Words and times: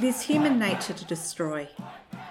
It 0.00 0.04
is 0.04 0.22
human 0.22 0.58
nature 0.58 0.94
to 0.94 1.04
destroy, 1.04 1.68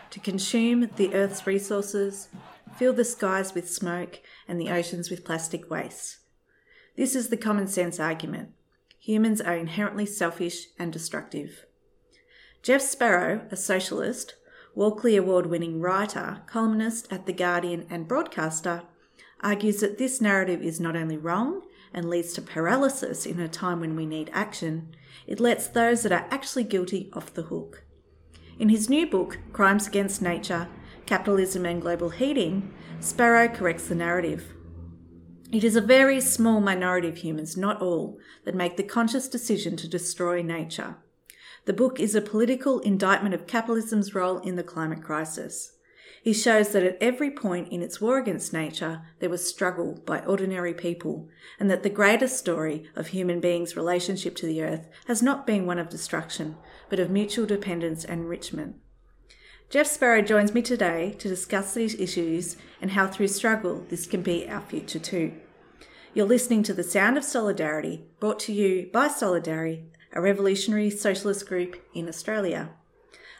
to 0.09 0.19
consume 0.19 0.89
the 0.95 1.13
earth's 1.13 1.45
resources, 1.45 2.29
fill 2.75 2.93
the 2.93 3.05
skies 3.05 3.53
with 3.53 3.69
smoke, 3.69 4.21
and 4.47 4.59
the 4.59 4.71
oceans 4.71 5.11
with 5.11 5.23
plastic 5.23 5.69
waste. 5.69 6.17
This 6.97 7.13
is 7.13 7.29
the 7.29 7.37
common 7.37 7.67
sense 7.67 7.99
argument. 7.99 8.53
Humans 8.97 9.39
are 9.41 9.55
inherently 9.55 10.07
selfish 10.07 10.65
and 10.79 10.91
destructive. 10.91 11.67
Jeff 12.63 12.81
Sparrow, 12.81 13.45
a 13.51 13.55
socialist, 13.55 14.33
Walkley 14.73 15.15
Award 15.15 15.45
winning 15.45 15.79
writer, 15.79 16.41
columnist 16.47 17.07
at 17.13 17.27
The 17.27 17.33
Guardian, 17.33 17.85
and 17.87 18.07
broadcaster, 18.07 18.81
argues 19.41 19.79
that 19.81 19.99
this 19.99 20.19
narrative 20.19 20.63
is 20.63 20.79
not 20.79 20.95
only 20.95 21.17
wrong 21.17 21.61
and 21.93 22.09
leads 22.09 22.33
to 22.33 22.41
paralysis 22.41 23.27
in 23.27 23.39
a 23.39 23.47
time 23.47 23.79
when 23.79 23.95
we 23.95 24.07
need 24.07 24.31
action, 24.33 24.95
it 25.27 25.39
lets 25.39 25.67
those 25.67 26.03
that 26.03 26.11
are 26.11 26.27
actually 26.31 26.63
guilty 26.63 27.09
off 27.13 27.33
the 27.33 27.43
hook. 27.43 27.83
In 28.57 28.69
his 28.69 28.89
new 28.89 29.07
book, 29.07 29.39
Crimes 29.53 29.87
Against 29.87 30.21
Nature 30.21 30.67
Capitalism 31.05 31.65
and 31.65 31.81
Global 31.81 32.09
Heating, 32.09 32.71
Sparrow 32.99 33.47
corrects 33.47 33.87
the 33.87 33.95
narrative. 33.95 34.53
It 35.51 35.63
is 35.63 35.75
a 35.75 35.81
very 35.81 36.21
small 36.21 36.61
minority 36.61 37.07
of 37.07 37.17
humans, 37.17 37.57
not 37.57 37.81
all, 37.81 38.19
that 38.45 38.53
make 38.53 38.77
the 38.77 38.83
conscious 38.83 39.27
decision 39.27 39.75
to 39.77 39.87
destroy 39.87 40.43
nature. 40.43 40.97
The 41.65 41.73
book 41.73 41.99
is 41.99 42.13
a 42.13 42.21
political 42.21 42.79
indictment 42.81 43.33
of 43.33 43.47
capitalism's 43.47 44.13
role 44.13 44.37
in 44.39 44.55
the 44.55 44.63
climate 44.63 45.01
crisis. 45.01 45.71
He 46.21 46.33
shows 46.33 46.69
that 46.69 46.83
at 46.83 46.97
every 46.99 47.31
point 47.31 47.71
in 47.71 47.81
its 47.81 48.01
war 48.01 48.17
against 48.17 48.51
nature, 48.51 49.03
there 49.19 49.29
was 49.29 49.47
struggle 49.47 50.01
by 50.05 50.19
ordinary 50.19 50.73
people, 50.73 51.29
and 51.59 51.69
that 51.71 51.83
the 51.83 51.89
greatest 51.89 52.37
story 52.37 52.89
of 52.95 53.07
human 53.07 53.39
beings' 53.39 53.75
relationship 53.75 54.35
to 54.37 54.45
the 54.45 54.61
earth 54.61 54.87
has 55.07 55.21
not 55.21 55.47
been 55.47 55.65
one 55.65 55.79
of 55.79 55.89
destruction, 55.89 56.57
but 56.89 56.99
of 56.99 57.09
mutual 57.09 57.45
dependence 57.45 58.03
and 58.03 58.21
enrichment. 58.21 58.75
Jeff 59.69 59.87
Sparrow 59.87 60.21
joins 60.21 60.53
me 60.53 60.61
today 60.61 61.15
to 61.19 61.29
discuss 61.29 61.73
these 61.73 61.99
issues 61.99 62.57
and 62.81 62.91
how 62.91 63.07
through 63.07 63.27
struggle 63.27 63.85
this 63.89 64.07
can 64.07 64.21
be 64.21 64.49
our 64.49 64.61
future 64.61 64.99
too. 64.99 65.31
You're 66.13 66.25
listening 66.25 66.63
to 66.63 66.73
The 66.73 66.83
Sound 66.83 67.17
of 67.17 67.23
Solidarity, 67.23 68.03
brought 68.19 68.39
to 68.39 68.51
you 68.51 68.89
by 68.91 69.07
Solidarity, 69.09 69.85
a 70.11 70.21
revolutionary 70.21 70.89
socialist 70.89 71.47
group 71.47 71.77
in 71.93 72.09
Australia. 72.09 72.71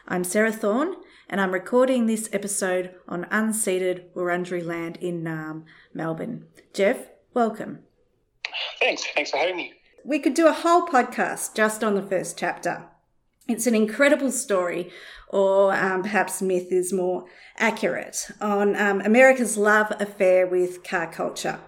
I'm 0.06 0.22
Sarah 0.22 0.52
Thorne, 0.52 0.94
and 1.30 1.40
I'm 1.40 1.52
recording 1.52 2.06
this 2.06 2.28
episode 2.32 2.92
on 3.06 3.24
unceded 3.26 4.12
Wurundjeri 4.16 4.66
land 4.66 4.98
in 5.00 5.22
Naarm, 5.22 5.62
Melbourne. 5.94 6.46
Jeff, 6.74 7.06
welcome. 7.32 7.78
Thanks. 8.80 9.04
Thanks 9.14 9.30
for 9.30 9.36
having 9.36 9.56
me. 9.56 9.72
We 10.04 10.18
could 10.18 10.34
do 10.34 10.48
a 10.48 10.52
whole 10.52 10.88
podcast 10.88 11.54
just 11.54 11.84
on 11.84 11.94
the 11.94 12.02
first 12.02 12.36
chapter. 12.36 12.88
It's 13.46 13.68
an 13.68 13.76
incredible 13.76 14.32
story, 14.32 14.90
or 15.28 15.72
um, 15.72 16.02
perhaps 16.02 16.42
myth 16.42 16.72
is 16.72 16.92
more 16.92 17.26
accurate, 17.58 18.28
on 18.40 18.74
um, 18.74 19.00
America's 19.00 19.56
love 19.56 19.92
affair 20.00 20.48
with 20.48 20.82
car 20.82 21.12
culture. 21.12 21.60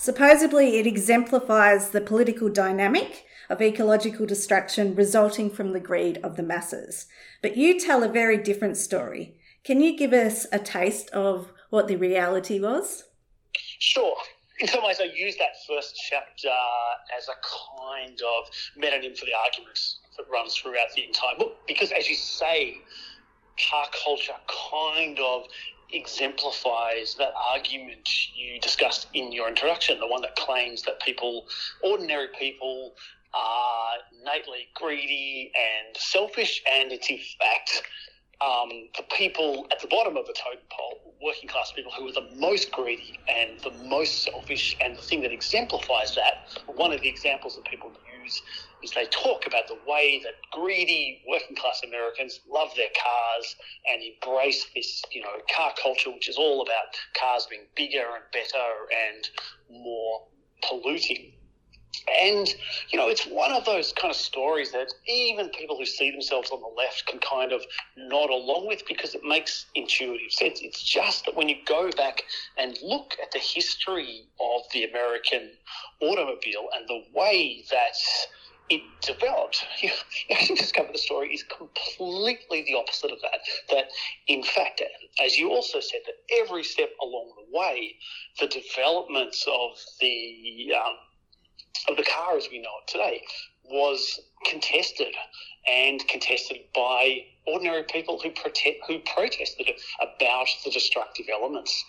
Supposedly, 0.00 0.78
it 0.78 0.86
exemplifies 0.86 1.90
the 1.90 2.00
political 2.00 2.48
dynamic 2.48 3.26
of 3.50 3.60
ecological 3.60 4.24
destruction 4.24 4.94
resulting 4.94 5.50
from 5.50 5.74
the 5.74 5.78
greed 5.78 6.18
of 6.22 6.36
the 6.36 6.42
masses. 6.42 7.06
But 7.42 7.58
you 7.58 7.78
tell 7.78 8.02
a 8.02 8.08
very 8.08 8.38
different 8.38 8.78
story. 8.78 9.36
Can 9.62 9.82
you 9.82 9.94
give 9.98 10.14
us 10.14 10.46
a 10.52 10.58
taste 10.58 11.10
of 11.10 11.52
what 11.68 11.86
the 11.86 11.96
reality 11.96 12.58
was? 12.58 13.04
Sure. 13.52 14.16
In 14.60 14.68
some 14.68 14.82
ways, 14.84 15.02
I 15.02 15.10
use 15.14 15.36
that 15.36 15.52
first 15.68 16.00
chapter 16.08 16.48
as 17.14 17.28
a 17.28 17.36
kind 17.92 18.18
of 18.22 18.50
metonym 18.82 19.18
for 19.18 19.26
the 19.26 19.34
arguments 19.44 19.98
that 20.16 20.24
runs 20.32 20.56
throughout 20.56 20.94
the 20.96 21.04
entire 21.04 21.36
book. 21.36 21.58
Because, 21.68 21.92
as 21.92 22.08
you 22.08 22.14
say, 22.14 22.78
car 23.70 23.86
culture 24.02 24.32
kind 24.72 25.18
of 25.20 25.42
exemplifies 25.92 27.14
that 27.18 27.32
argument 27.52 28.08
you 28.34 28.60
discussed 28.60 29.08
in 29.14 29.32
your 29.32 29.48
introduction, 29.48 29.98
the 30.00 30.06
one 30.06 30.22
that 30.22 30.36
claims 30.36 30.82
that 30.82 31.00
people, 31.00 31.46
ordinary 31.82 32.28
people, 32.38 32.94
are 33.32 33.92
innately 34.20 34.68
greedy 34.74 35.52
and 35.54 35.96
selfish, 35.96 36.62
and 36.70 36.92
it's 36.92 37.08
in 37.08 37.18
fact 37.38 37.82
um, 38.40 38.88
the 38.96 39.04
people 39.16 39.66
at 39.70 39.80
the 39.80 39.86
bottom 39.88 40.16
of 40.16 40.26
the 40.26 40.32
totem 40.32 40.64
pole, 40.70 41.14
working 41.22 41.48
class 41.48 41.72
people 41.76 41.92
who 41.96 42.08
are 42.08 42.12
the 42.12 42.28
most 42.36 42.72
greedy 42.72 43.20
and 43.28 43.60
the 43.62 43.70
most 43.84 44.24
selfish. 44.24 44.76
And 44.82 44.96
the 44.96 45.02
thing 45.02 45.20
that 45.22 45.32
exemplifies 45.32 46.14
that, 46.14 46.34
one 46.66 46.92
of 46.92 47.02
the 47.02 47.08
examples 47.08 47.56
that 47.56 47.66
people 47.66 47.92
use 48.22 48.42
is 48.82 48.92
they 48.92 49.06
talk 49.06 49.46
about 49.46 49.68
the 49.68 49.78
way 49.86 50.20
that 50.24 50.34
greedy 50.52 51.22
working 51.28 51.56
class 51.56 51.82
Americans 51.84 52.40
love 52.48 52.70
their 52.76 52.88
cars 53.02 53.56
and 53.88 54.02
embrace 54.02 54.66
this, 54.74 55.02
you 55.12 55.22
know, 55.22 55.32
car 55.54 55.72
culture, 55.82 56.10
which 56.10 56.28
is 56.28 56.36
all 56.36 56.62
about 56.62 56.86
cars 57.18 57.46
being 57.48 57.66
bigger 57.76 58.04
and 58.14 58.24
better 58.32 58.66
and 59.10 59.28
more 59.70 60.22
polluting. 60.68 61.32
And, 62.22 62.48
you 62.92 62.98
know, 62.98 63.08
it's 63.08 63.26
one 63.26 63.52
of 63.52 63.64
those 63.64 63.92
kind 63.92 64.10
of 64.10 64.16
stories 64.16 64.72
that 64.72 64.92
even 65.06 65.48
people 65.50 65.76
who 65.76 65.84
see 65.84 66.10
themselves 66.10 66.50
on 66.50 66.60
the 66.60 66.74
left 66.76 67.06
can 67.06 67.18
kind 67.18 67.52
of 67.52 67.62
nod 67.96 68.30
along 68.30 68.66
with 68.66 68.82
because 68.86 69.14
it 69.14 69.22
makes 69.24 69.66
intuitive 69.74 70.32
sense. 70.32 70.60
It's 70.62 70.82
just 70.82 71.24
that 71.26 71.36
when 71.36 71.48
you 71.48 71.56
go 71.66 71.90
back 71.96 72.22
and 72.56 72.78
look 72.82 73.16
at 73.22 73.32
the 73.32 73.38
history 73.38 74.24
of 74.40 74.62
the 74.72 74.84
American 74.84 75.50
automobile 76.00 76.68
and 76.74 76.88
the 76.88 77.02
way 77.14 77.64
that 77.70 77.96
it 78.70 78.82
developed, 79.02 79.64
you, 79.82 79.90
actually 80.30 80.56
discover 80.56 80.92
the 80.92 80.98
story 80.98 81.34
is 81.34 81.42
completely 81.42 82.62
the 82.62 82.76
opposite 82.76 83.10
of 83.10 83.20
that. 83.20 83.40
That, 83.70 83.84
in 84.28 84.42
fact, 84.42 84.82
as 85.24 85.36
you 85.36 85.50
also 85.50 85.80
said, 85.80 86.00
that 86.06 86.14
every 86.40 86.62
step 86.64 86.90
along 87.02 87.32
the 87.36 87.58
way, 87.58 87.96
the 88.38 88.46
developments 88.46 89.44
of 89.46 89.76
the 90.00 90.72
um, 90.76 90.94
of 91.88 91.96
the 91.96 92.04
car 92.04 92.36
as 92.36 92.48
we 92.50 92.58
know 92.58 92.70
it 92.82 92.90
today 92.90 93.22
was 93.64 94.20
contested 94.44 95.14
and 95.68 96.06
contested 96.08 96.58
by 96.74 97.18
ordinary 97.46 97.84
people 97.84 98.18
who 98.20 98.30
protest, 98.30 98.76
who 98.86 98.98
protested 99.00 99.70
about 100.00 100.48
the 100.64 100.70
destructive 100.70 101.26
elements 101.32 101.84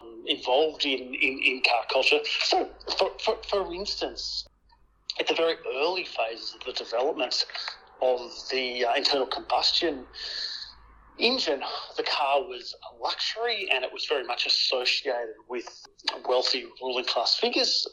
um, 0.00 0.24
involved 0.26 0.84
in, 0.84 1.14
in, 1.14 1.40
in, 1.44 1.62
car 1.62 1.84
culture. 1.92 2.18
So, 2.42 2.68
for, 2.98 3.10
for, 3.18 3.36
for 3.48 3.74
instance, 3.74 4.46
at 5.20 5.26
the 5.26 5.34
very 5.34 5.54
early 5.76 6.04
phases 6.04 6.54
of 6.54 6.64
the 6.64 6.72
development 6.72 7.46
of 8.02 8.30
the 8.50 8.84
uh, 8.84 8.94
internal 8.94 9.26
combustion 9.26 10.04
engine, 11.18 11.62
the 11.96 12.02
car 12.02 12.42
was 12.42 12.74
a 12.92 13.02
luxury 13.02 13.68
and 13.72 13.84
it 13.84 13.92
was 13.92 14.06
very 14.06 14.24
much 14.24 14.46
associated 14.46 15.34
with 15.48 15.86
wealthy 16.28 16.64
ruling 16.82 17.04
class 17.04 17.36
figures. 17.36 17.86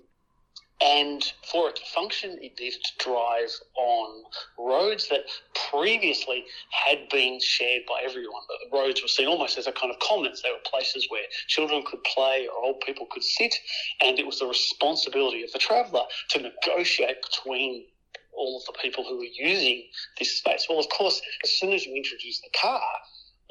And 0.84 1.24
for 1.52 1.70
it 1.70 1.76
to 1.76 1.86
function, 1.94 2.40
it 2.42 2.60
needed 2.60 2.84
to 2.84 3.04
drive 3.04 3.52
on 3.78 4.24
roads 4.58 5.08
that 5.10 5.22
previously 5.70 6.44
had 6.72 7.08
been 7.10 7.40
shared 7.40 7.84
by 7.88 8.02
everyone. 8.04 8.42
The 8.50 8.76
roads 8.76 9.02
were 9.02 9.08
seen 9.08 9.28
almost 9.28 9.58
as 9.60 9.68
a 9.68 9.72
kind 9.72 9.94
of 9.94 10.00
commons. 10.00 10.42
They 10.42 10.50
were 10.50 10.58
places 10.66 11.06
where 11.10 11.24
children 11.48 11.84
could 11.86 12.04
play 12.04 12.48
or 12.48 12.64
old 12.64 12.82
people 12.82 13.06
could 13.12 13.24
sit, 13.24 13.54
and 14.02 14.18
it 14.18 14.26
was 14.26 14.40
the 14.40 14.48
responsibility 14.48 15.44
of 15.44 15.52
the 15.52 15.60
traveller 15.60 16.04
to 16.32 16.40
negotiate 16.40 17.18
between 17.22 17.86
all 18.34 18.58
of 18.58 18.66
the 18.66 18.80
people 18.82 19.04
who 19.04 19.18
were 19.18 19.26
using 19.38 19.84
this 20.18 20.38
space. 20.38 20.66
Well, 20.68 20.80
of 20.80 20.90
course, 20.90 21.22
as 21.44 21.52
soon 21.52 21.74
as 21.74 21.86
you 21.86 21.96
introduce 21.96 22.42
the 22.42 22.50
car, 22.60 22.82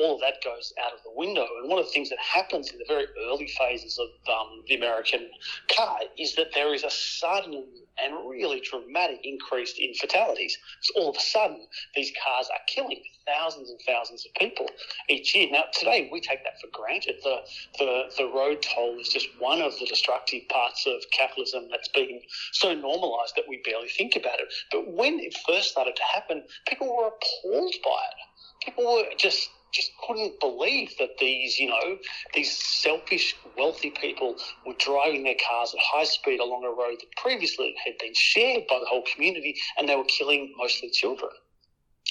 all 0.01 0.15
of 0.15 0.21
that 0.21 0.43
goes 0.43 0.73
out 0.85 0.93
of 0.93 1.01
the 1.05 1.13
window. 1.15 1.47
And 1.61 1.69
one 1.69 1.79
of 1.79 1.85
the 1.85 1.93
things 1.93 2.09
that 2.11 2.19
happens 2.19 2.71
in 2.71 2.79
the 2.79 2.85
very 2.89 3.07
early 3.29 3.49
phases 3.59 3.99
of 3.99 4.09
um, 4.29 4.63
the 4.67 4.75
American 4.75 5.29
car 5.75 5.99
is 6.19 6.35
that 6.37 6.49
there 6.55 6.75
is 6.75 6.85
a 6.85 6.91
sudden 6.91 7.67
and 8.03 8.15
really 8.29 8.61
dramatic 8.61 9.21
increase 9.25 9.75
in 9.79 9.93
fatalities. 9.95 10.57
So 10.81 11.01
all 11.01 11.11
of 11.11 11.17
a 11.17 11.21
sudden, 11.21 11.67
these 11.95 12.13
cars 12.25 12.49
are 12.51 12.61
killing 12.67 13.03
thousands 13.27 13.71
and 13.71 13.79
thousands 13.87 14.25
of 14.25 14.33
people 14.35 14.67
each 15.09 15.35
year. 15.35 15.49
Now, 15.51 15.65
today 15.73 16.09
we 16.11 16.21
take 16.21 16.43
that 16.45 16.61
for 16.61 16.69
granted. 16.73 17.17
The, 17.23 17.41
the, 17.79 18.03
the 18.17 18.25
road 18.35 18.63
toll 18.63 18.99
is 18.99 19.09
just 19.09 19.29
one 19.39 19.61
of 19.61 19.79
the 19.79 19.87
destructive 19.87 20.49
parts 20.49 20.87
of 20.87 21.03
capitalism 21.13 21.69
that's 21.71 21.89
been 21.89 22.21
so 22.53 22.75
normalized 22.75 23.35
that 23.37 23.45
we 23.49 23.61
barely 23.65 23.89
think 23.89 24.17
about 24.17 24.41
it. 24.41 24.49
But 24.73 24.91
when 24.93 25.21
it 25.21 25.37
first 25.47 25.71
started 25.71 25.97
to 25.97 26.03
happen, 26.15 26.45
people 26.69 26.89
were 26.89 27.09
appalled 27.09 27.75
by 27.85 27.91
it. 27.91 28.65
People 28.65 28.85
were 28.85 29.05
just 29.17 29.51
just 29.73 29.91
couldn't 30.07 30.39
believe 30.41 30.91
that 30.99 31.19
these, 31.19 31.59
you 31.59 31.69
know, 31.69 31.99
these 32.35 32.51
selfish, 32.51 33.35
wealthy 33.57 33.91
people 33.91 34.37
were 34.67 34.75
driving 34.79 35.25
their 35.25 35.37
cars 35.49 35.75
at 35.75 35.81
high 35.81 36.05
speed 36.05 36.41
along 36.41 36.65
a 36.65 36.71
road 36.71 36.97
that 37.01 37.17
previously 37.17 37.75
had 37.85 37.95
been 37.99 38.15
shared 38.15 38.63
by 38.69 38.79
the 38.79 38.87
whole 38.87 39.05
community 39.15 39.55
and 39.79 39.89
they 39.89 39.97
were 39.97 40.05
killing 40.05 40.53
mostly 40.57 40.91
children. 40.91 41.31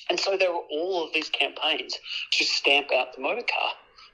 And 0.10 0.20
so 0.20 0.38
there 0.38 0.52
were 0.52 0.66
all 0.72 1.06
of 1.06 1.14
these 1.14 1.30
campaigns 1.30 1.98
to 2.32 2.44
stamp 2.44 2.88
out 2.94 3.16
the 3.16 3.22
motor 3.22 3.42
car. 3.42 3.72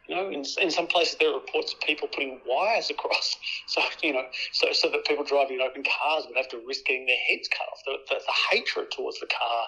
You 0.07 0.15
know, 0.15 0.30
in, 0.30 0.44
in 0.62 0.69
some 0.69 0.86
places 0.86 1.15
there 1.19 1.31
are 1.31 1.39
reports 1.39 1.74
of 1.74 1.80
people 1.81 2.07
putting 2.07 2.39
wires 2.45 2.92
across, 2.92 3.36
so 3.68 3.81
you 4.03 4.13
know, 4.13 4.25
so 4.53 4.71
so 4.71 4.89
that 4.89 5.06
people 5.06 5.24
driving 5.24 5.62
open 5.62 5.83
cars 5.83 6.25
would 6.27 6.38
have 6.38 6.50
to 6.50 6.62
risk 6.65 6.86
getting 6.86 7.07
their 7.07 7.18
heads 7.27 7.47
cut 7.47 7.65
off. 7.71 7.80
The, 7.86 7.97
the, 8.09 8.19
the 8.19 8.33
hatred 8.51 8.92
towards 8.92 9.19
the 9.19 9.25
car 9.27 9.68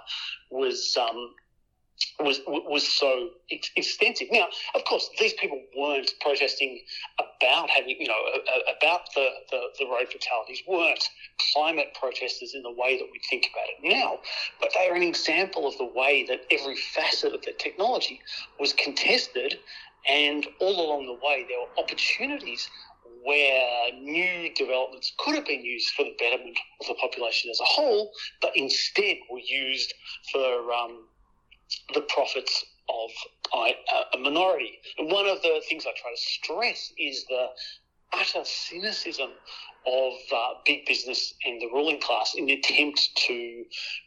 was 0.51 0.95
um, 0.99 1.33
was 2.19 2.41
was 2.47 2.87
so 2.87 3.29
extensive. 3.49 4.27
Now, 4.31 4.47
of 4.75 4.83
course, 4.85 5.09
these 5.19 5.33
people 5.33 5.61
weren't 5.75 6.11
protesting 6.21 6.81
about 7.19 7.69
having, 7.69 7.95
you 7.99 8.07
know, 8.07 8.21
about 8.77 9.01
the, 9.15 9.29
the, 9.51 9.61
the, 9.79 9.85
road 9.85 10.07
fatalities, 10.11 10.61
weren't 10.67 11.03
climate 11.53 11.95
protesters 11.99 12.53
in 12.53 12.63
the 12.63 12.71
way 12.71 12.97
that 12.97 13.07
we 13.11 13.19
think 13.29 13.47
about 13.51 13.65
it 13.69 13.97
now, 13.97 14.19
but 14.59 14.71
they 14.75 14.89
are 14.89 14.95
an 14.95 15.03
example 15.03 15.67
of 15.67 15.77
the 15.77 15.85
way 15.85 16.25
that 16.27 16.41
every 16.51 16.75
facet 16.75 17.33
of 17.33 17.41
the 17.43 17.53
technology 17.53 18.19
was 18.59 18.73
contested, 18.73 19.55
and 20.09 20.47
all 20.59 20.87
along 20.87 21.05
the 21.05 21.25
way 21.25 21.45
there 21.47 21.59
were 21.59 21.83
opportunities 21.83 22.69
where 23.23 23.91
new 23.99 24.53
developments 24.53 25.13
could 25.17 25.35
have 25.35 25.45
been 25.45 25.63
used 25.63 25.89
for 25.95 26.03
the 26.03 26.15
betterment 26.17 26.57
of 26.79 26.87
the 26.87 26.93
population 26.95 27.49
as 27.51 27.59
a 27.59 27.65
whole, 27.65 28.11
but 28.41 28.51
instead 28.55 29.17
were 29.29 29.39
used 29.39 29.93
for 30.31 30.71
um, 30.71 31.05
the 31.93 32.01
profits 32.01 32.65
of 32.89 33.09
a 34.13 34.17
minority. 34.17 34.79
And 34.97 35.11
one 35.11 35.27
of 35.27 35.41
the 35.41 35.61
things 35.67 35.85
I 35.85 35.91
try 36.01 36.11
to 36.11 36.17
stress 36.17 36.91
is 36.97 37.25
the 37.25 37.47
utter 38.13 38.43
cynicism 38.43 39.29
of 39.85 40.13
uh, 40.33 40.53
big 40.65 40.85
business 40.85 41.33
and 41.45 41.61
the 41.61 41.67
ruling 41.67 41.99
class 41.99 42.35
in 42.35 42.45
the 42.45 42.53
attempt 42.53 43.09
to 43.27 43.63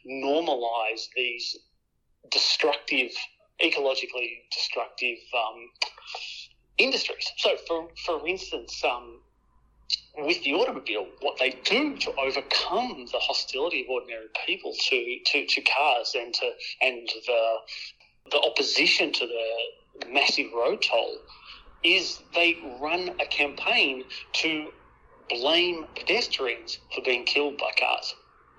normalise 0.07 1.07
these 1.15 1.57
destructive, 2.29 3.11
ecologically 3.63 4.43
destructive 4.51 5.17
um, 5.35 5.69
industries. 6.77 7.31
So, 7.37 7.55
for 7.67 7.87
for 8.05 8.27
instance, 8.27 8.83
um, 8.83 9.21
with 10.17 10.43
the 10.43 10.53
automobile, 10.53 11.07
what 11.21 11.37
they 11.39 11.51
do 11.63 11.97
to 11.97 12.11
overcome 12.19 13.05
the 13.11 13.19
hostility 13.19 13.81
of 13.81 13.89
ordinary 13.89 14.27
people 14.45 14.73
to, 14.89 15.17
to, 15.25 15.45
to 15.45 15.61
cars 15.61 16.15
and 16.15 16.33
to 16.33 16.51
and 16.81 17.07
the 17.25 17.55
the 18.31 18.39
opposition 18.39 19.11
to 19.11 19.25
the 19.27 20.07
massive 20.11 20.47
road 20.53 20.81
toll 20.81 21.17
is 21.83 22.19
they 22.35 22.57
run 22.79 23.09
a 23.19 23.25
campaign 23.25 24.03
to 24.33 24.67
blame 25.29 25.85
pedestrians 25.95 26.79
for 26.93 27.01
being 27.03 27.25
killed 27.25 27.57
by 27.57 27.71
cars. 27.79 28.13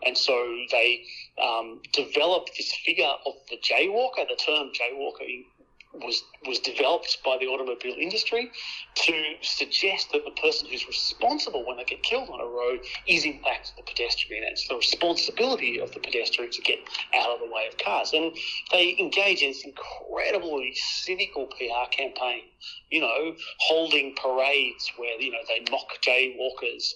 And 0.05 0.19
so 0.19 0.33
they 0.73 1.05
um, 1.41 1.81
develop 1.93 2.49
this 2.57 2.73
figure 2.85 3.13
of 3.25 3.35
the 3.51 3.57
jaywalker. 3.59 4.27
The 4.29 4.35
term 4.35 4.71
jaywalker 4.71 5.45
was 5.95 6.23
was 6.47 6.59
developed 6.61 7.19
by 7.25 7.37
the 7.39 7.47
automobile 7.47 7.95
industry 7.99 8.51
to 8.95 9.13
suggest 9.43 10.11
that 10.13 10.25
the 10.25 10.31
person 10.41 10.69
who's 10.69 10.87
responsible 10.87 11.67
when 11.67 11.77
they 11.77 11.85
get 11.85 12.03
killed 12.03 12.29
on 12.31 12.41
a 12.41 12.47
road 12.47 12.81
is 13.07 13.25
in 13.25 13.41
fact 13.43 13.73
the 13.77 13.83
pedestrian. 13.83 14.43
It's 14.45 14.67
the 14.69 14.77
responsibility 14.77 15.79
of 15.79 15.93
the 15.93 16.01
pedestrian 16.01 16.51
to 16.51 16.63
get 16.63 16.79
out 17.15 17.31
of 17.31 17.41
the 17.41 17.53
way 17.53 17.69
of 17.71 17.79
cars. 17.79 18.13
And 18.13 18.33
they 18.73 18.97
engage 18.99 19.43
in 19.43 19.51
this 19.51 19.65
incredibly 19.65 20.75
cynical 20.75 21.47
PR 21.47 21.91
campaign, 21.91 22.43
you 22.91 23.01
know, 23.01 23.35
holding 23.59 24.15
parades 24.17 24.91
where, 24.97 25.21
you 25.21 25.31
know, 25.31 25.39
they 25.49 25.65
mock 25.71 25.89
jaywalkers 26.03 26.95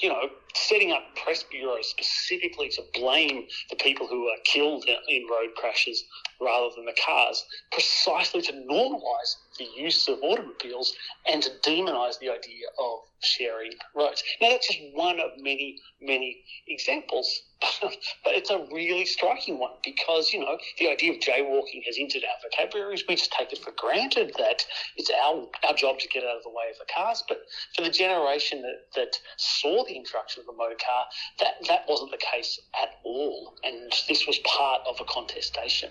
you 0.00 0.08
know, 0.08 0.28
setting 0.54 0.92
up 0.92 1.02
press 1.22 1.44
bureaus 1.44 1.88
specifically 1.88 2.68
to 2.70 2.82
blame 2.94 3.46
the 3.70 3.76
people 3.76 4.06
who 4.06 4.26
are 4.28 4.36
killed 4.44 4.84
in 5.08 5.26
road 5.30 5.54
crashes 5.56 6.02
rather 6.40 6.68
than 6.76 6.84
the 6.84 6.96
cars, 7.04 7.44
precisely 7.72 8.42
to 8.42 8.52
normalise 8.52 9.34
the 9.58 9.68
use 9.76 10.08
of 10.08 10.18
automobiles 10.22 10.94
and 11.26 11.42
to 11.42 11.50
demonise 11.62 12.18
the 12.18 12.28
idea 12.28 12.66
of 12.78 13.00
sharing 13.22 13.72
roads. 13.94 14.22
Now, 14.40 14.50
that's 14.50 14.68
just 14.68 14.80
one 14.92 15.20
of 15.20 15.30
many, 15.38 15.80
many 16.00 16.42
examples, 16.66 17.42
but 17.80 17.92
it's 18.26 18.50
a 18.50 18.66
really 18.72 19.06
striking 19.06 19.58
one 19.58 19.72
because, 19.84 20.32
you 20.32 20.40
know, 20.40 20.58
the 20.78 20.88
idea 20.88 21.12
of 21.12 21.20
jaywalking 21.20 21.84
has 21.86 21.96
entered 21.98 22.22
our 22.24 22.50
vocabularies. 22.50 23.04
We 23.08 23.16
just 23.16 23.32
take 23.32 23.52
it 23.52 23.58
for 23.58 23.72
granted 23.78 24.34
that 24.38 24.66
it's 24.96 25.10
our, 25.24 25.46
our 25.66 25.74
job 25.74 25.98
to 26.00 26.08
get 26.08 26.24
out 26.24 26.36
of 26.36 26.42
the 26.42 26.50
way 26.50 26.70
of 26.70 26.78
the 26.78 26.92
cars. 26.94 27.22
But 27.28 27.42
for 27.74 27.82
the 27.82 27.90
generation 27.90 28.62
that, 28.62 28.94
that 28.96 29.18
saw 29.36 29.84
the 29.84 29.94
introduction 29.94 30.40
of 30.40 30.46
the 30.46 30.52
motor 30.52 30.76
car, 30.76 31.06
that, 31.40 31.54
that 31.68 31.84
wasn't 31.88 32.10
the 32.10 32.18
case 32.18 32.60
at 32.82 32.90
all. 33.04 33.54
And 33.64 33.92
this 34.08 34.26
was 34.26 34.38
part 34.38 34.82
of 34.86 35.00
a 35.00 35.04
contestation. 35.04 35.90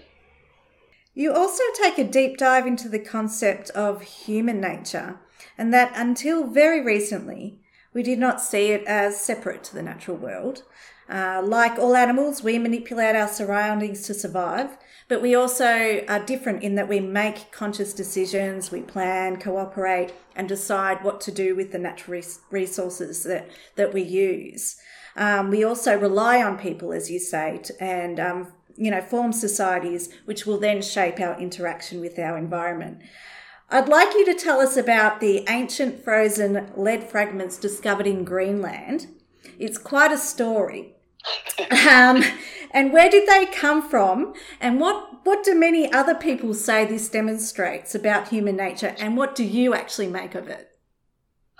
You 1.16 1.32
also 1.34 1.64
take 1.76 2.00
a 2.00 2.04
deep 2.04 2.38
dive 2.38 2.66
into 2.66 2.90
the 2.90 3.00
concept 3.00 3.70
of 3.72 4.02
human 4.02 4.60
nature, 4.60 5.20
and 5.58 5.72
that 5.74 5.92
until 5.96 6.48
very 6.48 6.82
recently, 6.82 7.60
we 7.94 8.02
did 8.02 8.18
not 8.18 8.42
see 8.42 8.72
it 8.72 8.84
as 8.86 9.22
separate 9.22 9.64
to 9.66 9.76
the 9.76 9.84
natural 9.84 10.18
world. 10.18 10.64
Uh, 11.08 11.42
like 11.46 11.78
all 11.78 11.96
animals, 11.96 12.42
we 12.42 12.58
manipulate 12.58 13.16
our 13.16 13.28
surroundings 13.28 14.02
to 14.08 14.14
survive, 14.14 14.78
but 15.08 15.22
we 15.22 15.36
also 15.36 16.04
are 16.08 16.26
different 16.26 16.64
in 16.64 16.74
that 16.76 16.88
we 16.88 17.00
make 17.00 17.52
conscious 17.52 17.94
decisions, 17.94 18.72
we 18.72 18.82
plan, 18.82 19.38
cooperate, 19.38 20.14
and 20.36 20.48
decide 20.48 21.04
what 21.04 21.22
to 21.22 21.32
do 21.32 21.56
with 21.56 21.72
the 21.72 21.78
natural 21.78 22.24
resources 22.50 23.24
that, 23.24 23.50
that 23.76 23.94
we 23.94 24.02
use. 24.02 24.78
Um, 25.16 25.52
we 25.52 25.64
also 25.64 25.96
rely 25.96 26.42
on 26.42 26.58
people, 26.58 26.92
as 26.92 27.12
you 27.12 27.20
say, 27.20 27.62
and 27.80 28.20
um, 28.20 28.54
you 28.76 28.92
know, 28.92 29.02
form 29.02 29.34
societies, 29.34 30.10
which 30.26 30.46
will 30.46 30.60
then 30.60 30.82
shape 30.82 31.20
our 31.20 31.40
interaction 31.40 32.00
with 32.00 32.18
our 32.18 32.38
environment. 32.38 33.00
I'd 33.70 33.90
like 33.90 34.14
you 34.14 34.26
to 34.26 34.36
tell 34.36 34.60
us 34.60 34.78
about 34.78 35.20
the 35.20 35.46
ancient 35.50 36.04
frozen 36.04 36.72
lead 36.76 37.04
fragments 37.04 37.58
discovered 37.58 38.08
in 38.08 38.24
Greenland. 38.24 39.08
It's 39.58 39.78
quite 39.78 40.12
a 40.12 40.18
story. 40.18 40.96
um, 41.90 42.24
and 42.72 42.92
where 42.92 43.10
did 43.10 43.28
they 43.28 43.46
come 43.46 43.88
from? 43.88 44.34
And 44.60 44.80
what, 44.80 45.26
what 45.26 45.44
do 45.44 45.56
many 45.56 45.92
other 45.92 46.16
people 46.16 46.54
say 46.54 46.86
this 46.86 47.10
demonstrates 47.10 47.96
about 47.96 48.28
human 48.28 48.56
nature? 48.56 48.96
And 49.00 49.16
what 49.16 49.36
do 49.36 49.44
you 49.44 49.74
actually 49.74 50.08
make 50.08 50.36
of 50.36 50.48
it? 50.48 50.70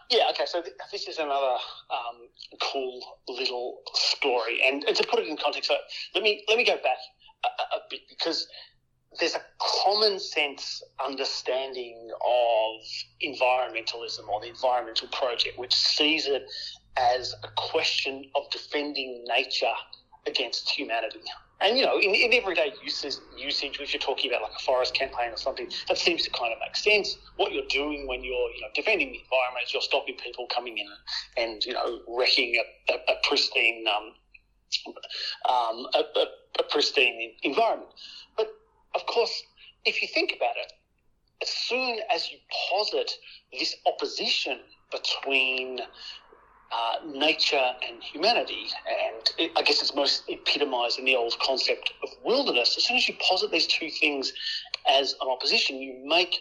Yeah, 0.10 0.28
okay, 0.32 0.46
so 0.46 0.62
th- 0.62 0.76
this 0.92 1.08
is 1.08 1.18
another 1.18 1.56
um, 1.90 2.23
cool 2.62 3.20
little 3.28 3.82
story. 3.94 4.62
And, 4.66 4.84
and, 4.84 4.96
to 4.96 5.08
put 5.08 5.20
it 5.20 5.28
in 5.28 5.38
context, 5.38 5.70
so 5.70 5.76
let 6.14 6.24
me 6.24 6.44
let 6.48 6.58
me 6.58 6.66
go 6.66 6.76
back 6.76 6.98
a, 7.44 7.48
a 7.76 7.80
bit 7.90 8.02
because 8.10 8.48
there's 9.20 9.36
a 9.36 9.42
common 9.60 10.20
sense 10.20 10.82
understanding 11.06 12.10
of 12.26 12.82
environmentalism 13.24 14.28
or 14.28 14.42
the 14.42 14.48
environmental 14.48 15.08
project, 15.10 15.58
which 15.58 15.74
sees 15.74 16.28
it 16.28 16.44
as 16.98 17.34
a 17.44 17.48
question 17.56 18.26
of 18.36 18.50
defending 18.52 19.24
nature 19.28 19.74
against 20.26 20.70
humanity. 20.70 21.20
And 21.64 21.78
you 21.78 21.86
know, 21.86 21.98
in, 21.98 22.14
in 22.14 22.34
everyday 22.34 22.74
uses, 22.84 23.22
usage, 23.38 23.80
if 23.80 23.94
you're 23.94 24.02
talking 24.02 24.30
about 24.30 24.42
like 24.42 24.52
a 24.60 24.64
forest 24.64 24.94
campaign 24.94 25.32
or 25.32 25.38
something, 25.38 25.70
that 25.88 25.98
seems 25.98 26.24
to 26.24 26.30
kind 26.32 26.52
of 26.52 26.60
make 26.60 26.76
sense. 26.76 27.18
What 27.38 27.54
you're 27.54 27.68
doing 27.70 28.06
when 28.06 28.22
you're, 28.22 28.50
you 28.52 28.62
know, 28.62 28.68
defending 28.76 29.14
the 29.14 29.20
environment 29.20 29.66
is 29.66 29.74
you're 29.74 29.82
stopping 29.82 30.16
people 30.22 30.46
coming 30.54 30.78
in 30.78 30.88
and, 31.38 31.64
you 31.64 31.74
know, 31.74 32.02
wrecking 32.08 32.62
a, 32.62 32.94
a, 32.94 32.96
a 32.96 33.16
pristine, 33.28 33.86
um, 33.88 34.14
um, 35.50 35.88
a, 35.96 36.04
a, 36.20 36.26
a 36.60 36.64
pristine 36.70 37.32
environment. 37.44 37.92
But 38.36 38.50
of 38.94 39.06
course, 39.06 39.44
if 39.86 40.02
you 40.02 40.10
think 40.10 40.34
about 40.36 40.56
it, 40.58 40.74
as 41.42 41.50
soon 41.50 42.00
as 42.14 42.30
you 42.30 42.38
posit 42.70 43.12
this 43.58 43.76
opposition 43.86 44.60
between 44.92 45.80
uh, 46.74 47.06
nature 47.06 47.72
and 47.88 48.02
humanity. 48.02 48.68
And 48.88 49.30
it, 49.38 49.52
I 49.56 49.62
guess 49.62 49.82
it's 49.82 49.96
most 49.96 50.24
epitomized 50.28 51.00
in 51.00 51.06
the 51.06 51.16
old 51.16 51.38
concept 51.40 51.94
of 52.02 52.10
wilderness. 52.24 52.76
As 52.78 52.86
soon 52.86 52.98
as 52.98 53.08
you 53.08 53.16
posit 53.22 53.52
these 53.52 53.68
two 53.68 53.90
things 53.90 54.34
as 54.90 55.14
an 55.22 55.30
opposition, 55.30 55.78
you 55.78 56.04
make 56.06 56.36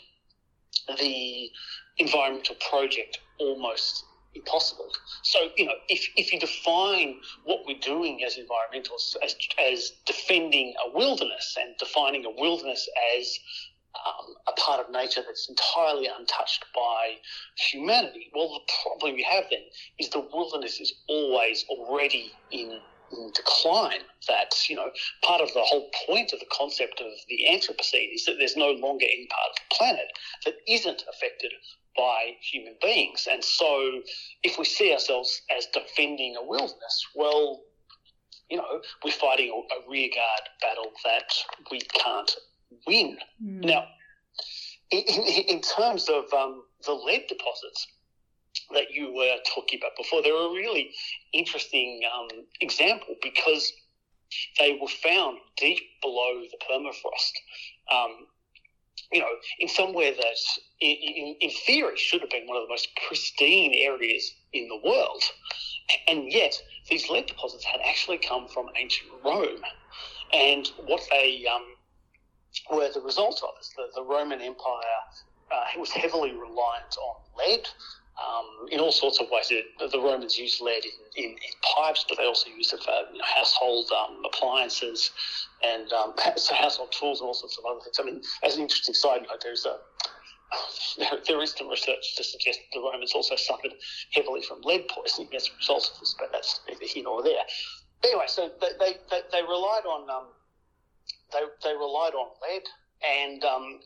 the 0.99 1.51
environmental 1.99 2.57
project 2.71 3.19
almost 3.39 4.05
impossible. 4.35 4.89
So, 5.23 5.39
you 5.57 5.67
know, 5.67 5.75
if, 5.89 6.09
if 6.17 6.33
you 6.33 6.41
define 6.41 7.17
what 7.45 7.61
we're 7.67 7.79
doing 7.79 8.25
as 8.25 8.37
environmentalists 8.37 9.17
as, 9.23 9.37
as 9.61 9.93
defending 10.07 10.75
a 10.87 10.97
wilderness 10.97 11.57
and 11.61 11.77
defining 11.79 12.25
a 12.25 12.31
wilderness 12.31 12.89
as 13.19 13.39
um, 14.07 14.35
a 14.49 14.53
part 14.61 14.81
of 14.81 14.93
nature 14.93 15.23
that's 15.27 15.49
entirely 15.49 16.07
untouched 16.07 16.65
by 16.75 17.15
humanity. 17.57 18.31
Well, 18.35 18.49
the 18.49 18.73
problem 18.83 19.17
you 19.17 19.25
have 19.31 19.45
then 19.51 19.61
is 19.99 20.09
the 20.09 20.27
wilderness 20.33 20.81
is 20.81 20.93
always 21.09 21.65
already 21.69 22.33
in, 22.51 22.81
in 23.13 23.33
decline. 23.35 24.01
That, 24.29 24.55
you 24.69 24.77
know, 24.77 24.91
part 25.23 25.41
of 25.41 25.53
the 25.53 25.63
whole 25.63 25.91
point 26.07 26.33
of 26.33 26.41
the 26.41 26.47
concept 26.53 27.01
of 27.01 27.13
the 27.29 27.45
Anthropocene 27.51 28.15
is 28.15 28.25
that 28.25 28.37
there's 28.39 28.57
no 28.57 28.71
longer 28.71 29.05
any 29.05 29.27
part 29.27 29.51
of 29.51 29.57
the 29.57 29.75
planet 29.77 30.07
that 30.47 30.55
isn't 30.67 31.03
affected 31.11 31.53
by 31.97 32.33
human 32.41 32.75
beings. 32.81 33.29
And 33.31 33.45
so 33.45 34.01
if 34.43 34.59
we 34.59 34.65
see 34.65 34.93
ourselves 34.93 35.43
as 35.57 35.67
defending 35.75 36.37
a 36.37 36.45
wilderness, 36.45 37.07
well, 37.15 37.63
you 38.49 38.57
know, 38.57 38.81
we're 39.05 39.13
fighting 39.13 39.51
a, 39.51 39.75
a 39.75 39.91
rearguard 39.91 40.45
battle 40.61 40.93
that 41.05 41.33
we 41.71 41.81
can't 41.81 42.31
win. 42.87 43.19
Mm. 43.43 43.64
Now, 43.64 43.85
in, 44.91 45.02
in, 45.49 45.61
terms 45.61 46.09
of 46.09 46.25
um, 46.33 46.64
the 46.85 46.93
lead 46.93 47.25
deposits 47.29 47.87
that 48.75 48.91
you 48.93 49.12
were 49.14 49.37
talking 49.55 49.79
about 49.81 49.93
before, 49.97 50.23
they're 50.23 50.35
a 50.35 50.52
really 50.52 50.91
interesting 51.33 52.02
um, 52.14 52.29
example 52.61 53.14
because 53.23 53.73
they 54.59 54.79
were 54.81 54.88
found 54.88 55.38
deep 55.57 55.81
below 56.00 56.43
the 56.43 56.59
permafrost. 56.69 57.33
Um, 57.93 58.26
you 59.11 59.21
know, 59.21 59.29
in 59.59 59.69
somewhere 59.69 60.12
that, 60.12 60.37
in, 60.81 61.37
in 61.41 61.50
theory, 61.67 61.97
should 61.97 62.21
have 62.21 62.31
been 62.31 62.47
one 62.47 62.57
of 62.57 62.64
the 62.64 62.73
most 62.73 62.88
pristine 63.07 63.75
areas 63.75 64.35
in 64.52 64.69
the 64.69 64.81
world. 64.88 65.23
And 66.09 66.33
yet, 66.33 66.55
these 66.88 67.09
lead 67.11 67.26
deposits 67.26 67.64
had 67.64 67.81
actually 67.87 68.19
come 68.19 68.49
from 68.49 68.67
ancient 68.76 69.11
Rome. 69.25 69.62
And 70.33 70.67
what 70.87 71.02
they 71.11 71.45
um, 71.52 71.72
were 72.71 72.90
the 72.92 73.00
result 73.00 73.42
of 73.42 73.50
is 73.61 73.71
the, 73.76 73.88
the 73.94 74.02
Roman 74.02 74.40
Empire 74.40 74.99
uh, 75.50 75.64
was 75.78 75.90
heavily 75.90 76.32
reliant 76.32 76.97
on 77.02 77.16
lead. 77.38 77.68
Um, 78.12 78.68
in 78.71 78.78
all 78.78 78.92
sorts 78.92 79.21
of 79.21 79.30
ways, 79.30 79.47
it, 79.50 79.64
the 79.78 79.99
Romans 79.99 80.38
used 80.38 80.61
lead 80.61 80.85
in, 80.85 81.25
in, 81.25 81.30
in, 81.30 81.52
pipes, 81.76 82.04
but 82.06 82.18
they 82.18 82.26
also 82.26 82.50
used 82.50 82.73
it 82.75 82.80
for 82.82 82.92
you 83.11 83.18
know, 83.18 83.25
household 83.25 83.90
um, 83.90 84.23
appliances 84.26 85.11
and 85.64 85.90
um, 85.92 86.12
household 86.18 86.92
tools 86.92 87.21
and 87.21 87.26
all 87.26 87.35
sorts 87.35 87.59
of 87.59 87.64
other 87.64 87.80
things. 87.80 87.99
I 87.99 88.04
mean, 88.04 88.23
as 88.42 88.56
an 88.56 88.62
interesting 88.62 88.94
side 88.94 89.23
note, 89.23 89.40
there's 89.42 89.64
a 89.64 89.78
there 91.26 91.40
is 91.40 91.54
some 91.56 91.68
research 91.68 92.14
to 92.16 92.23
suggest 92.23 92.61
that 92.61 92.78
the 92.78 92.85
Romans 92.85 93.12
also 93.14 93.37
suffered 93.37 93.73
heavily 94.11 94.42
from 94.42 94.61
lead 94.61 94.87
poisoning 94.88 95.28
as 95.35 95.49
a 95.49 95.56
result 95.56 95.90
of 95.92 96.00
this, 96.00 96.14
but 96.18 96.30
that's 96.30 96.61
neither 96.68 96.85
here 96.85 97.04
nor 97.04 97.23
there. 97.23 97.42
Anyway, 98.04 98.25
so 98.26 98.50
they, 98.61 98.68
they, 98.78 99.21
they 99.30 99.42
relied 99.42 99.87
on 99.87 100.11
um, 100.11 100.26
they, 101.33 101.41
they 101.65 101.75
relied 101.75 102.15
on 102.15 102.29
lead 102.43 102.62
and 103.03 103.45
um, 103.45 103.81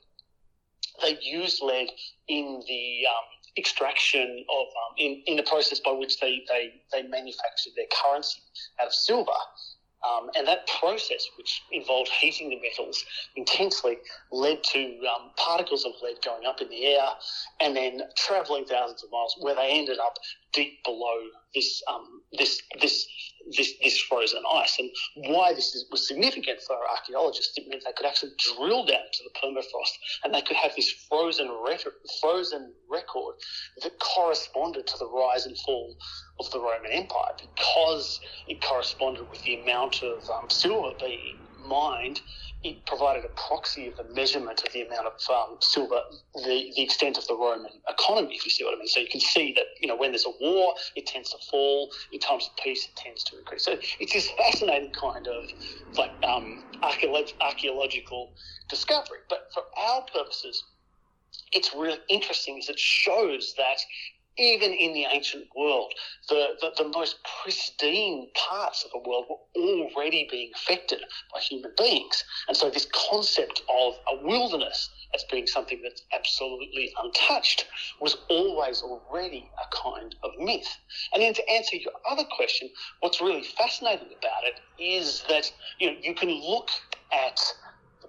they 1.02 1.18
used 1.22 1.62
lead 1.62 1.90
in 2.28 2.62
the 2.66 3.04
um, 3.08 3.24
extraction 3.56 4.44
of 4.50 4.66
um, 4.66 4.94
in, 4.98 5.22
in 5.26 5.36
the 5.36 5.42
process 5.42 5.80
by 5.80 5.92
which 5.92 6.20
they, 6.20 6.44
they, 6.48 6.74
they 6.92 7.02
manufactured 7.08 7.72
their 7.76 7.86
currency 8.02 8.40
out 8.80 8.88
of 8.88 8.92
silver. 8.92 9.32
Um, 10.06 10.30
and 10.36 10.46
that 10.46 10.68
process, 10.78 11.26
which 11.36 11.62
involved 11.72 12.10
heating 12.10 12.50
the 12.50 12.60
metals 12.60 13.04
intensely, 13.34 13.98
led 14.30 14.62
to 14.62 14.98
um, 15.06 15.30
particles 15.36 15.84
of 15.84 15.92
lead 16.02 16.18
going 16.24 16.46
up 16.46 16.60
in 16.60 16.68
the 16.68 16.86
air 16.86 17.08
and 17.60 17.74
then 17.74 18.02
traveling 18.14 18.66
thousands 18.66 19.02
of 19.02 19.10
miles, 19.10 19.34
where 19.40 19.56
they 19.56 19.70
ended 19.70 19.98
up 19.98 20.18
deep 20.52 20.84
below 20.84 21.22
this 21.54 21.82
um, 21.88 22.20
this 22.38 22.62
this 22.80 23.08
this, 23.56 23.72
this 23.82 23.98
frozen 23.98 24.42
ice. 24.52 24.78
And 24.78 24.90
why 25.34 25.52
this 25.54 25.74
is, 25.74 25.86
was 25.90 26.06
significant 26.06 26.60
for 26.66 26.76
archaeologists, 26.90 27.56
it 27.56 27.68
meant 27.68 27.82
they 27.84 27.92
could 27.92 28.06
actually 28.06 28.32
drill 28.38 28.84
down 28.86 29.06
to 29.12 29.22
the 29.24 29.30
permafrost 29.40 29.92
and 30.24 30.34
they 30.34 30.42
could 30.42 30.56
have 30.56 30.72
this 30.76 30.90
frozen, 31.08 31.48
frozen 32.20 32.72
record 32.88 33.34
that 33.82 33.92
corresponded 33.98 34.86
to 34.86 34.98
the 34.98 35.08
rise 35.08 35.46
and 35.46 35.56
fall 35.58 35.96
of 36.40 36.50
the 36.50 36.58
Roman 36.58 36.92
Empire 36.92 37.32
because 37.38 38.20
it 38.48 38.62
corresponded 38.62 39.24
with 39.30 39.42
the 39.44 39.62
amount 39.62 40.02
of 40.02 40.22
um, 40.30 40.48
silver 40.50 40.90
being 41.00 41.46
mined 41.68 42.20
it 42.68 42.86
provided 42.86 43.24
a 43.24 43.28
proxy 43.48 43.86
of 43.86 43.96
the 43.96 44.04
measurement 44.14 44.62
of 44.66 44.72
the 44.72 44.82
amount 44.82 45.06
of 45.06 45.12
um, 45.30 45.56
silver, 45.60 46.00
the, 46.34 46.72
the 46.74 46.82
extent 46.82 47.16
of 47.18 47.26
the 47.26 47.34
Roman 47.34 47.70
economy, 47.88 48.34
if 48.34 48.44
you 48.44 48.50
see 48.50 48.64
what 48.64 48.74
I 48.74 48.78
mean. 48.78 48.88
So 48.88 49.00
you 49.00 49.08
can 49.08 49.20
see 49.20 49.52
that, 49.54 49.64
you 49.80 49.88
know, 49.88 49.96
when 49.96 50.10
there's 50.10 50.26
a 50.26 50.32
war, 50.40 50.74
it 50.96 51.06
tends 51.06 51.30
to 51.30 51.38
fall. 51.50 51.90
In 52.12 52.20
times 52.20 52.48
of 52.50 52.62
peace, 52.62 52.84
it 52.84 52.96
tends 52.96 53.22
to 53.24 53.38
increase. 53.38 53.64
So 53.64 53.76
it's 54.00 54.12
this 54.12 54.28
fascinating 54.36 54.92
kind 55.00 55.26
of 55.26 55.44
like 55.96 56.10
um, 56.28 56.58
archaeological 57.40 58.32
discovery. 58.68 59.18
But 59.28 59.48
for 59.54 59.62
our 59.78 60.02
purposes, 60.12 60.62
it's 61.52 61.74
really 61.74 61.98
interesting 62.08 62.58
is 62.58 62.68
it 62.68 62.78
shows 62.78 63.54
that 63.56 63.78
even 64.38 64.72
in 64.72 64.92
the 64.92 65.04
ancient 65.04 65.44
world, 65.56 65.92
the, 66.28 66.48
the, 66.60 66.70
the, 66.82 66.88
most 66.88 67.16
pristine 67.42 68.28
parts 68.34 68.84
of 68.84 68.90
the 68.90 69.08
world 69.08 69.26
were 69.28 69.62
already 69.62 70.26
being 70.30 70.50
affected 70.54 71.00
by 71.32 71.40
human 71.40 71.72
beings. 71.78 72.24
And 72.48 72.56
so, 72.56 72.70
this 72.70 72.86
concept 73.10 73.62
of 73.68 73.94
a 74.12 74.26
wilderness 74.26 74.90
as 75.14 75.24
being 75.30 75.46
something 75.46 75.80
that's 75.82 76.02
absolutely 76.12 76.92
untouched 77.02 77.66
was 78.00 78.16
always 78.28 78.82
already 78.82 79.50
a 79.58 79.76
kind 79.90 80.14
of 80.22 80.30
myth. 80.38 80.68
And 81.12 81.22
then, 81.22 81.34
to 81.34 81.50
answer 81.50 81.76
your 81.76 81.92
other 82.08 82.24
question, 82.36 82.70
what's 83.00 83.20
really 83.20 83.42
fascinating 83.42 84.08
about 84.18 84.44
it 84.44 84.60
is 84.82 85.24
that 85.28 85.50
you 85.78 85.90
know 85.90 85.96
you 86.00 86.14
can 86.14 86.30
look 86.30 86.68
at 87.12 87.40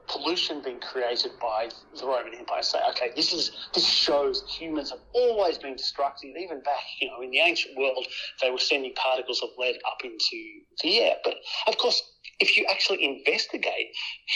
pollution 0.08 0.62
being 0.64 0.80
created 0.80 1.32
by 1.42 1.70
the 2.00 2.06
Roman 2.06 2.34
Empire 2.34 2.62
say, 2.62 2.80
okay, 2.90 3.12
this 3.16 3.34
is 3.34 3.52
this 3.74 3.86
shows 3.86 4.44
humans 4.60 4.90
have 4.92 5.00
always 5.14 5.58
been 5.58 5.76
destructive. 5.76 6.32
Even 6.38 6.62
back, 6.62 6.84
you 7.02 7.08
know, 7.08 7.22
in 7.22 7.32
the 7.32 7.40
ancient 7.40 7.78
world, 7.78 8.06
they 8.42 8.50
were 8.50 8.58
sending 8.58 8.94
particles 8.96 9.42
of 9.44 9.50
lead 9.58 9.76
up 9.86 9.98
into 10.04 10.38
the 10.82 11.00
air. 11.00 11.16
But 11.24 11.36
of 11.68 11.78
course, 11.78 12.02
if 12.40 12.58
you 12.58 12.66
actually 12.70 13.04
investigate 13.04 13.88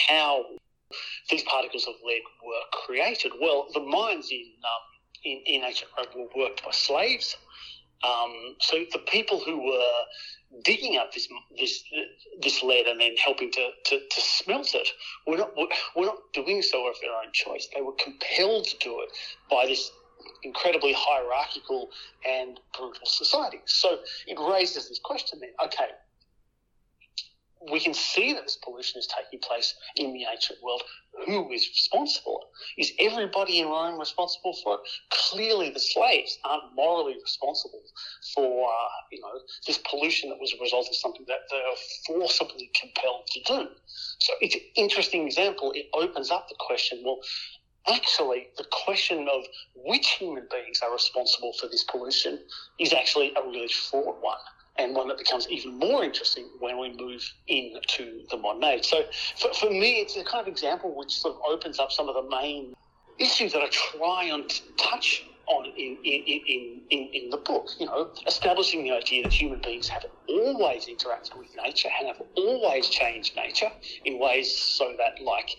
how 0.07 0.43
these 1.29 1.43
particles 1.43 1.87
of 1.87 1.95
lead 2.05 2.21
were 2.45 2.85
created, 2.85 3.31
well, 3.41 3.67
the 3.73 3.79
mines 3.79 4.29
in 4.31 4.45
um, 4.63 4.81
in, 5.23 5.41
in 5.45 5.63
ancient 5.63 5.91
Rome 5.97 6.27
were 6.35 6.43
worked 6.43 6.63
by 6.63 6.71
slaves. 6.71 7.35
Um, 8.03 8.55
so 8.59 8.83
the 8.91 8.99
people 8.99 9.39
who 9.39 9.63
were 9.63 10.01
digging 10.63 10.97
up 10.97 11.13
this 11.13 11.27
this 11.57 11.83
this 12.41 12.63
lead 12.63 12.87
and 12.87 12.99
then 12.99 13.15
helping 13.23 13.51
to, 13.51 13.69
to, 13.85 13.99
to 14.09 14.21
smelt 14.21 14.73
it 14.73 14.87
were 15.25 15.37
not 15.37 15.51
were 15.95 16.05
not 16.05 16.17
doing 16.33 16.61
so 16.61 16.87
of 16.87 16.95
their 17.01 17.11
own 17.11 17.31
choice. 17.31 17.67
They 17.73 17.81
were 17.81 17.93
compelled 17.93 18.65
to 18.65 18.77
do 18.79 18.99
it 19.01 19.09
by 19.49 19.65
this 19.65 19.91
incredibly 20.43 20.93
hierarchical 20.95 21.89
and 22.27 22.59
brutal 22.77 23.05
society. 23.05 23.59
So 23.65 23.99
it 24.27 24.37
raises 24.39 24.89
this 24.89 24.99
question 24.99 25.39
then, 25.39 25.51
okay, 25.63 25.89
we 27.69 27.79
can 27.79 27.93
see 27.93 28.33
that 28.33 28.43
this 28.43 28.57
pollution 28.63 28.99
is 28.99 29.07
taking 29.07 29.39
place 29.39 29.75
in 29.95 30.13
the 30.13 30.25
ancient 30.31 30.59
world. 30.63 30.81
Who 31.25 31.51
is 31.51 31.67
responsible? 31.67 32.49
Is 32.77 32.91
everybody 32.99 33.59
in 33.59 33.67
Rome 33.67 33.99
responsible 33.99 34.55
for 34.63 34.75
it? 34.75 34.79
Clearly, 35.11 35.69
the 35.69 35.79
slaves 35.79 36.39
aren't 36.43 36.73
morally 36.73 37.15
responsible 37.21 37.83
for 38.33 38.67
uh, 38.67 38.87
you 39.11 39.21
know 39.21 39.39
this 39.67 39.79
pollution 39.89 40.29
that 40.29 40.39
was 40.39 40.53
a 40.53 40.61
result 40.61 40.87
of 40.87 40.95
something 40.95 41.25
that 41.27 41.41
they 41.51 41.57
are 41.57 41.77
forcibly 42.07 42.71
compelled 42.79 43.27
to 43.27 43.39
do. 43.45 43.67
So 44.19 44.33
it's 44.41 44.55
an 44.55 44.61
interesting 44.75 45.27
example. 45.27 45.71
It 45.75 45.87
opens 45.93 46.31
up 46.31 46.47
the 46.49 46.55
question. 46.59 47.01
Well, 47.03 47.19
actually, 47.87 48.47
the 48.57 48.65
question 48.85 49.27
of 49.27 49.43
which 49.75 50.07
human 50.11 50.47
beings 50.49 50.79
are 50.81 50.91
responsible 50.91 51.53
for 51.59 51.67
this 51.67 51.83
pollution 51.83 52.39
is 52.79 52.93
actually 52.93 53.33
a 53.35 53.45
really 53.45 53.67
fraught 53.67 54.21
one 54.21 54.37
and 54.81 54.95
one 54.95 55.07
that 55.07 55.17
becomes 55.17 55.47
even 55.49 55.77
more 55.77 56.03
interesting 56.03 56.45
when 56.59 56.79
we 56.79 56.93
move 56.93 57.21
into 57.47 58.21
the 58.29 58.37
modern 58.37 58.63
age. 58.63 58.85
So 58.85 59.03
for, 59.37 59.53
for 59.53 59.69
me, 59.69 60.01
it's 60.01 60.17
a 60.17 60.23
kind 60.23 60.41
of 60.41 60.47
example 60.47 60.95
which 60.95 61.11
sort 61.11 61.35
of 61.35 61.41
opens 61.47 61.79
up 61.79 61.91
some 61.91 62.09
of 62.09 62.15
the 62.15 62.29
main 62.29 62.73
issues 63.19 63.53
that 63.53 63.61
I 63.61 63.67
try 63.69 64.25
and 64.25 64.49
touch 64.77 65.25
on 65.47 65.65
in, 65.65 65.97
in, 66.03 66.81
in, 66.89 67.09
in, 67.13 67.29
the 67.29 67.37
book, 67.37 67.67
you 67.79 67.85
know, 67.85 68.11
establishing 68.27 68.83
the 68.83 68.91
idea 68.91 69.23
that 69.23 69.33
human 69.33 69.59
beings 69.61 69.87
have 69.87 70.05
always 70.27 70.87
interacted 70.87 71.37
with 71.37 71.47
nature 71.63 71.89
and 71.99 72.07
have 72.07 72.21
always 72.35 72.87
changed 72.89 73.35
nature 73.35 73.69
in 74.05 74.19
ways 74.19 74.55
so 74.55 74.93
that, 74.97 75.23
like, 75.23 75.49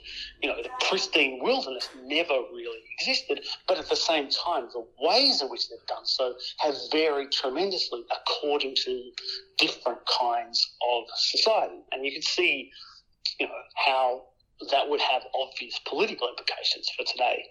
you 0.43 0.49
know, 0.49 0.57
the 0.63 0.69
pristine 0.89 1.41
wilderness 1.43 1.89
never 2.05 2.35
really 2.53 2.81
existed, 2.99 3.45
but 3.69 3.79
at 3.79 3.89
the 3.89 3.97
same 3.97 4.29
time, 4.31 4.69
the 4.73 4.87
ways 5.01 5.43
in 5.43 5.49
which 5.49 5.69
they've 5.69 5.87
done 5.89 6.05
so 6.05 6.35
have 6.59 6.75
varied 6.91 7.33
tremendously 7.33 8.05
according 8.11 8.75
to 8.85 9.11
different 9.59 9.99
kinds 10.07 10.75
of 10.91 11.05
society. 11.17 11.81
And 11.93 12.05
you 12.05 12.13
can 12.13 12.23
see, 12.23 12.71
you 13.39 13.47
know, 13.47 13.53
how 13.75 14.23
that 14.71 14.89
would 14.89 15.01
have 15.01 15.23
obvious 15.35 15.79
political 15.89 16.29
implications 16.29 16.89
for 16.97 17.05
today. 17.05 17.45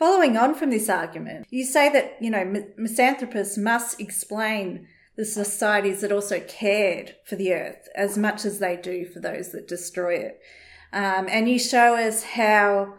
Following 0.00 0.38
on 0.38 0.54
from 0.54 0.70
this 0.70 0.88
argument, 0.88 1.46
you 1.50 1.62
say 1.62 1.90
that, 1.90 2.16
you 2.22 2.30
know, 2.30 2.64
misanthropists 2.78 3.58
must 3.58 4.00
explain 4.00 4.88
the 5.16 5.26
societies 5.26 6.00
that 6.00 6.10
also 6.10 6.40
cared 6.40 7.16
for 7.26 7.36
the 7.36 7.52
earth 7.52 7.86
as 7.94 8.16
much 8.16 8.46
as 8.46 8.60
they 8.60 8.78
do 8.78 9.04
for 9.04 9.20
those 9.20 9.52
that 9.52 9.68
destroy 9.68 10.14
it. 10.14 10.40
Um, 10.90 11.26
and 11.28 11.50
you 11.50 11.58
show 11.58 11.96
us 11.96 12.22
how, 12.22 12.94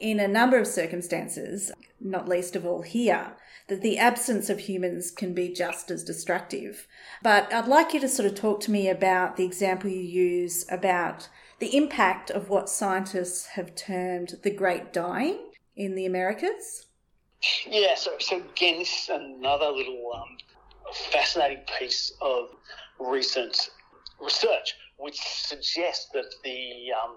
in 0.00 0.18
a 0.18 0.26
number 0.26 0.58
of 0.58 0.66
circumstances, 0.66 1.70
not 2.00 2.28
least 2.28 2.56
of 2.56 2.66
all 2.66 2.82
here, 2.82 3.36
that 3.68 3.80
the 3.80 3.96
absence 3.96 4.50
of 4.50 4.58
humans 4.58 5.12
can 5.12 5.34
be 5.34 5.50
just 5.50 5.88
as 5.88 6.02
destructive. 6.02 6.88
But 7.22 7.52
I'd 7.54 7.68
like 7.68 7.94
you 7.94 8.00
to 8.00 8.08
sort 8.08 8.26
of 8.26 8.34
talk 8.34 8.58
to 8.62 8.72
me 8.72 8.88
about 8.88 9.36
the 9.36 9.44
example 9.44 9.88
you 9.88 10.00
use 10.00 10.66
about 10.68 11.28
the 11.60 11.76
impact 11.76 12.28
of 12.28 12.48
what 12.48 12.68
scientists 12.68 13.46
have 13.54 13.76
termed 13.76 14.40
the 14.42 14.50
Great 14.50 14.92
Dying 14.92 15.38
in 15.76 15.94
the 15.94 16.06
Americas? 16.06 16.86
Yeah, 17.66 17.94
so, 17.94 18.12
so 18.18 18.36
again, 18.36 18.78
this 18.78 19.04
is 19.04 19.08
another 19.10 19.68
little 19.68 20.12
um, 20.14 20.36
fascinating 21.12 21.64
piece 21.78 22.12
of 22.20 22.48
recent 22.98 23.70
research, 24.20 24.74
which 24.96 25.18
suggests 25.20 26.08
that 26.12 26.34
the 26.42 26.92
um, 26.92 27.16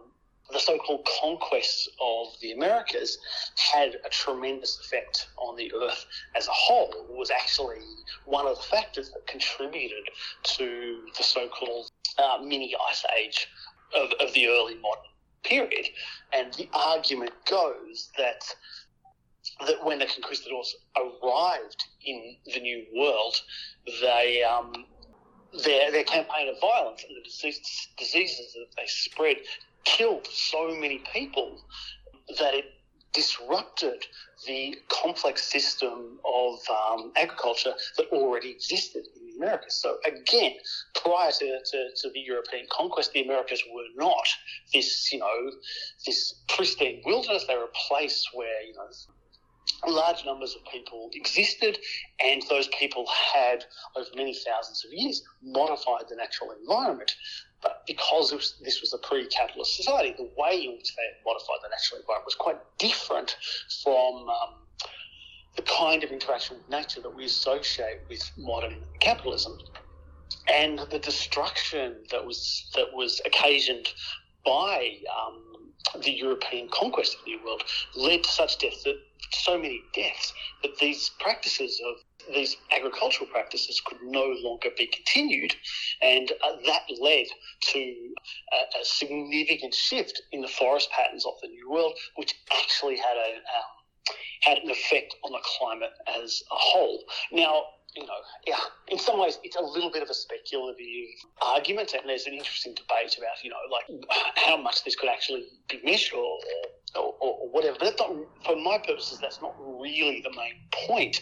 the 0.52 0.60
so-called 0.60 1.06
conquests 1.22 1.90
of 2.00 2.28
the 2.42 2.54
Americas 2.54 3.18
had 3.56 3.96
a 4.06 4.10
tremendous 4.10 4.80
effect 4.80 5.28
on 5.38 5.58
the 5.58 5.70
Earth 5.76 6.06
as 6.38 6.48
a 6.48 6.52
whole. 6.52 6.90
It 6.94 7.18
was 7.18 7.30
actually 7.30 7.82
one 8.24 8.48
of 8.48 8.56
the 8.56 8.64
factors 8.64 9.12
that 9.12 9.28
contributed 9.28 10.10
to 10.44 11.02
the 11.18 11.24
so-called 11.24 11.92
uh, 12.18 12.38
mini 12.42 12.74
ice 12.90 13.04
age 13.20 13.50
of, 13.94 14.10
of 14.22 14.34
the 14.34 14.48
early 14.48 14.76
modern 14.76 15.04
period. 15.44 15.88
And 16.34 16.54
the 16.54 16.70
argument 16.74 17.32
goes 17.50 18.10
that 18.18 18.44
that 19.66 19.84
when 19.84 20.00
the 20.00 20.06
conquistadors 20.06 20.76
arrived 20.98 21.84
in 22.06 22.36
the 22.54 22.60
New 22.60 22.86
World, 22.96 23.36
they 24.02 24.44
um, 24.44 24.74
their 25.64 25.92
their 25.92 26.04
campaign 26.04 26.50
of 26.50 26.60
violence 26.60 27.04
and 27.08 27.16
the 27.18 27.24
disease, 27.24 27.88
diseases 27.98 28.54
that 28.54 28.68
they 28.76 28.88
spread 28.88 29.38
killed 29.84 30.28
so 30.28 30.76
many 30.76 31.02
people 31.14 31.62
that 32.38 32.54
it 32.54 32.66
disrupted 33.14 34.06
the 34.46 34.78
complex 34.90 35.44
system 35.44 36.20
of 36.26 36.60
um, 36.70 37.12
agriculture 37.16 37.74
that 37.96 38.06
already 38.12 38.52
existed 38.52 39.04
Americas. 39.38 39.76
So 39.76 39.98
again, 40.06 40.54
prior 40.96 41.32
to, 41.32 41.60
to, 41.72 41.90
to, 41.96 42.10
the 42.14 42.20
European 42.20 42.66
conquest, 42.72 43.14
the 43.14 43.24
Americas 43.24 43.64
were 43.74 43.86
not 43.96 44.28
this, 44.74 45.12
you 45.12 45.20
know, 45.20 45.52
this 46.06 46.36
pristine 46.48 47.02
wilderness. 47.06 47.46
They 47.48 47.56
were 47.56 47.66
a 47.66 47.88
place 47.88 48.28
where, 48.34 48.64
you 48.64 48.74
know, 48.74 48.88
large 49.86 50.26
numbers 50.26 50.56
of 50.56 50.62
people 50.72 51.10
existed, 51.14 51.78
and 52.20 52.42
those 52.50 52.68
people 52.80 53.06
had, 53.34 53.66
over 53.96 54.10
many 54.16 54.34
thousands 54.34 54.84
of 54.86 54.94
years, 54.94 55.24
modified 55.44 56.04
the 56.10 56.16
natural 56.16 56.52
environment. 56.52 57.16
But 57.62 57.84
because 57.88 58.32
this 58.64 58.82
was 58.82 58.94
a 58.94 58.98
pre-capitalist 59.00 59.76
society, 59.76 60.14
the 60.18 60.30
way 60.38 60.66
in 60.66 60.78
which 60.78 60.96
they 60.96 61.04
modified 61.26 61.58
the 61.64 61.70
natural 61.70 62.02
environment 62.02 62.26
was 62.26 62.36
quite 62.36 62.58
different 62.78 63.36
from 63.84 64.30
um, 64.30 64.67
the 65.58 65.64
kind 65.64 66.04
of 66.04 66.12
interaction 66.12 66.58
with 66.58 66.70
nature 66.70 67.02
that 67.02 67.14
we 67.14 67.26
associate 67.26 68.00
with 68.10 68.32
modern 68.38 68.78
capitalism. 69.02 69.58
And 70.48 70.80
the 70.92 71.00
destruction 71.00 71.98
that 72.12 72.26
was 72.26 72.70
that 72.76 72.94
was 72.94 73.22
occasioned 73.26 73.88
by 74.46 74.94
um, 75.18 75.74
the 76.02 76.12
European 76.12 76.70
conquest 76.70 77.16
of 77.16 77.26
the 77.26 77.32
New 77.32 77.46
World 77.46 77.64
led 77.96 78.24
to 78.24 78.30
such 78.30 78.60
deaths 78.60 78.84
that 78.84 78.98
so 79.32 79.58
many 79.58 79.82
deaths 79.94 80.34
that 80.64 80.78
these 80.80 81.12
practices 81.20 81.82
of 81.86 81.96
these 82.34 82.58
agricultural 82.76 83.30
practices 83.30 83.82
could 83.86 84.00
no 84.04 84.36
longer 84.42 84.70
be 84.78 84.88
continued, 84.88 85.56
and 86.02 86.32
uh, 86.44 86.56
that 86.66 86.82
led 87.02 87.26
to 87.62 87.80
a, 87.80 88.80
a, 88.82 88.84
significant 88.84 89.74
shift 89.74 90.22
in 90.34 90.42
the 90.42 90.48
forest 90.48 90.90
patterns 90.92 91.26
of 91.26 91.34
the 91.42 91.48
New 91.48 91.70
World, 91.70 91.94
which 92.16 92.34
actually 92.52 92.98
had 92.98 93.16
a 93.16 93.36
um, 93.36 93.77
had 94.42 94.58
an 94.60 94.70
effect 94.70 95.16
on 95.24 95.32
the 95.32 95.40
climate 95.58 95.92
as 96.22 96.42
a 96.52 96.56
whole. 96.56 97.04
Now, 97.32 97.64
you 97.96 98.04
know, 98.04 98.14
yeah, 98.46 98.60
in 98.90 99.00
some 99.00 99.20
ways, 99.20 99.40
it's 99.44 99.56
a 99.56 99.62
little 99.62 99.90
bit 99.90 100.04
of 100.04 100.10
a 100.10 100.14
speculative 100.14 100.78
argument, 101.42 101.94
and 101.94 102.08
there's 102.08 102.28
an 102.28 102.34
interesting 102.34 102.76
debate 102.76 103.18
about, 103.18 103.44
you 103.44 103.50
know, 103.50 103.58
like 103.72 103.86
how 104.36 104.58
much 104.58 104.84
this 104.84 104.96
could 104.96 105.10
actually 105.10 105.46
be 105.68 105.82
measured 105.84 106.20
or, 106.20 106.38
or, 106.96 107.14
or 107.20 107.50
whatever. 107.50 107.78
But 107.80 107.96
not, 108.00 108.12
for 108.46 108.56
my 108.56 108.78
purposes, 108.78 109.20
that's 109.20 109.42
not 109.42 109.56
really 109.60 110.22
the 110.22 110.36
main 110.38 110.54
point 110.88 111.22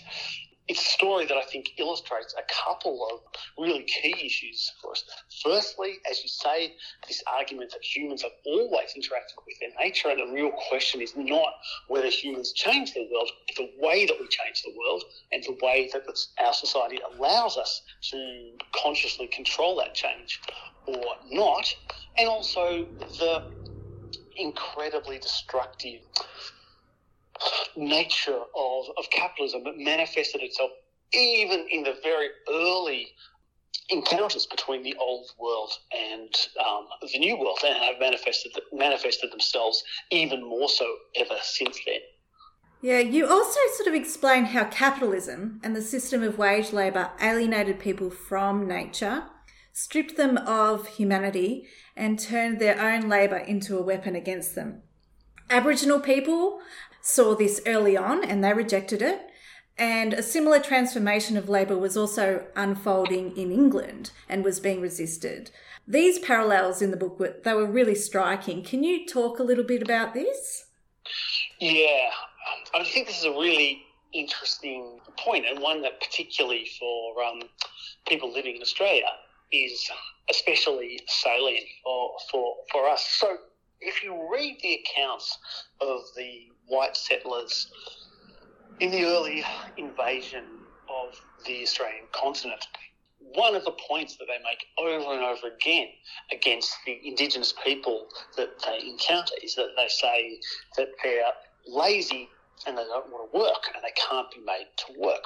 it's 0.67 0.81
a 0.81 0.89
story 0.89 1.25
that 1.25 1.37
I 1.37 1.43
think 1.43 1.69
illustrates 1.77 2.33
a 2.37 2.43
couple 2.65 3.07
of 3.11 3.19
really 3.63 3.83
key 3.83 4.15
issues 4.25 4.71
for 4.81 4.91
us. 4.91 5.03
Firstly, 5.43 5.95
as 6.09 6.23
you 6.23 6.29
say, 6.29 6.73
this 7.07 7.21
argument 7.37 7.71
that 7.71 7.83
humans 7.83 8.23
have 8.23 8.31
always 8.45 8.93
interacted 8.97 9.37
with 9.45 9.59
their 9.59 9.69
nature, 9.79 10.09
and 10.09 10.19
the 10.19 10.33
real 10.33 10.51
question 10.69 11.01
is 11.01 11.13
not 11.15 11.53
whether 11.87 12.09
humans 12.09 12.51
change 12.53 12.93
the 12.93 13.07
world, 13.11 13.29
but 13.47 13.55
the 13.57 13.71
way 13.79 14.05
that 14.05 14.15
we 14.19 14.27
change 14.27 14.63
the 14.63 14.73
world 14.77 15.03
and 15.31 15.43
the 15.43 15.57
way 15.61 15.89
that 15.93 16.03
our 16.43 16.53
society 16.53 16.99
allows 17.15 17.57
us 17.57 17.81
to 18.11 18.51
consciously 18.75 19.27
control 19.27 19.75
that 19.77 19.93
change 19.93 20.39
or 20.87 21.03
not, 21.31 21.65
and 22.17 22.27
also 22.27 22.85
the 23.19 23.41
incredibly 24.37 25.17
destructive 25.19 26.01
nature 27.75 28.39
of, 28.55 28.85
of 28.97 29.09
capitalism 29.11 29.63
that 29.63 29.77
manifested 29.77 30.41
itself 30.41 30.71
even 31.13 31.67
in 31.69 31.83
the 31.83 31.95
very 32.03 32.27
early 32.49 33.07
encounters 33.89 34.45
between 34.47 34.83
the 34.83 34.95
old 34.99 35.27
world 35.39 35.71
and 35.91 36.33
um, 36.65 36.87
the 37.13 37.19
new 37.19 37.37
world, 37.37 37.59
and 37.65 37.75
have 37.77 37.99
manifested 37.99 38.51
manifested 38.73 39.31
themselves 39.31 39.83
even 40.11 40.43
more 40.43 40.69
so 40.69 40.85
ever 41.15 41.35
since 41.41 41.79
then. 41.85 41.99
Yeah, 42.81 42.99
you 42.99 43.27
also 43.27 43.59
sort 43.75 43.87
of 43.87 43.95
explain 43.95 44.45
how 44.45 44.65
capitalism 44.65 45.59
and 45.63 45.75
the 45.75 45.81
system 45.81 46.23
of 46.23 46.37
wage 46.37 46.71
labour 46.71 47.11
alienated 47.21 47.79
people 47.79 48.09
from 48.09 48.67
nature, 48.67 49.25
stripped 49.73 50.17
them 50.17 50.37
of 50.37 50.87
humanity, 50.87 51.67
and 51.95 52.19
turned 52.19 52.59
their 52.59 52.79
own 52.79 53.09
labour 53.09 53.37
into 53.37 53.77
a 53.77 53.81
weapon 53.81 54.15
against 54.15 54.55
them. 54.55 54.83
Aboriginal 55.49 55.99
people 55.99 56.59
saw 57.05 57.35
this 57.35 57.61
early 57.67 57.95
on 57.95 58.23
and 58.23 58.43
they 58.43 58.51
rejected 58.51 59.01
it. 59.01 59.29
And 59.77 60.13
a 60.13 60.23
similar 60.23 60.59
transformation 60.59 61.37
of 61.37 61.49
labour 61.49 61.77
was 61.77 61.95
also 61.95 62.47
unfolding 62.55 63.37
in 63.37 63.51
England 63.51 64.11
and 64.27 64.43
was 64.43 64.59
being 64.59 64.81
resisted. 64.81 65.51
These 65.87 66.17
parallels 66.17 66.81
in 66.81 66.91
the 66.91 66.97
book 66.97 67.19
were 67.19 67.35
they 67.43 67.53
were 67.53 67.67
really 67.67 67.93
striking. 67.93 68.63
Can 68.63 68.83
you 68.83 69.05
talk 69.05 69.37
a 69.37 69.43
little 69.43 69.63
bit 69.63 69.83
about 69.83 70.13
this? 70.13 70.65
Yeah, 71.59 72.09
I 72.73 72.83
think 72.85 73.07
this 73.07 73.19
is 73.19 73.25
a 73.25 73.31
really 73.31 73.83
interesting 74.13 74.99
point 75.17 75.45
and 75.47 75.61
one 75.61 75.81
that 75.83 75.99
particularly 75.99 76.67
for 76.79 77.23
um, 77.23 77.41
people 78.07 78.33
living 78.33 78.55
in 78.55 78.61
Australia 78.61 79.05
is 79.51 79.91
especially 80.29 81.01
salient 81.07 81.65
for, 81.83 82.15
for, 82.31 82.55
for 82.71 82.89
us. 82.89 83.05
So 83.19 83.37
if 83.81 84.03
you 84.03 84.27
read 84.31 84.57
the 84.63 84.81
accounts 84.81 85.37
of 85.81 86.01
the 86.15 86.47
white 86.67 86.95
settlers 86.95 87.67
in 88.79 88.91
the 88.91 89.05
early 89.05 89.43
invasion 89.77 90.43
of 90.89 91.15
the 91.45 91.63
Australian 91.63 92.05
continent. 92.11 92.65
One 93.19 93.55
of 93.55 93.65
the 93.65 93.75
points 93.87 94.17
that 94.17 94.25
they 94.25 94.37
make 94.43 94.65
over 94.77 95.13
and 95.13 95.23
over 95.23 95.47
again 95.55 95.87
against 96.31 96.75
the 96.85 96.99
Indigenous 97.03 97.53
people 97.63 98.07
that 98.37 98.49
they 98.65 98.87
encounter 98.87 99.33
is 99.43 99.55
that 99.55 99.69
they 99.75 99.87
say 99.87 100.39
that 100.77 100.89
they're 101.03 101.31
lazy 101.67 102.29
and 102.67 102.77
they 102.77 102.83
don't 102.83 103.11
want 103.11 103.31
to 103.31 103.37
work 103.37 103.71
and 103.73 103.83
they 103.83 103.93
can't 104.09 104.29
be 104.31 104.39
made 104.45 104.67
to 104.77 104.99
work. 104.99 105.23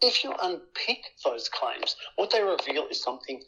If 0.00 0.24
you 0.24 0.34
unpick 0.42 0.98
those 1.24 1.48
claims, 1.48 1.94
what 2.16 2.30
they 2.30 2.42
reveal 2.42 2.88
is 2.88 3.02
something 3.02 3.40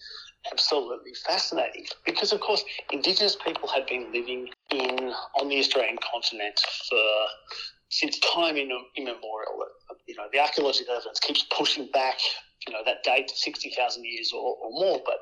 absolutely 0.51 1.13
fascinating 1.27 1.87
because, 2.05 2.33
of 2.33 2.41
course, 2.41 2.65
Indigenous 2.93 3.37
people 3.37 3.69
had 3.69 3.87
been 3.87 4.13
living 4.13 4.49
in 4.71 5.13
on 5.41 5.49
the 5.49 5.59
Australian 5.59 5.99
continent 6.13 6.61
for 6.89 7.27
since 7.91 8.19
time 8.19 8.57
immemorial. 8.57 9.67
You 10.07 10.17
know, 10.17 10.25
the 10.33 10.41
archaeological 10.41 10.95
evidence 10.95 11.21
keeps 11.21 11.45
pushing 11.57 11.89
back, 11.93 12.19
you 12.67 12.73
know, 12.73 12.81
that 12.85 13.03
date 13.05 13.29
to 13.29 13.37
sixty 13.37 13.71
thousand 13.71 14.05
years 14.05 14.33
or, 14.33 14.57
or 14.57 14.71
more, 14.71 15.01
but 15.05 15.17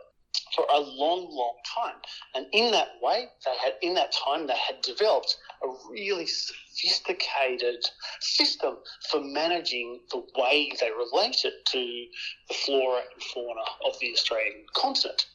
for 0.55 0.67
a 0.73 0.81
long, 0.81 1.29
long 1.31 1.57
time. 1.75 1.97
And 2.35 2.47
in 2.53 2.71
that 2.73 3.01
way, 3.01 3.27
they 3.45 3.57
had 3.63 3.75
in 3.83 3.95
that 3.95 4.13
time 4.13 4.47
they 4.47 4.57
had 4.57 4.81
developed 4.83 5.37
a 5.63 5.69
really 5.91 6.27
sophisticated 6.27 7.85
system 8.21 8.79
for 9.11 9.21
managing 9.21 10.01
the 10.11 10.23
way 10.37 10.73
they 10.81 10.91
related 10.91 11.53
to 11.67 12.07
the 12.49 12.55
flora 12.55 13.03
and 13.13 13.23
fauna 13.23 13.65
of 13.87 13.99
the 14.01 14.13
Australian 14.13 14.65
continent 14.75 15.27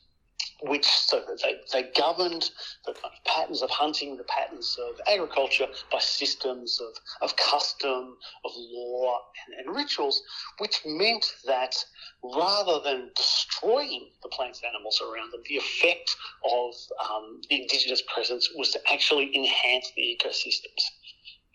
which 0.64 0.86
so 0.86 1.22
they, 1.44 1.56
they 1.72 1.90
governed 1.96 2.50
the 2.86 2.94
kind 2.94 3.06
of 3.06 3.24
patterns 3.26 3.62
of 3.62 3.70
hunting, 3.70 4.18
the 4.18 4.24
patterns 4.24 4.78
of 4.80 5.00
agriculture 5.08 5.68
by 5.92 6.00
systems 6.00 6.80
of, 6.82 6.94
of 7.22 7.36
custom, 7.36 8.18
of 8.44 8.52
law, 8.56 9.20
and, 9.48 9.68
and 9.68 9.76
rituals, 9.76 10.24
which 10.58 10.82
meant 10.86 11.26
that 11.46 11.76
rather 12.24 12.80
than 12.84 13.12
destroying 13.16 14.10
the 14.24 14.30
plants 14.30 14.62
and 14.64 14.74
animals 14.74 15.02
around 15.02 15.32
them, 15.32 15.42
the 15.48 15.58
effect 15.58 16.16
of 16.52 16.74
um, 17.10 17.42
the 17.50 17.62
indigenous 17.62 18.02
presence 18.14 18.50
was 18.56 18.72
to 18.72 18.80
actually 18.92 19.36
enhance 19.36 19.92
the 19.96 20.18
ecosystems. 20.20 20.84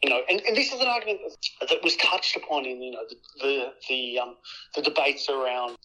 You 0.02 0.10
know, 0.10 0.20
and, 0.28 0.40
and 0.40 0.56
this 0.56 0.72
is 0.72 0.80
an 0.80 0.88
argument 0.88 1.20
that 1.60 1.82
was 1.84 1.94
touched 1.96 2.36
upon 2.36 2.66
in, 2.66 2.82
you 2.82 2.90
know, 2.90 3.04
the 3.08 3.16
the 3.40 3.72
the, 3.88 4.18
um, 4.18 4.36
the 4.74 4.82
debates 4.82 5.28
around 5.28 5.76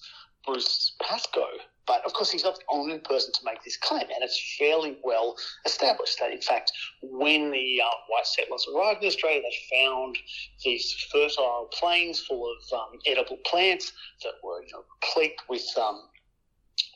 Bruce 0.47 0.95
Pascoe 1.01 1.59
but 1.87 2.05
of 2.05 2.13
course, 2.13 2.29
he's 2.29 2.43
not 2.43 2.57
the 2.57 2.65
only 2.69 2.99
person 2.99 3.31
to 3.33 3.39
make 3.45 3.63
this 3.63 3.77
claim, 3.77 4.01
and 4.01 4.21
it's 4.21 4.55
fairly 4.59 4.97
well 5.03 5.35
established 5.65 6.19
that, 6.19 6.31
in 6.31 6.41
fact, 6.41 6.71
when 7.01 7.49
the 7.49 7.81
uh, 7.81 7.89
white 8.09 8.27
settlers 8.27 8.67
arrived 8.75 9.01
in 9.01 9.07
Australia, 9.07 9.41
they 9.41 9.77
found 9.77 10.17
these 10.63 10.93
fertile 11.11 11.69
plains 11.71 12.19
full 12.19 12.45
of 12.45 12.77
um, 12.77 12.99
edible 13.05 13.37
plants 13.45 13.93
that 14.23 14.33
were, 14.43 14.61
you 14.63 14.73
know, 14.73 14.83
replete 15.01 15.37
with 15.49 15.65
um, 15.77 16.01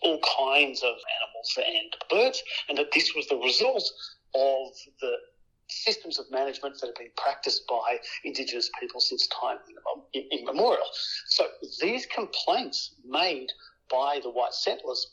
all 0.04 0.20
kinds 0.38 0.84
of 0.84 0.96
animals 1.22 1.58
and 1.58 1.96
birds, 2.10 2.44
and 2.68 2.78
that 2.78 2.92
this 2.92 3.16
was 3.16 3.28
the 3.28 3.38
result 3.38 3.90
of 4.36 4.74
the 5.00 5.14
systems 5.72 6.20
of 6.20 6.30
management 6.32 6.76
that 6.80 6.88
have 6.88 6.96
been 6.96 7.12
practiced 7.18 7.64
by 7.68 7.98
Indigenous 8.24 8.70
people 8.80 9.00
since 9.00 9.28
time 9.28 9.58
immemorial. 10.14 10.86
So 11.28 11.48
these 11.80 12.06
complaints 12.06 12.96
made 13.08 13.48
by 13.90 14.20
the 14.22 14.30
white 14.30 14.54
settlers 14.54 15.08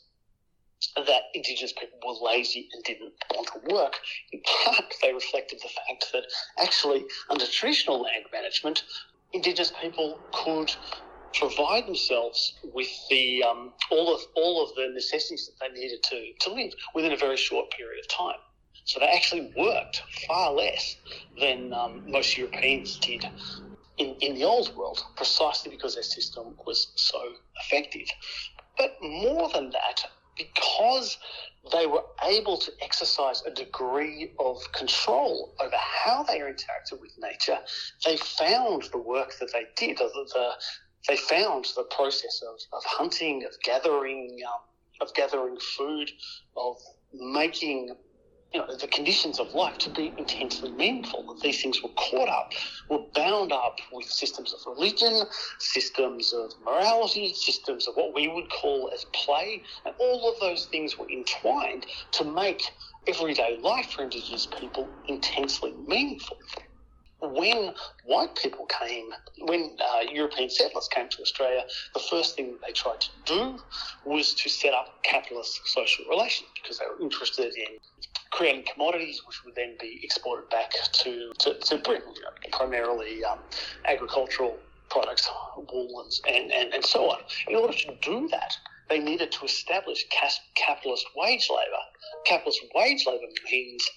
that 0.95 1.23
Indigenous 1.33 1.73
people 1.73 1.99
were 2.05 2.27
lazy 2.27 2.69
and 2.73 2.83
didn't 2.83 3.13
want 3.35 3.47
to 3.47 3.73
work. 3.73 3.95
In 4.31 4.41
part, 4.63 4.85
they 5.01 5.13
reflected 5.13 5.59
the 5.61 5.69
fact 5.69 6.05
that 6.13 6.23
actually, 6.57 7.05
under 7.29 7.45
traditional 7.45 8.01
land 8.01 8.25
management, 8.31 8.83
Indigenous 9.33 9.73
people 9.81 10.19
could 10.31 10.71
provide 11.33 11.85
themselves 11.85 12.53
with 12.73 12.89
the 13.09 13.43
um, 13.43 13.73
all 13.91 14.15
of 14.15 14.21
all 14.35 14.63
of 14.63 14.73
the 14.75 14.89
necessities 14.93 15.47
that 15.47 15.67
they 15.67 15.79
needed 15.79 16.01
to 16.03 16.31
to 16.39 16.53
live 16.53 16.73
within 16.95 17.11
a 17.11 17.17
very 17.17 17.37
short 17.37 17.69
period 17.71 17.99
of 17.99 18.07
time. 18.07 18.39
So 18.89 18.99
they 18.99 19.05
actually 19.05 19.51
worked 19.55 20.01
far 20.27 20.51
less 20.51 20.95
than 21.39 21.71
um, 21.73 22.01
most 22.09 22.35
Europeans 22.35 22.97
did 22.97 23.23
in, 23.99 24.15
in 24.19 24.33
the 24.33 24.43
old 24.43 24.75
world, 24.75 25.03
precisely 25.15 25.69
because 25.69 25.93
their 25.93 26.01
system 26.01 26.55
was 26.65 26.91
so 26.95 27.21
effective. 27.61 28.07
But 28.79 28.95
more 28.99 29.47
than 29.53 29.69
that, 29.69 30.05
because 30.35 31.19
they 31.71 31.85
were 31.85 32.01
able 32.23 32.57
to 32.57 32.71
exercise 32.81 33.43
a 33.45 33.51
degree 33.51 34.31
of 34.39 34.57
control 34.71 35.53
over 35.59 35.75
how 35.77 36.23
they 36.23 36.39
interacted 36.39 36.99
with 36.99 37.11
nature, 37.19 37.59
they 38.07 38.17
found 38.17 38.85
the 38.91 38.97
work 38.97 39.37
that 39.39 39.53
they 39.53 39.65
did, 39.77 39.99
the, 39.99 40.09
the, 40.33 40.49
they 41.07 41.15
found 41.15 41.67
the 41.75 41.83
process 41.95 42.41
of, 42.41 42.55
of 42.73 42.83
hunting, 42.85 43.45
of 43.45 43.51
gathering, 43.63 44.35
um, 44.47 45.07
of 45.07 45.13
gathering 45.13 45.59
food, 45.77 46.09
of 46.57 46.75
making 47.13 47.95
you 48.53 48.59
know, 48.59 48.75
the 48.77 48.87
conditions 48.87 49.39
of 49.39 49.53
life 49.53 49.77
to 49.79 49.91
be 49.91 50.13
intensely 50.17 50.71
meaningful. 50.71 51.25
That 51.27 51.41
these 51.41 51.61
things 51.61 51.83
were 51.83 51.89
caught 51.89 52.29
up, 52.29 52.51
were 52.89 53.05
bound 53.13 53.51
up 53.51 53.77
with 53.91 54.05
systems 54.07 54.53
of 54.53 54.59
religion, 54.65 55.23
systems 55.59 56.33
of 56.33 56.51
morality, 56.65 57.33
systems 57.33 57.87
of 57.87 57.95
what 57.95 58.15
we 58.15 58.27
would 58.27 58.49
call 58.49 58.91
as 58.93 59.05
play, 59.13 59.63
and 59.85 59.93
all 59.99 60.31
of 60.31 60.39
those 60.39 60.67
things 60.71 60.97
were 60.97 61.09
entwined 61.11 61.85
to 62.13 62.23
make 62.25 62.63
everyday 63.07 63.59
life 63.61 63.91
for 63.91 64.03
Indigenous 64.03 64.47
people 64.59 64.91
intensely 65.07 65.73
meaningful. 65.87 66.37
When 67.21 67.73
white 68.05 68.35
people 68.35 68.65
came, 68.65 69.09
when 69.41 69.77
uh, 69.83 70.01
European 70.11 70.49
settlers 70.49 70.87
came 70.87 71.09
to 71.09 71.21
Australia, 71.21 71.63
the 71.93 71.99
first 71.99 72.35
thing 72.35 72.57
they 72.65 72.71
tried 72.71 73.01
to 73.01 73.09
do 73.25 73.59
was 74.05 74.33
to 74.35 74.49
set 74.49 74.73
up 74.73 75.03
capitalist 75.03 75.59
social 75.65 76.05
relations 76.09 76.49
because 76.61 76.79
they 76.79 76.85
were 76.85 77.01
interested 77.01 77.53
in 77.55 77.77
creating 78.31 78.63
commodities 78.71 79.21
which 79.27 79.43
would 79.43 79.55
then 79.55 79.75
be 79.79 79.99
exported 80.03 80.49
back 80.49 80.71
to, 80.93 81.31
to, 81.39 81.55
to 81.55 81.77
Britain, 81.79 82.13
you 82.15 82.21
know, 82.21 82.29
primarily 82.51 83.23
um, 83.25 83.39
agricultural 83.85 84.57
products, 84.89 85.29
wool 85.57 86.05
and, 86.27 86.51
and, 86.51 86.73
and 86.73 86.85
so 86.85 87.09
on. 87.09 87.19
In 87.47 87.55
order 87.55 87.73
to 87.73 87.95
do 88.01 88.27
that, 88.29 88.55
they 88.89 88.99
needed 88.99 89.31
to 89.31 89.45
establish 89.45 90.05
capitalist 90.55 91.05
wage 91.15 91.47
labour. 91.49 91.83
Capitalist 92.25 92.61
wage 92.73 93.05
labour 93.05 93.27
means 93.51 93.87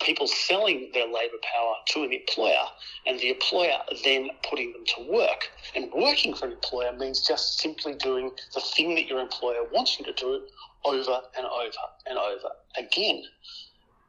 people 0.00 0.26
selling 0.26 0.90
their 0.92 1.06
labour 1.06 1.38
power 1.54 1.74
to 1.88 2.02
an 2.02 2.12
employer 2.12 2.64
and 3.06 3.18
the 3.20 3.30
employer 3.30 3.78
then 4.04 4.28
putting 4.48 4.72
them 4.72 4.84
to 4.84 5.12
work. 5.12 5.48
And 5.74 5.90
working 5.92 6.34
for 6.34 6.46
an 6.46 6.52
employer 6.52 6.92
means 6.92 7.26
just 7.26 7.58
simply 7.58 7.94
doing 7.94 8.30
the 8.54 8.60
thing 8.60 8.94
that 8.96 9.06
your 9.06 9.20
employer 9.20 9.64
wants 9.72 9.98
you 9.98 10.04
to 10.04 10.12
do 10.12 10.46
over 10.84 11.20
and 11.36 11.46
over 11.46 11.84
and 12.06 12.18
over 12.18 12.48
again. 12.76 13.22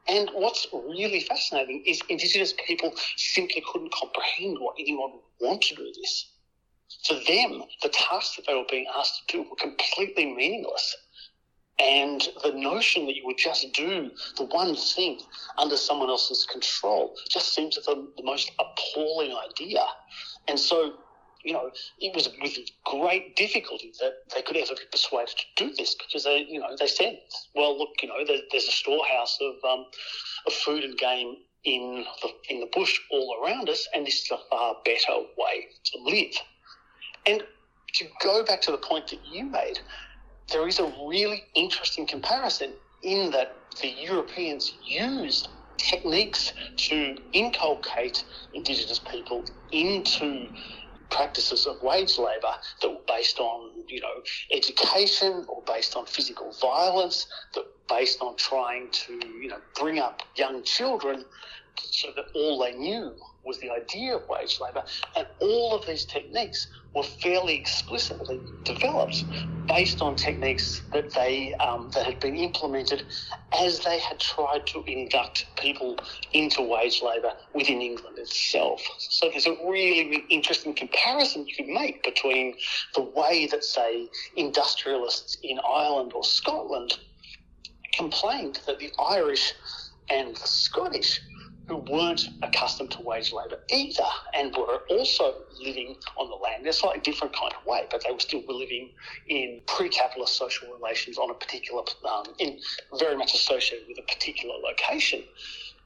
And 0.08 0.30
what's 0.34 0.66
really 0.72 1.20
fascinating 1.20 1.82
is 1.84 2.00
Indigenous 2.08 2.54
people 2.66 2.92
simply 3.16 3.62
couldn't 3.72 3.92
comprehend 3.92 4.58
why 4.60 4.72
anyone 4.78 5.12
would 5.12 5.48
want 5.48 5.62
to 5.62 5.74
do 5.74 5.92
this. 6.00 6.30
For 7.04 7.14
them, 7.14 7.64
the 7.82 7.88
tasks 7.88 8.36
that 8.36 8.46
they 8.46 8.54
were 8.54 8.66
being 8.70 8.86
asked 8.96 9.28
to 9.28 9.38
do 9.38 9.50
were 9.50 9.56
completely 9.56 10.26
meaningless. 10.26 10.96
And 11.78 12.26
the 12.42 12.52
notion 12.52 13.06
that 13.06 13.16
you 13.16 13.26
would 13.26 13.36
just 13.36 13.72
do 13.74 14.10
the 14.36 14.44
one 14.44 14.74
thing 14.74 15.20
under 15.58 15.76
someone 15.76 16.08
else's 16.08 16.46
control 16.50 17.14
just 17.28 17.54
seems 17.54 17.76
the, 17.76 18.08
the 18.16 18.22
most 18.22 18.50
appalling 18.58 19.36
idea. 19.36 19.84
And 20.48 20.58
so 20.58 20.94
you 21.46 21.52
know, 21.52 21.70
it 22.00 22.12
was 22.12 22.28
with 22.42 22.58
great 22.84 23.36
difficulty 23.36 23.92
that 24.00 24.14
they 24.34 24.42
could 24.42 24.56
ever 24.56 24.74
be 24.74 24.82
persuaded 24.90 25.36
to 25.36 25.64
do 25.64 25.72
this 25.76 25.94
because 25.94 26.24
they, 26.24 26.44
you 26.48 26.58
know, 26.58 26.76
they 26.76 26.88
said, 26.88 27.20
well, 27.54 27.78
look, 27.78 27.90
you 28.02 28.08
know, 28.08 28.24
there, 28.26 28.38
there's 28.50 28.66
a 28.66 28.72
storehouse 28.72 29.38
of, 29.40 29.54
um, 29.70 29.86
of 30.48 30.52
food 30.52 30.82
and 30.82 30.98
game 30.98 31.36
in 31.62 32.04
the, 32.22 32.28
in 32.52 32.58
the 32.58 32.68
bush 32.74 32.98
all 33.12 33.36
around 33.40 33.68
us, 33.68 33.86
and 33.94 34.04
this 34.04 34.24
is 34.24 34.30
a 34.32 34.38
far 34.50 34.74
better 34.84 35.18
way 35.38 35.66
to 35.84 35.98
live. 36.02 36.34
And 37.26 37.44
to 37.94 38.06
go 38.20 38.44
back 38.44 38.60
to 38.62 38.72
the 38.72 38.78
point 38.78 39.06
that 39.08 39.20
you 39.24 39.44
made, 39.44 39.78
there 40.52 40.68
is 40.68 40.78
a 40.78 40.92
really 41.06 41.44
interesting 41.54 42.06
comparison 42.06 42.72
in 43.02 43.30
that 43.32 43.56
the 43.80 43.88
Europeans 43.88 44.72
used 44.84 45.48
techniques 45.76 46.52
to 46.76 47.16
inculcate 47.32 48.24
Indigenous 48.54 48.98
people 48.98 49.44
into 49.72 50.48
practices 51.10 51.66
of 51.66 51.76
wage 51.82 52.18
labour 52.18 52.54
that 52.82 52.88
were 52.88 52.96
based 53.06 53.38
on, 53.38 53.70
you 53.88 54.00
know, 54.00 54.22
education 54.52 55.44
or 55.48 55.62
based 55.66 55.96
on 55.96 56.06
physical 56.06 56.52
violence, 56.60 57.26
that 57.54 57.64
based 57.88 58.20
on 58.20 58.36
trying 58.36 58.88
to, 58.90 59.12
you 59.40 59.48
know, 59.48 59.58
bring 59.78 59.98
up 59.98 60.22
young 60.36 60.62
children 60.64 61.24
so 61.76 62.08
that 62.16 62.24
all 62.34 62.58
they 62.58 62.72
knew 62.72 63.12
was 63.44 63.60
the 63.60 63.70
idea 63.70 64.16
of 64.16 64.22
wage 64.28 64.58
labour. 64.60 64.82
And 65.16 65.26
all 65.40 65.76
of 65.76 65.86
these 65.86 66.04
techniques 66.04 66.66
were 66.96 67.02
fairly 67.02 67.54
explicitly 67.54 68.40
developed 68.64 69.26
based 69.68 70.00
on 70.00 70.16
techniques 70.16 70.82
that 70.92 71.12
they 71.14 71.52
um, 71.54 71.90
that 71.94 72.06
had 72.06 72.18
been 72.20 72.36
implemented 72.36 73.02
as 73.60 73.80
they 73.80 73.98
had 73.98 74.18
tried 74.18 74.66
to 74.66 74.82
induct 74.86 75.44
people 75.60 75.96
into 76.32 76.62
wage 76.62 77.02
labour 77.02 77.32
within 77.52 77.82
England 77.82 78.16
itself. 78.18 78.80
So 78.98 79.28
there's 79.28 79.46
a 79.46 79.56
really, 79.68 80.24
interesting 80.30 80.74
comparison 80.74 81.46
you 81.46 81.54
could 81.54 81.68
make 81.68 82.02
between 82.02 82.54
the 82.94 83.02
way 83.02 83.46
that, 83.50 83.64
say, 83.64 84.08
industrialists 84.36 85.36
in 85.42 85.58
Ireland 85.68 86.12
or 86.14 86.24
Scotland 86.24 86.94
complained 87.94 88.60
that 88.66 88.78
the 88.78 88.92
Irish 89.10 89.52
and 90.10 90.34
the 90.36 90.46
Scottish 90.46 91.20
who 91.68 91.76
weren't 91.90 92.28
accustomed 92.42 92.90
to 92.92 93.02
wage 93.02 93.32
labour 93.32 93.58
either 93.70 94.04
and 94.34 94.54
were 94.56 94.82
also 94.90 95.34
living 95.60 95.96
on 96.16 96.28
the 96.28 96.36
land 96.36 96.62
in 96.62 96.68
a 96.68 96.72
slightly 96.72 97.00
different 97.00 97.34
kind 97.34 97.52
of 97.52 97.66
way, 97.66 97.86
but 97.90 98.02
they 98.04 98.12
were 98.12 98.20
still 98.20 98.42
living 98.48 98.90
in 99.28 99.60
pre-capitalist 99.66 100.36
social 100.36 100.72
relations 100.72 101.18
on 101.18 101.30
a 101.30 101.34
particular, 101.34 101.82
um, 102.08 102.24
in 102.38 102.58
very 102.98 103.16
much 103.16 103.34
associated 103.34 103.88
with 103.88 103.98
a 103.98 104.02
particular 104.02 104.54
location. 104.56 105.22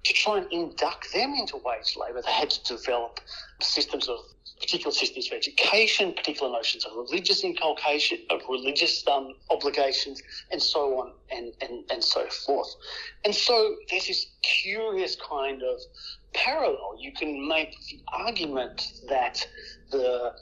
To 0.05 0.13
try 0.15 0.39
and 0.39 0.51
induct 0.51 1.13
them 1.13 1.35
into 1.35 1.59
wage 1.59 1.97
labour, 1.97 2.23
they 2.23 2.33
had 2.33 2.51
to 2.51 2.77
develop 2.77 3.21
systems 3.61 4.09
of 4.09 4.19
particular 4.61 4.93
systems 4.93 5.27
of 5.29 5.33
education, 5.39 6.13
particular 6.13 6.53
notions 6.53 6.85
of 6.85 6.93
religious 6.97 7.43
inculcation, 7.45 8.19
of 8.31 8.41
religious 8.49 9.07
um, 9.09 9.35
obligations, 9.51 10.23
and 10.51 10.63
so 10.63 11.01
on 11.01 11.13
and, 11.31 11.53
and, 11.63 11.91
and 11.91 12.05
so 12.05 12.27
forth. 12.27 12.69
And 13.25 13.35
so 13.35 13.77
there's 13.91 14.07
this 14.07 14.27
curious 14.43 15.17
kind 15.17 15.63
of 15.63 15.81
parallel. 16.35 16.97
You 16.99 17.13
can 17.13 17.49
make 17.49 17.75
the 17.91 18.01
argument 18.13 18.87
that 19.09 19.47
the 19.91 20.33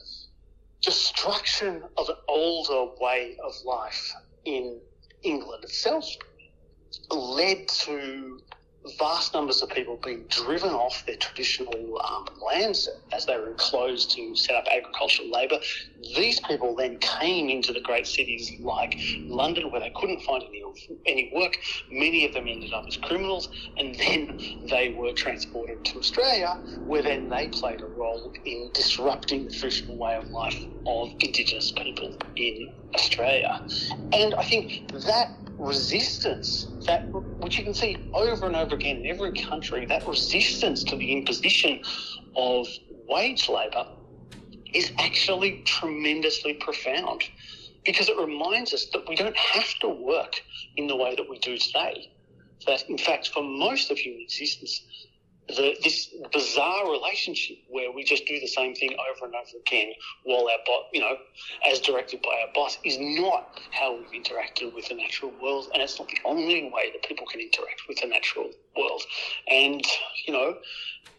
destruction 0.82 1.82
of 1.96 2.08
an 2.08 2.16
older 2.28 2.92
way 3.00 3.36
of 3.44 3.52
life 3.64 4.12
in 4.44 4.80
England 5.22 5.64
itself 5.64 6.06
led 7.10 7.68
to 7.68 8.40
vast 8.98 9.34
numbers 9.34 9.62
of 9.62 9.70
people 9.70 9.98
being 10.04 10.24
driven 10.28 10.70
off 10.70 11.04
their 11.06 11.16
traditional 11.16 12.00
um, 12.08 12.26
lands 12.44 12.88
as 13.12 13.26
they 13.26 13.36
were 13.36 13.50
enclosed 13.50 14.10
to 14.12 14.34
set 14.34 14.56
up 14.56 14.64
agricultural 14.70 15.30
labour. 15.30 15.58
These 16.16 16.40
people 16.40 16.76
then 16.76 16.98
came 17.00 17.50
into 17.50 17.72
the 17.72 17.80
great 17.80 18.06
cities 18.06 18.50
like 18.62 18.96
London, 19.28 19.70
where 19.70 19.80
they 19.80 19.92
couldn't 19.96 20.22
find 20.22 20.44
any 20.44 20.62
any 21.06 21.30
work. 21.34 21.56
Many 21.90 22.24
of 22.26 22.34
them 22.34 22.48
ended 22.48 22.72
up 22.72 22.84
as 22.88 22.96
criminals, 22.98 23.48
and 23.78 23.94
then 23.96 24.28
they 24.70 24.90
were 24.90 25.12
transported 25.12 25.84
to 25.86 25.98
Australia, 26.00 26.54
where 26.86 27.02
then 27.02 27.28
they 27.28 27.48
played 27.48 27.82
a 27.82 27.86
role 27.86 28.32
in 28.46 28.70
disrupting 28.74 29.44
the 29.44 29.52
traditional 29.52 29.98
way 29.98 30.16
of 30.16 30.24
life 30.32 30.66
of 30.86 31.08
Indigenous 31.20 31.72
people 31.72 32.16
in 32.36 32.68
Australia. 32.94 33.50
And 34.12 34.34
I 34.38 34.44
think 34.44 34.72
that 34.92 35.28
resistance 35.58 36.74
that 36.86 37.10
which 37.38 37.58
you 37.58 37.64
can 37.64 37.74
see 37.74 37.96
over 38.14 38.46
and 38.46 38.56
over 38.56 38.76
again 38.76 38.98
in 38.98 39.06
every 39.06 39.32
country 39.50 39.86
that 39.86 40.06
resistance 40.08 40.84
to 40.84 40.96
the 40.96 41.12
imposition 41.12 41.80
of 42.36 42.68
wage 43.08 43.48
labour 43.48 43.84
is 44.74 44.92
actually 44.98 45.62
tremendously 45.66 46.54
profound 46.54 47.22
because 47.86 48.08
it 48.08 48.18
reminds 48.18 48.74
us 48.74 48.86
that 48.92 49.02
we 49.08 49.16
don't 49.16 49.36
have 49.36 49.68
to 49.80 49.88
work 49.88 50.34
in 50.76 50.86
the 50.86 50.96
way 50.96 51.14
that 51.16 51.28
we 51.28 51.38
do 51.40 51.58
today. 51.58 52.08
That 52.66 52.84
in 52.88 52.98
fact 52.98 53.28
for 53.34 53.42
most 53.42 53.90
of 53.90 53.98
human 53.98 54.22
existence 54.22 54.82
the, 55.48 55.76
this 55.82 56.14
bizarre 56.32 56.90
relationship 56.90 57.56
where 57.68 57.90
we 57.90 58.04
just 58.04 58.26
do 58.26 58.38
the 58.38 58.46
same 58.46 58.74
thing 58.74 58.90
over 58.92 59.26
and 59.26 59.34
over 59.34 59.58
again 59.66 59.92
while 60.24 60.48
our 60.48 60.58
bot, 60.66 60.84
you 60.92 61.00
know, 61.00 61.16
as 61.70 61.80
directed 61.80 62.20
by 62.22 62.42
our 62.46 62.52
boss, 62.54 62.78
is 62.84 62.98
not 62.98 63.58
how 63.70 63.96
we've 63.96 64.22
interacted 64.22 64.74
with 64.74 64.88
the 64.88 64.94
natural 64.94 65.32
world, 65.42 65.68
and 65.72 65.82
it's 65.82 65.98
not 65.98 66.08
the 66.08 66.18
only 66.24 66.64
way 66.64 66.90
that 66.92 67.02
people 67.02 67.26
can 67.26 67.40
interact 67.40 67.82
with 67.88 67.98
the 68.00 68.06
natural 68.06 68.50
world. 68.76 69.02
And 69.50 69.82
you 70.26 70.32
know, 70.34 70.56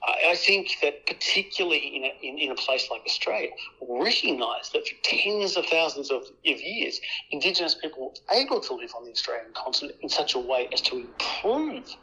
I, 0.03 0.31
I 0.31 0.35
think 0.35 0.77
that 0.81 1.05
particularly 1.07 1.79
in 1.79 2.03
a, 2.05 2.13
in, 2.21 2.37
in 2.37 2.51
a 2.51 2.55
place 2.55 2.87
like 2.91 3.01
Australia, 3.05 3.49
recognise 3.81 4.69
that 4.73 4.87
for 4.87 4.95
tens 5.03 5.57
of 5.57 5.65
thousands 5.65 6.11
of, 6.11 6.21
of 6.21 6.61
years, 6.61 6.99
Indigenous 7.31 7.75
people 7.75 8.13
were 8.13 8.35
able 8.35 8.59
to 8.59 8.73
live 8.75 8.91
on 8.95 9.05
the 9.05 9.11
Australian 9.11 9.51
continent 9.53 9.97
in 10.01 10.09
such 10.09 10.35
a 10.35 10.39
way 10.39 10.69
as 10.71 10.81
to 10.81 10.97
improve 10.97 11.95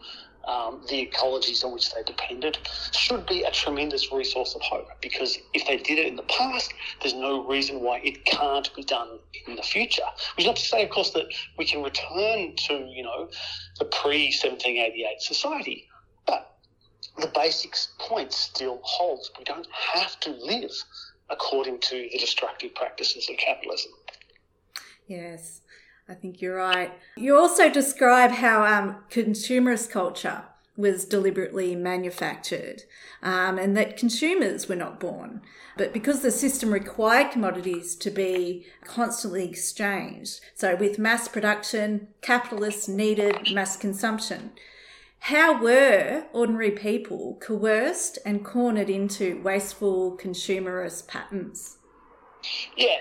um, 0.46 0.80
the 0.88 1.06
ecologies 1.06 1.64
on 1.64 1.72
which 1.72 1.92
they 1.92 2.02
depended 2.04 2.58
should 2.92 3.26
be 3.26 3.42
a 3.42 3.50
tremendous 3.50 4.12
resource 4.12 4.54
of 4.54 4.62
hope 4.62 4.88
because 5.00 5.38
if 5.54 5.66
they 5.66 5.76
did 5.76 5.98
it 5.98 6.06
in 6.06 6.16
the 6.16 6.22
past, 6.24 6.72
there's 7.00 7.14
no 7.14 7.44
reason 7.46 7.80
why 7.80 8.00
it 8.04 8.24
can't 8.24 8.74
be 8.74 8.84
done 8.84 9.18
in 9.46 9.56
the 9.56 9.62
future. 9.62 10.04
Which 10.36 10.44
is 10.44 10.46
not 10.46 10.56
to 10.56 10.62
say, 10.62 10.84
of 10.84 10.90
course, 10.90 11.10
that 11.10 11.26
we 11.58 11.66
can 11.66 11.82
return 11.82 12.54
to, 12.56 12.74
you 12.94 13.02
know, 13.02 13.28
the 13.78 13.86
pre 13.86 14.26
1788 14.26 15.20
society, 15.20 15.88
but 16.26 16.56
the 17.18 17.30
basics 17.34 17.88
point 17.98 18.32
still 18.32 18.80
holds. 18.82 19.30
We 19.38 19.44
don't 19.44 19.68
have 19.70 20.18
to 20.20 20.30
live 20.30 20.72
according 21.28 21.80
to 21.80 22.08
the 22.12 22.18
destructive 22.18 22.74
practices 22.74 23.28
of 23.28 23.36
capitalism. 23.36 23.92
Yes. 25.08 25.60
I 26.08 26.14
think 26.14 26.40
you're 26.40 26.56
right. 26.56 26.92
You 27.16 27.36
also 27.36 27.68
describe 27.68 28.30
how 28.30 28.64
um, 28.64 28.96
consumerist 29.10 29.90
culture 29.90 30.44
was 30.76 31.04
deliberately 31.04 31.74
manufactured 31.74 32.82
um, 33.22 33.58
and 33.58 33.76
that 33.76 33.96
consumers 33.96 34.68
were 34.68 34.76
not 34.76 35.00
born. 35.00 35.40
But 35.76 35.92
because 35.92 36.20
the 36.20 36.30
system 36.30 36.72
required 36.72 37.32
commodities 37.32 37.96
to 37.96 38.10
be 38.10 38.66
constantly 38.84 39.48
exchanged, 39.48 40.40
so 40.54 40.76
with 40.76 40.98
mass 40.98 41.28
production, 41.28 42.08
capitalists 42.20 42.88
needed 42.88 43.52
mass 43.52 43.76
consumption. 43.76 44.52
How 45.18 45.60
were 45.60 46.26
ordinary 46.32 46.70
people 46.70 47.36
coerced 47.40 48.18
and 48.24 48.44
cornered 48.44 48.88
into 48.88 49.42
wasteful 49.42 50.16
consumerist 50.16 51.08
patterns? 51.08 51.78
Yeah, 52.76 52.98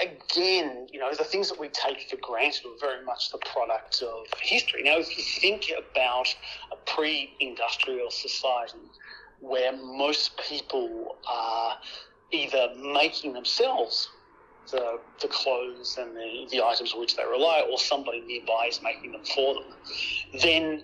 again, 0.00 0.86
you 0.92 1.00
know, 1.00 1.10
the 1.16 1.24
things 1.24 1.48
that 1.48 1.58
we 1.58 1.68
take 1.68 2.08
for 2.08 2.16
granted 2.16 2.66
are 2.66 2.78
very 2.80 3.04
much 3.04 3.30
the 3.30 3.38
product 3.38 4.02
of 4.02 4.26
history. 4.40 4.82
Now, 4.82 4.98
if 4.98 5.16
you 5.16 5.24
think 5.24 5.70
about 5.92 6.28
a 6.72 6.76
pre 6.76 7.34
industrial 7.40 8.10
society 8.10 8.78
where 9.40 9.72
most 9.72 10.40
people 10.48 11.16
are 11.28 11.76
either 12.32 12.68
making 12.76 13.32
themselves 13.32 14.08
the, 14.70 15.00
the 15.20 15.28
clothes 15.28 15.96
and 15.98 16.14
the, 16.14 16.46
the 16.50 16.62
items 16.62 16.92
on 16.92 17.00
which 17.00 17.16
they 17.16 17.24
rely, 17.24 17.66
or 17.70 17.78
somebody 17.78 18.20
nearby 18.20 18.66
is 18.68 18.80
making 18.82 19.12
them 19.12 19.24
for 19.24 19.54
them, 19.54 19.64
then 20.42 20.82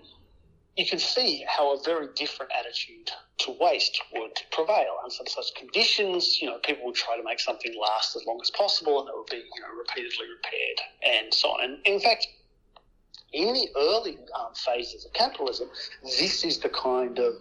you 0.77 0.87
can 0.87 0.99
see 0.99 1.45
how 1.49 1.75
a 1.75 1.83
very 1.85 2.09
different 2.17 2.51
attitude 2.59 3.11
to 3.39 3.57
waste 3.61 4.01
would 4.13 4.33
prevail. 4.51 4.99
under 5.03 5.31
such 5.31 5.55
conditions, 5.55 6.41
you 6.41 6.49
know, 6.49 6.59
people 6.65 6.87
would 6.87 6.95
try 6.95 7.17
to 7.17 7.23
make 7.23 7.41
something 7.41 7.75
last 7.81 8.17
as 8.17 8.25
long 8.27 8.41
as 8.43 8.51
possible 8.51 9.01
and 9.01 9.09
it 9.09 9.15
would 9.17 9.31
be, 9.31 9.37
you 9.37 9.61
know, 9.61 9.69
repeatedly 9.79 10.27
repaired 10.37 10.81
and 11.03 11.33
so 11.33 11.49
on. 11.49 11.65
And 11.65 11.79
in 11.85 12.01
fact, 12.01 12.27
in 13.33 13.53
the 13.53 13.69
early 13.77 14.19
um, 14.39 14.55
phases 14.55 15.05
of 15.05 15.13
capitalism, 15.13 15.69
this 16.03 16.45
is 16.45 16.59
the 16.59 16.69
kind 16.69 17.19
of 17.19 17.35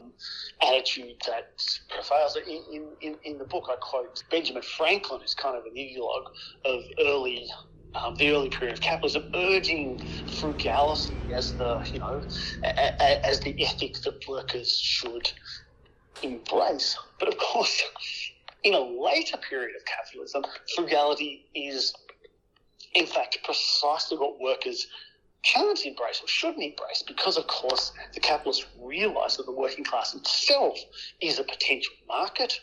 attitude 0.61 1.21
that 1.27 1.53
prevails. 1.89 2.35
In, 2.35 2.87
in, 3.01 3.15
in 3.23 3.37
the 3.37 3.45
book, 3.45 3.65
I 3.69 3.75
quote 3.79 4.23
Benjamin 4.31 4.63
Franklin, 4.63 5.21
who's 5.21 5.35
kind 5.35 5.55
of 5.55 5.65
an 5.65 5.73
ideologue 5.75 6.25
of 6.65 6.81
early 6.99 7.47
um, 7.95 8.15
the 8.19 8.29
early 8.32 8.49
period 8.49 8.73
of 8.73 8.82
capitalism, 8.82 9.23
urging 9.36 9.99
frugality 10.39 11.27
as 11.36 11.53
the 11.58 11.79
you 11.91 11.99
know 11.99 12.21
a, 12.63 13.03
a, 13.03 13.27
as 13.29 13.39
the 13.41 13.56
ethic 13.63 13.95
that 14.03 14.15
workers 14.27 14.79
should 14.79 15.29
embrace. 16.21 16.97
But 17.19 17.29
of 17.29 17.38
course, 17.38 17.82
in 18.63 18.73
a 18.73 18.79
later 18.79 19.38
period 19.38 19.75
of 19.75 19.86
capitalism, 19.86 20.43
frugality 20.75 21.45
is 21.56 21.93
in 22.95 23.06
fact 23.06 23.39
precisely 23.43 24.17
what 24.17 24.39
workers 24.39 24.88
can't 25.43 25.86
embrace 25.86 26.21
or 26.23 26.27
shouldn't 26.27 26.63
embrace 26.63 27.03
because, 27.06 27.38
of 27.38 27.45
course, 27.47 27.91
the 28.13 28.19
capitalists 28.19 28.65
realise 28.82 29.36
that 29.36 29.45
the 29.45 29.51
working 29.51 29.84
class 29.84 30.15
itself 30.15 30.77
is 31.21 31.38
a 31.38 31.43
potential 31.43 31.93
market 32.08 32.53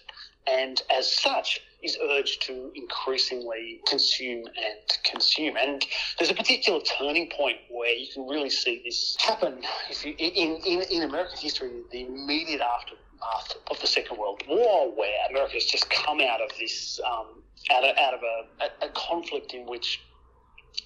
and 0.46 0.82
as 0.96 1.14
such 1.14 1.60
is 1.82 1.96
urged 2.02 2.42
to 2.42 2.70
increasingly 2.74 3.80
consume 3.86 4.46
and 4.46 4.98
consume. 5.04 5.56
And 5.56 5.84
there's 6.18 6.30
a 6.30 6.34
particular 6.34 6.80
turning 6.80 7.30
point 7.30 7.58
where 7.70 7.92
you 7.92 8.08
can 8.12 8.26
really 8.26 8.50
see 8.50 8.82
this 8.84 9.16
happen. 9.18 9.62
In, 10.04 10.56
in, 10.56 10.82
in 10.82 11.02
American 11.02 11.38
history, 11.38 11.70
the 11.90 12.06
immediate 12.06 12.60
aftermath 12.60 13.56
of 13.70 13.80
the 13.80 13.86
Second 13.86 14.18
World 14.18 14.42
War, 14.48 14.94
where 14.94 15.12
America 15.30 15.54
has 15.54 15.64
just 15.64 15.88
come 15.90 16.20
out 16.20 16.40
of 16.40 16.50
this, 16.58 17.00
um, 17.06 17.42
out 17.70 17.84
of, 17.84 17.96
out 17.98 18.14
of 18.14 18.20
a, 18.22 18.64
a, 18.64 18.88
a 18.88 18.90
conflict 18.90 19.54
in 19.54 19.66
which 19.66 20.00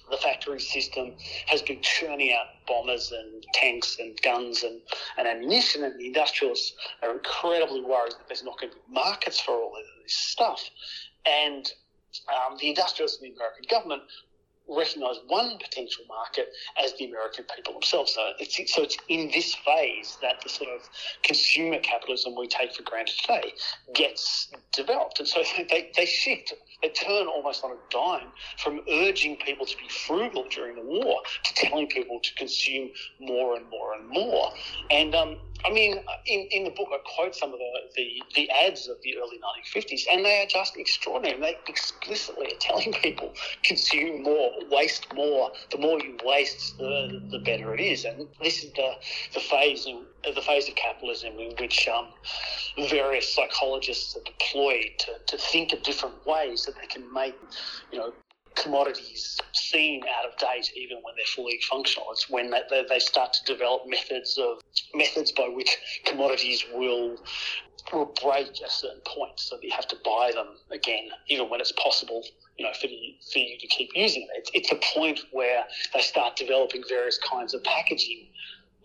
the 0.09 0.17
factory 0.17 0.59
system 0.59 1.13
has 1.47 1.61
been 1.61 1.81
churning 1.81 2.33
out 2.33 2.47
bombers 2.67 3.11
and 3.11 3.45
tanks 3.53 3.97
and 3.99 4.19
guns 4.21 4.63
and, 4.63 4.81
and 5.17 5.27
ammunition, 5.27 5.83
and 5.83 5.99
the 5.99 6.07
industrialists 6.07 6.73
are 7.01 7.11
incredibly 7.11 7.81
worried 7.81 8.11
that 8.11 8.27
there's 8.27 8.43
not 8.43 8.59
going 8.59 8.71
to 8.71 8.77
be 8.77 8.83
markets 8.93 9.39
for 9.39 9.51
all 9.51 9.73
of 9.75 9.94
this 10.05 10.15
stuff. 10.15 10.61
And 11.25 11.69
um, 12.29 12.57
the 12.59 12.69
industrialists 12.69 13.21
and 13.21 13.31
the 13.31 13.35
American 13.35 13.65
government 13.69 14.03
recognise 14.67 15.17
one 15.27 15.57
potential 15.59 16.03
market 16.07 16.49
as 16.83 16.93
the 16.93 17.05
American 17.05 17.45
people 17.55 17.73
themselves. 17.73 18.13
So 18.13 18.31
it's, 18.39 18.73
so 18.73 18.83
it's 18.83 18.97
in 19.09 19.29
this 19.31 19.53
phase 19.53 20.17
that 20.21 20.41
the 20.41 20.49
sort 20.49 20.69
of 20.71 20.81
consumer 21.23 21.79
capitalism 21.79 22.35
we 22.35 22.47
take 22.47 22.73
for 22.73 22.83
granted 22.83 23.15
today 23.19 23.53
gets 23.93 24.51
developed. 24.71 25.19
And 25.19 25.27
so 25.27 25.43
they, 25.69 25.91
they 25.95 26.05
shift 26.05 26.53
they 26.81 26.89
turn 26.89 27.27
almost 27.27 27.63
on 27.63 27.71
a 27.71 27.77
dime 27.89 28.31
from 28.57 28.81
urging 28.91 29.37
people 29.37 29.65
to 29.65 29.77
be 29.77 29.87
frugal 29.89 30.45
during 30.49 30.75
the 30.75 30.81
war 30.81 31.21
to 31.43 31.53
telling 31.55 31.87
people 31.87 32.19
to 32.21 32.33
consume 32.35 32.89
more 33.19 33.55
and 33.55 33.67
more 33.69 33.95
and 33.95 34.07
more. 34.09 34.51
And 34.91 35.15
um, 35.15 35.37
I 35.63 35.71
mean, 35.71 35.97
in, 36.25 36.47
in 36.51 36.63
the 36.65 36.69
book, 36.69 36.89
I 36.91 36.97
quote 37.15 37.35
some 37.35 37.53
of 37.53 37.59
the, 37.59 37.71
the, 37.95 38.21
the 38.35 38.49
ads 38.51 38.87
of 38.87 38.97
the 39.03 39.17
early 39.17 39.39
1950s, 39.39 40.03
and 40.11 40.25
they 40.25 40.41
are 40.43 40.45
just 40.45 40.75
extraordinary. 40.77 41.39
They 41.39 41.57
explicitly 41.67 42.47
are 42.47 42.59
telling 42.59 42.93
people 42.93 43.33
consume 43.63 44.23
more, 44.23 44.51
waste 44.69 45.07
more. 45.13 45.51
The 45.71 45.77
more 45.77 45.99
you 45.99 46.17
waste, 46.23 46.77
the, 46.77 47.21
the 47.31 47.39
better 47.39 47.73
it 47.73 47.79
is. 47.79 48.05
And 48.05 48.27
this 48.41 48.63
is 48.63 48.73
the, 48.73 48.93
the 49.33 49.39
phase 49.39 49.85
in, 49.85 50.03
the 50.33 50.41
phase 50.41 50.67
of 50.67 50.75
capitalism 50.75 51.39
in 51.39 51.53
which 51.59 51.87
um, 51.87 52.07
various 52.89 53.33
psychologists 53.33 54.15
are 54.15 54.23
deployed 54.23 54.91
to, 54.99 55.11
to 55.27 55.37
think 55.37 55.73
of 55.73 55.83
different 55.83 56.25
ways 56.25 56.65
that 56.65 56.75
they 56.79 56.87
can 56.87 57.11
make, 57.13 57.35
you 57.91 57.99
know, 57.99 58.13
commodities 58.55 59.39
seem 59.53 60.01
out 60.03 60.25
of 60.25 60.37
date 60.37 60.71
even 60.75 60.97
when 61.03 61.13
they're 61.15 61.25
fully 61.35 61.59
functional. 61.69 62.07
It's 62.11 62.29
when 62.29 62.51
they, 62.51 62.85
they 62.89 62.99
start 62.99 63.33
to 63.33 63.53
develop 63.53 63.83
methods 63.87 64.37
of 64.37 64.61
methods 64.93 65.31
by 65.31 65.47
which 65.47 65.77
commodities 66.05 66.65
will 66.73 67.17
will 67.93 68.11
break 68.21 68.47
at 68.63 68.71
certain 68.71 69.01
point, 69.05 69.39
so 69.39 69.55
that 69.55 69.63
you 69.63 69.71
have 69.71 69.87
to 69.87 69.95
buy 70.03 70.31
them 70.33 70.47
again, 70.71 71.09
even 71.27 71.49
when 71.49 71.61
it's 71.61 71.71
possible, 71.73 72.23
you 72.57 72.65
know, 72.65 72.73
for 72.73 72.87
you, 72.87 73.13
for 73.31 73.39
you 73.39 73.57
to 73.59 73.67
keep 73.67 73.91
using 73.93 74.25
them. 74.27 74.37
It's, 74.37 74.49
it's 74.53 74.71
a 74.71 74.99
point 74.99 75.19
where 75.31 75.63
they 75.93 76.01
start 76.01 76.35
developing 76.35 76.83
various 76.89 77.19
kinds 77.19 77.53
of 77.53 77.63
packaging 77.63 78.27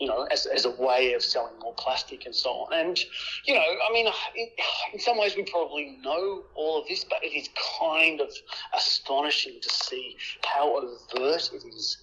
you 0.00 0.06
know, 0.06 0.26
as, 0.32 0.46
as 0.46 0.64
a 0.64 0.70
way 0.70 1.12
of 1.12 1.22
selling 1.22 1.52
more 1.60 1.74
plastic 1.74 2.24
and 2.24 2.34
so 2.34 2.50
on. 2.50 2.72
And, 2.72 2.98
you 3.44 3.52
know, 3.52 3.60
I 3.60 3.92
mean, 3.92 4.06
in, 4.34 4.48
in 4.94 4.98
some 4.98 5.18
ways 5.18 5.36
we 5.36 5.44
probably 5.44 5.98
know 6.02 6.42
all 6.54 6.80
of 6.80 6.88
this, 6.88 7.04
but 7.04 7.22
it 7.22 7.36
is 7.36 7.50
kind 7.78 8.20
of 8.20 8.30
astonishing 8.74 9.60
to 9.60 9.68
see 9.68 10.16
how 10.42 10.74
overt 10.74 11.50
it 11.52 11.62
is 11.68 11.98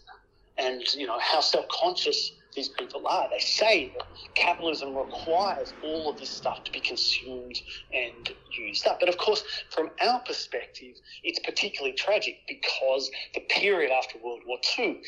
and, 0.60 0.84
you 0.94 1.08
know, 1.08 1.18
how 1.20 1.42
self 1.42 1.68
conscious 1.70 2.34
these 2.56 2.70
people 2.70 3.08
are. 3.08 3.30
They 3.32 3.40
say 3.40 3.94
that 3.98 4.06
capitalism 4.36 4.96
requires 4.96 5.74
all 5.84 6.12
of 6.12 6.20
this 6.20 6.30
stuff 6.30 6.64
to 6.66 6.72
be 6.72 6.80
consumed 6.80 7.56
and 7.94 8.30
used 8.58 8.86
up. 8.88 9.00
But 9.00 9.10
of 9.10 9.18
course, 9.18 9.44
from 9.70 9.92
our 10.02 10.20
perspective, 10.22 10.96
it's 11.24 11.40
particularly 11.40 11.96
tragic 11.96 12.40
because 12.48 13.10
the 13.34 13.42
period 13.42 13.92
after 13.92 14.18
World 14.20 14.42
War 14.46 14.58
II 14.78 15.02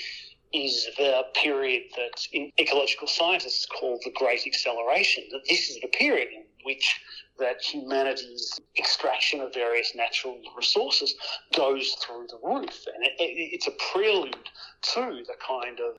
is 0.54 0.88
the 0.98 1.24
period 1.36 1.84
that 1.96 2.28
in 2.32 2.52
ecological 2.60 3.08
scientists 3.08 3.66
call 3.68 4.00
the 4.04 4.12
Great 4.16 4.46
Acceleration. 4.48 5.24
That 5.32 5.42
this 5.48 5.70
is 5.70 5.80
the 5.82 5.88
period 5.88 6.30
in 6.36 6.44
which 6.64 7.00
that 7.40 7.62
humanity's 7.62 8.60
extraction 8.78 9.40
of 9.42 9.54
various 9.54 9.94
natural 9.96 10.40
resources 10.58 11.16
goes 11.56 11.92
through 12.02 12.28
the 12.28 12.40
roof, 12.44 12.86
and 12.94 13.06
it, 13.06 13.14
it, 13.20 13.54
it's 13.54 13.68
a 13.68 13.74
prelude 13.92 14.50
to 14.82 15.24
the 15.26 15.36
kind 15.46 15.80
of 15.80 15.96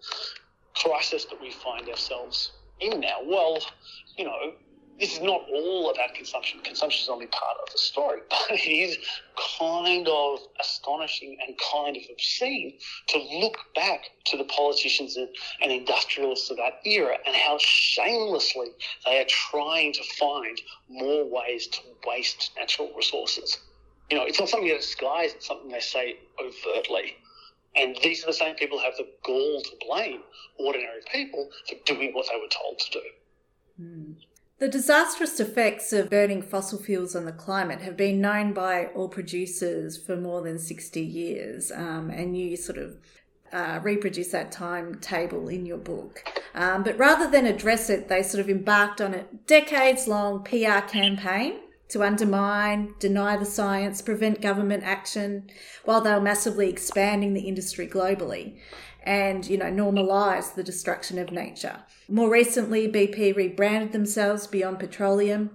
crisis 0.75 1.25
that 1.27 1.41
we 1.41 1.51
find 1.51 1.89
ourselves 1.89 2.53
in 2.81 3.01
now. 3.01 3.19
Well, 3.25 3.59
you 4.17 4.25
know, 4.25 4.53
this 5.01 5.15
is 5.15 5.21
not 5.23 5.41
all 5.51 5.91
about 5.91 6.15
consumption. 6.15 6.61
Consumption 6.61 7.03
is 7.03 7.09
only 7.09 7.27
part 7.27 7.57
of 7.63 7.73
the 7.73 7.79
story, 7.79 8.21
but 8.31 8.51
it 8.51 8.69
is 8.69 8.99
kind 9.59 10.07
of 10.07 10.41
astonishing 10.61 11.39
and 11.47 11.57
kind 11.73 11.97
of 11.97 12.03
obscene 12.13 12.75
to 13.09 13.19
look 13.19 13.57
back 13.75 14.11
to 14.27 14.37
the 14.37 14.45
politicians 14.45 15.17
and, 15.17 15.29
industrialists 15.71 16.51
of 16.51 16.59
that 16.59 16.81
era 16.85 17.17
and 17.27 17.35
how 17.35 17.57
shamelessly 17.59 18.69
they 19.07 19.21
are 19.21 19.27
trying 19.29 19.93
to 19.93 20.03
find 20.19 20.61
more 20.89 21.25
ways 21.25 21.67
to 21.69 21.81
waste 22.07 22.51
natural 22.59 22.91
resources. 22.95 23.57
You 24.11 24.19
know, 24.19 24.25
it's 24.25 24.39
not 24.39 24.49
something 24.49 24.69
that 24.69 24.81
disguise, 24.81 25.33
it's 25.35 25.47
something 25.47 25.71
they 25.71 25.81
say 25.81 26.19
overtly. 26.39 27.17
And 27.77 27.97
these 28.03 28.25
are 28.25 28.27
the 28.27 28.33
same 28.33 28.57
people 28.57 28.79
who 28.79 28.85
have 28.85 28.97
the 28.97 29.09
gall 29.25 29.63
to 29.63 29.71
blame 29.87 30.21
ordinary 30.59 31.01
people 31.11 31.49
for 31.69 31.77
doing 31.87 32.13
what 32.13 32.27
they 32.27 32.37
were 32.37 32.49
told 32.51 32.79
to 32.81 32.91
do. 32.91 33.03
Mm. 33.81 34.15
The 34.61 34.68
disastrous 34.68 35.40
effects 35.40 35.90
of 35.94 36.11
burning 36.11 36.42
fossil 36.42 36.79
fuels 36.79 37.16
on 37.16 37.25
the 37.25 37.33
climate 37.33 37.81
have 37.81 37.96
been 37.96 38.20
known 38.20 38.53
by 38.53 38.88
all 38.88 39.09
producers 39.09 39.96
for 39.96 40.18
more 40.18 40.42
than 40.42 40.59
60 40.59 41.01
years, 41.01 41.73
um, 41.73 42.11
and 42.11 42.37
you 42.37 42.59
sort 42.59 42.77
of 42.77 42.99
uh, 43.55 43.81
reproduce 43.83 44.33
that 44.33 44.53
timetable 44.53 45.49
in 45.49 45.64
your 45.64 45.79
book. 45.79 46.23
Um, 46.55 46.83
but 46.83 46.99
rather 46.99 47.31
than 47.31 47.46
address 47.46 47.88
it, 47.88 48.09
they 48.09 48.23
sort 48.23 48.42
of 48.42 48.51
embarked 48.51 49.01
on 49.01 49.14
a 49.14 49.25
decades 49.46 50.07
long 50.07 50.44
PR 50.44 50.81
campaign 50.87 51.61
to 51.88 52.03
undermine, 52.03 52.94
deny 52.99 53.38
the 53.38 53.46
science, 53.46 54.03
prevent 54.03 54.42
government 54.42 54.85
action, 54.85 55.49
while 55.87 56.03
they 56.03 56.12
were 56.12 56.20
massively 56.20 56.68
expanding 56.68 57.33
the 57.33 57.49
industry 57.49 57.88
globally 57.88 58.59
and, 59.03 59.47
you 59.47 59.57
know, 59.57 59.67
normalize 59.67 60.55
the 60.55 60.63
destruction 60.63 61.19
of 61.19 61.33
nature. 61.33 61.77
More 62.09 62.31
recently, 62.31 62.87
BP 62.89 63.35
rebranded 63.35 63.93
themselves 63.93 64.47
Beyond 64.47 64.79
Petroleum 64.79 65.51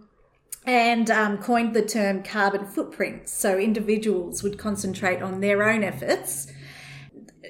and 0.66 1.12
um, 1.12 1.38
coined 1.38 1.76
the 1.76 1.86
term 1.86 2.24
carbon 2.24 2.66
footprint. 2.66 3.30
So 3.30 3.58
individuals 3.58 4.42
would 4.42 4.58
concentrate 4.58 5.22
on 5.22 5.40
their 5.40 5.64
own 5.64 5.84
efforts, 5.84 6.48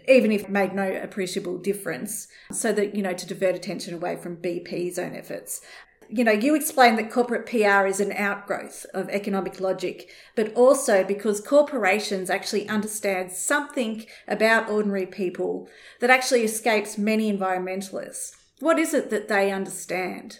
even 0.07 0.31
if 0.31 0.43
it 0.43 0.49
made 0.49 0.73
no 0.73 0.93
appreciable 0.93 1.57
difference, 1.57 2.27
so 2.51 2.73
that, 2.73 2.93
you 2.93 3.01
know, 3.01 3.13
to 3.13 3.25
divert 3.25 3.55
attention 3.55 3.93
away 3.93 4.17
from 4.17 4.37
BP's 4.37 4.99
own 4.99 5.15
efforts 5.15 5.61
you 6.09 6.23
know, 6.23 6.31
you 6.31 6.55
explain 6.55 6.95
that 6.95 7.11
corporate 7.11 7.45
PR 7.45 7.85
is 7.85 7.99
an 7.99 8.11
outgrowth 8.13 8.85
of 8.93 9.09
economic 9.09 9.59
logic, 9.59 10.09
but 10.35 10.53
also 10.53 11.03
because 11.03 11.41
corporations 11.41 12.29
actually 12.29 12.67
understand 12.69 13.31
something 13.31 14.05
about 14.27 14.69
ordinary 14.69 15.05
people 15.05 15.67
that 15.99 16.09
actually 16.09 16.43
escapes 16.43 16.97
many 16.97 17.31
environmentalists. 17.31 18.35
What 18.59 18.79
is 18.79 18.93
it 18.93 19.09
that 19.09 19.27
they 19.27 19.51
understand? 19.51 20.39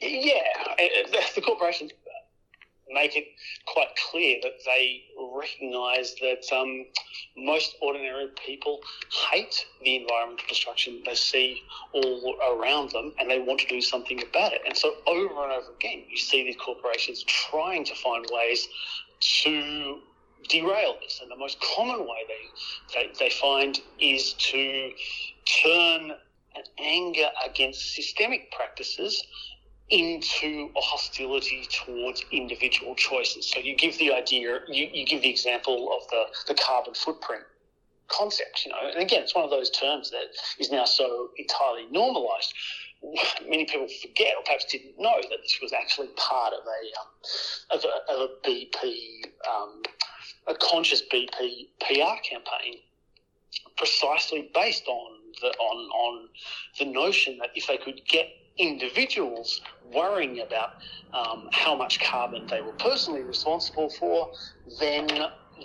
Yeah, 0.00 0.40
eh, 0.78 0.88
eh, 1.12 1.20
the 1.34 1.40
corporations 1.40 1.92
make 2.92 3.16
it 3.16 3.26
quite 3.66 3.88
clear 4.10 4.38
that 4.42 4.64
they 4.64 5.02
recognise 5.34 6.14
that 6.20 6.44
um, 6.54 6.86
most 7.36 7.76
ordinary 7.80 8.28
people 8.44 8.80
hate 9.30 9.66
the 9.82 9.96
environmental 9.96 10.46
destruction 10.48 11.02
they 11.04 11.14
see 11.14 11.62
all 11.92 12.36
around 12.52 12.90
them 12.90 13.12
and 13.18 13.30
they 13.30 13.38
want 13.38 13.60
to 13.60 13.66
do 13.66 13.80
something 13.80 14.22
about 14.22 14.52
it. 14.52 14.62
And 14.66 14.76
so, 14.76 14.94
over 15.06 15.42
and 15.42 15.52
over 15.52 15.72
again, 15.78 16.04
you 16.08 16.16
see 16.16 16.44
these 16.44 16.56
corporations 16.56 17.22
trying 17.24 17.84
to 17.84 17.94
find 17.94 18.26
ways 18.32 18.68
to 19.20 20.00
derail 20.48 20.96
this. 21.02 21.20
And 21.22 21.30
the 21.30 21.36
most 21.36 21.58
common 21.76 22.00
way 22.00 22.24
they, 22.28 22.94
they, 22.94 23.12
they 23.18 23.30
find 23.30 23.80
is 24.00 24.34
to 24.34 24.92
turn 25.62 26.12
an 26.54 26.62
anger 26.78 27.28
against 27.44 27.94
systemic 27.94 28.50
practices 28.50 29.22
into 29.90 30.70
a 30.76 30.80
hostility 30.80 31.66
towards 31.70 32.24
individual 32.30 32.94
choices. 32.94 33.50
So 33.50 33.58
you 33.58 33.74
give 33.74 33.96
the 33.98 34.12
idea, 34.12 34.60
you, 34.68 34.88
you 34.92 35.06
give 35.06 35.22
the 35.22 35.30
example 35.30 35.90
of 35.96 36.08
the, 36.10 36.24
the 36.46 36.54
carbon 36.54 36.94
footprint 36.94 37.44
concept, 38.08 38.64
you 38.64 38.72
know, 38.72 38.78
and 38.82 39.02
again, 39.02 39.22
it's 39.22 39.34
one 39.34 39.44
of 39.44 39.50
those 39.50 39.70
terms 39.70 40.10
that 40.10 40.24
is 40.58 40.70
now 40.70 40.84
so 40.84 41.28
entirely 41.36 41.86
normalized. 41.90 42.52
Many 43.48 43.64
people 43.64 43.86
forget, 44.02 44.34
or 44.36 44.42
perhaps 44.44 44.64
didn't 44.64 44.98
know, 44.98 45.16
that 45.20 45.38
this 45.42 45.58
was 45.62 45.72
actually 45.72 46.08
part 46.16 46.52
of 46.52 46.60
a 46.66 47.78
um, 47.78 47.78
of 47.78 47.84
a, 47.84 48.12
of 48.12 48.30
a 48.30 48.48
BP, 48.48 49.24
um, 49.48 49.82
a 50.48 50.54
conscious 50.54 51.02
BP 51.02 51.68
PR 51.80 52.20
campaign, 52.28 52.80
precisely 53.76 54.50
based 54.52 54.88
on 54.88 55.12
the 55.40 55.48
on 55.48 55.90
on 55.90 56.28
the 56.80 56.86
notion 56.86 57.38
that 57.38 57.50
if 57.54 57.68
they 57.68 57.76
could 57.76 58.00
get 58.08 58.26
individuals 58.58 59.60
worrying 59.92 60.40
about 60.40 60.70
um, 61.14 61.48
how 61.52 61.76
much 61.76 62.00
carbon 62.00 62.46
they 62.50 62.60
were 62.60 62.72
personally 62.72 63.22
responsible 63.22 63.90
for, 63.90 64.28
then 64.80 65.08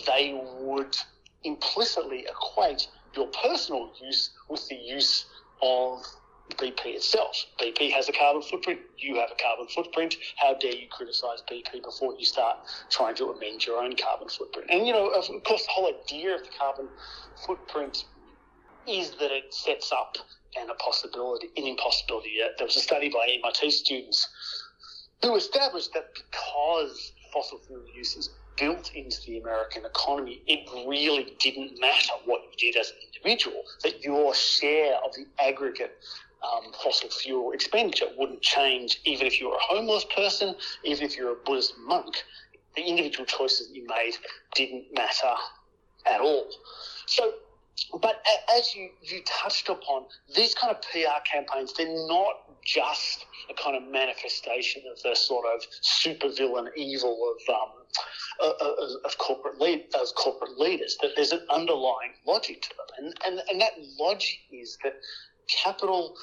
they 0.06 0.40
would 0.60 0.96
implicitly 1.44 2.26
equate 2.30 2.88
your 3.16 3.28
personal 3.44 3.92
use 4.02 4.32
with 4.50 4.68
the 4.70 4.76
use 4.76 5.26
of 5.62 6.02
BP 6.58 6.86
itself. 6.88 7.36
BP 7.62 7.92
has 7.92 8.10
a 8.10 8.12
carbon 8.12 8.42
footprint, 8.42 8.80
you 8.98 9.16
have 9.16 9.30
a 9.32 9.42
carbon 9.42 9.68
footprint. 9.68 10.16
How 10.38 10.54
dare 10.54 10.74
you 10.74 10.88
criticise 10.90 11.42
BP 11.50 11.84
before 11.84 12.16
you 12.18 12.26
start 12.26 12.58
trying 12.90 13.16
to 13.16 13.30
amend 13.30 13.66
your 13.66 13.82
own 13.82 13.96
carbon 13.96 14.28
footprint? 14.30 14.70
And, 14.70 14.86
you 14.86 14.94
know, 14.94 15.08
of 15.08 15.26
course, 15.44 15.66
the 15.66 15.72
whole 15.72 15.88
idea 15.88 16.36
of 16.36 16.44
the 16.44 16.50
carbon 16.58 16.90
footprint 17.46 18.06
is 18.88 19.12
that 19.12 19.32
it 19.32 19.54
sets 19.54 19.92
up 19.92 20.18
and 20.60 20.70
a 20.70 20.74
possibility, 20.76 21.48
an 21.58 21.66
impossibility. 21.66 22.38
There 22.58 22.68
was 22.68 22.78
a 22.78 22.82
study 22.82 23.10
by 23.10 23.28
MIT 23.40 23.72
students 23.72 24.28
who 25.22 25.36
established 25.36 25.94
that 25.94 26.10
because 26.14 27.14
fossil 27.34 27.60
fuel 27.66 27.84
use 27.96 28.16
is 28.16 28.30
built 28.58 28.92
into 28.94 29.18
the 29.26 29.40
American 29.40 29.84
economy, 29.86 30.42
it 30.46 30.70
really 30.88 31.36
didn't 31.40 31.80
matter 31.80 32.14
what 32.26 32.42
you 32.44 32.72
did 32.72 32.80
as 32.80 32.90
an 32.90 32.96
individual, 33.08 33.64
that 33.84 34.04
your 34.04 34.34
share 34.36 34.96
of 34.98 35.14
the 35.16 35.26
aggregate 35.40 35.96
um, 36.44 36.72
fossil 36.84 37.10
fuel 37.10 37.52
expenditure 37.52 38.06
wouldn't 38.18 38.42
change 38.42 39.00
even 39.06 39.26
if 39.26 39.40
you 39.40 39.50
were 39.50 39.56
a 39.56 39.60
homeless 39.62 40.06
person, 40.16 40.56
even 40.84 41.06
if 41.06 41.18
you're 41.18 41.32
a 41.32 41.44
Buddhist 41.46 41.74
monk. 41.80 42.16
The 42.76 42.84
individual 42.84 43.26
choices 43.26 43.70
you 43.72 43.86
made 43.88 44.14
didn't 44.56 44.86
matter 44.94 45.34
at 46.06 46.20
all. 46.22 46.48
So 47.08 47.34
but 48.02 48.24
as 48.56 48.76
you, 48.76 48.90
you 49.02 49.22
touched 49.26 49.70
upon, 49.70 50.06
these 50.36 50.54
kind 50.54 50.76
of 50.76 50.82
PR 50.82 51.22
campaigns, 51.26 51.74
they're 51.74 52.08
not 52.08 52.36
just 52.64 53.26
a 53.50 53.54
kind 53.54 53.76
of 53.76 53.92
manifestation 53.92 54.84
of 54.92 55.02
the 55.02 55.16
sort 55.16 55.46
of 55.54 55.62
supervillain 55.82 56.70
evil 56.76 57.36
of 57.36 57.56
um, 57.56 58.54
of, 58.62 58.90
of 59.06 59.18
corporate 59.18 59.60
lead, 59.60 59.86
of 60.00 60.08
corporate 60.16 60.58
leaders. 60.60 60.98
That 61.02 61.12
there's 61.16 61.32
an 61.32 61.46
underlying 61.50 62.14
logic 62.26 62.62
to 62.62 62.70
them, 62.70 63.06
and, 63.06 63.14
and 63.26 63.50
and 63.50 63.62
that 63.62 63.74
logic 64.00 64.38
is 64.52 64.78
that 64.84 64.94
capital 65.48 66.16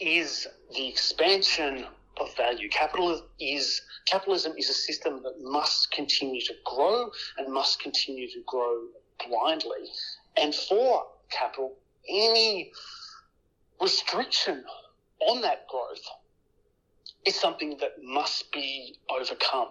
is 0.00 0.46
the 0.74 0.88
expansion 0.88 1.86
of 2.20 2.36
value. 2.36 2.68
Capital 2.68 3.22
is 3.40 3.80
capitalism 4.06 4.52
is 4.56 4.68
a 4.68 4.74
system 4.74 5.22
that 5.22 5.40
must 5.40 5.90
continue 5.90 6.40
to 6.40 6.54
grow 6.64 7.10
and 7.38 7.52
must 7.52 7.80
continue 7.80 8.28
to 8.28 8.42
grow 8.46 8.86
blindly. 9.26 9.90
And 10.36 10.54
for 10.54 11.06
capital, 11.30 11.74
any 12.08 12.72
restriction 13.80 14.64
on 15.20 15.40
that 15.42 15.66
growth 15.68 16.02
is 17.24 17.38
something 17.38 17.76
that 17.80 18.02
must 18.02 18.50
be 18.52 18.96
overcome. 19.10 19.68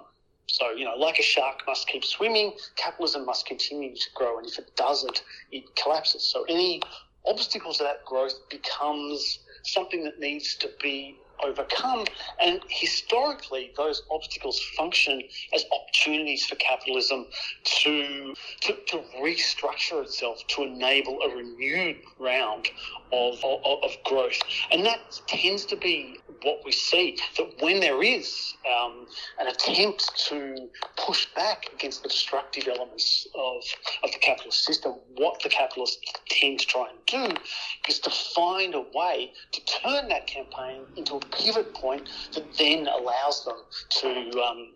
So, 0.47 0.71
you 0.71 0.85
know, 0.85 0.95
like 0.95 1.19
a 1.19 1.23
shark 1.23 1.61
must 1.67 1.87
keep 1.87 2.05
swimming, 2.05 2.53
capitalism 2.75 3.25
must 3.25 3.45
continue 3.45 3.93
to 3.95 4.09
grow. 4.15 4.37
And 4.37 4.47
if 4.47 4.57
it 4.57 4.75
doesn't, 4.75 5.23
it 5.51 5.63
collapses. 5.75 6.23
So, 6.23 6.45
any 6.47 6.81
obstacles 7.25 7.77
to 7.77 7.83
that 7.83 8.05
growth 8.05 8.35
becomes 8.49 9.39
something 9.63 10.03
that 10.05 10.19
needs 10.19 10.55
to 10.55 10.69
be 10.81 11.17
overcome. 11.43 12.05
And 12.41 12.61
historically, 12.69 13.71
those 13.77 14.03
obstacles 14.11 14.59
function 14.77 15.21
as 15.53 15.65
opportunities 15.71 16.45
for 16.45 16.55
capitalism 16.55 17.27
to, 17.63 18.33
to, 18.61 18.75
to 18.87 18.97
restructure 19.21 20.03
itself 20.03 20.45
to 20.47 20.63
enable 20.63 21.19
a 21.21 21.35
renewed 21.35 21.97
round 22.19 22.69
of, 23.11 23.35
of, 23.43 23.83
of, 23.83 23.91
growth. 24.03 24.39
And 24.71 24.85
that 24.85 24.99
tends 25.27 25.65
to 25.65 25.75
be 25.75 26.19
what 26.43 26.61
we 26.65 26.71
see 26.71 27.17
that 27.37 27.61
when 27.61 27.79
there 27.79 28.03
is 28.03 28.53
um, 28.81 29.07
an 29.39 29.47
attempt 29.47 30.11
to 30.27 30.69
push 30.97 31.27
back 31.35 31.67
against 31.73 32.03
the 32.03 32.09
destructive 32.09 32.67
elements 32.67 33.27
of, 33.35 33.63
of 34.03 34.11
the 34.11 34.19
capitalist 34.19 34.63
system, 34.63 34.93
what 35.15 35.41
the 35.41 35.49
capitalists 35.49 35.97
tend 36.29 36.59
to 36.59 36.65
try 36.65 36.89
and 36.89 37.33
do 37.33 37.41
is 37.87 37.99
to 37.99 38.09
find 38.09 38.75
a 38.75 38.83
way 38.93 39.31
to 39.51 39.65
turn 39.65 40.07
that 40.09 40.27
campaign 40.27 40.81
into 40.95 41.15
a 41.15 41.19
pivot 41.27 41.73
point 41.73 42.09
that 42.33 42.45
then 42.57 42.87
allows 42.87 43.45
them 43.45 43.57
to 44.01 44.41
um, 44.41 44.73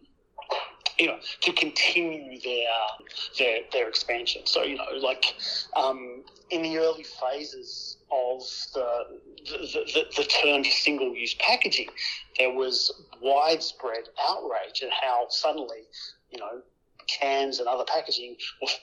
you 1.01 1.07
know, 1.07 1.17
to 1.41 1.51
continue 1.53 2.39
their 2.41 2.69
their 3.39 3.59
their 3.71 3.87
expansion. 3.87 4.43
So 4.45 4.63
you 4.63 4.77
know, 4.77 4.85
like 5.01 5.33
um, 5.75 6.23
in 6.49 6.61
the 6.61 6.77
early 6.77 7.03
phases 7.03 7.97
of 8.11 8.41
the 8.73 9.19
the, 9.45 9.85
the, 9.93 10.05
the 10.17 10.23
to 10.63 10.71
single 10.71 11.15
use 11.15 11.33
packaging, 11.39 11.87
there 12.37 12.53
was 12.53 12.91
widespread 13.21 14.09
outrage 14.29 14.83
at 14.83 14.91
how 14.91 15.25
suddenly, 15.29 15.87
you 16.29 16.39
know, 16.39 16.61
cans 17.07 17.59
and 17.59 17.67
other 17.67 17.85
packaging 17.85 18.35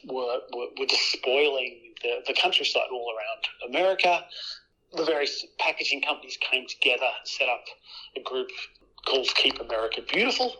were, 0.07 0.39
were, 0.53 0.67
were 0.79 0.87
despoiling 0.87 1.95
the, 2.03 2.19
the 2.27 2.35
countryside 2.35 2.89
all 2.93 3.13
around 3.15 3.71
America. 3.71 4.25
The 4.95 5.05
various 5.05 5.45
packaging 5.59 6.03
companies 6.03 6.39
came 6.51 6.67
together, 6.67 7.11
set 7.25 7.49
up 7.49 7.65
a 8.17 8.21
group 8.21 8.49
called 9.07 9.29
Keep 9.37 9.61
America 9.61 10.03
Beautiful, 10.03 10.55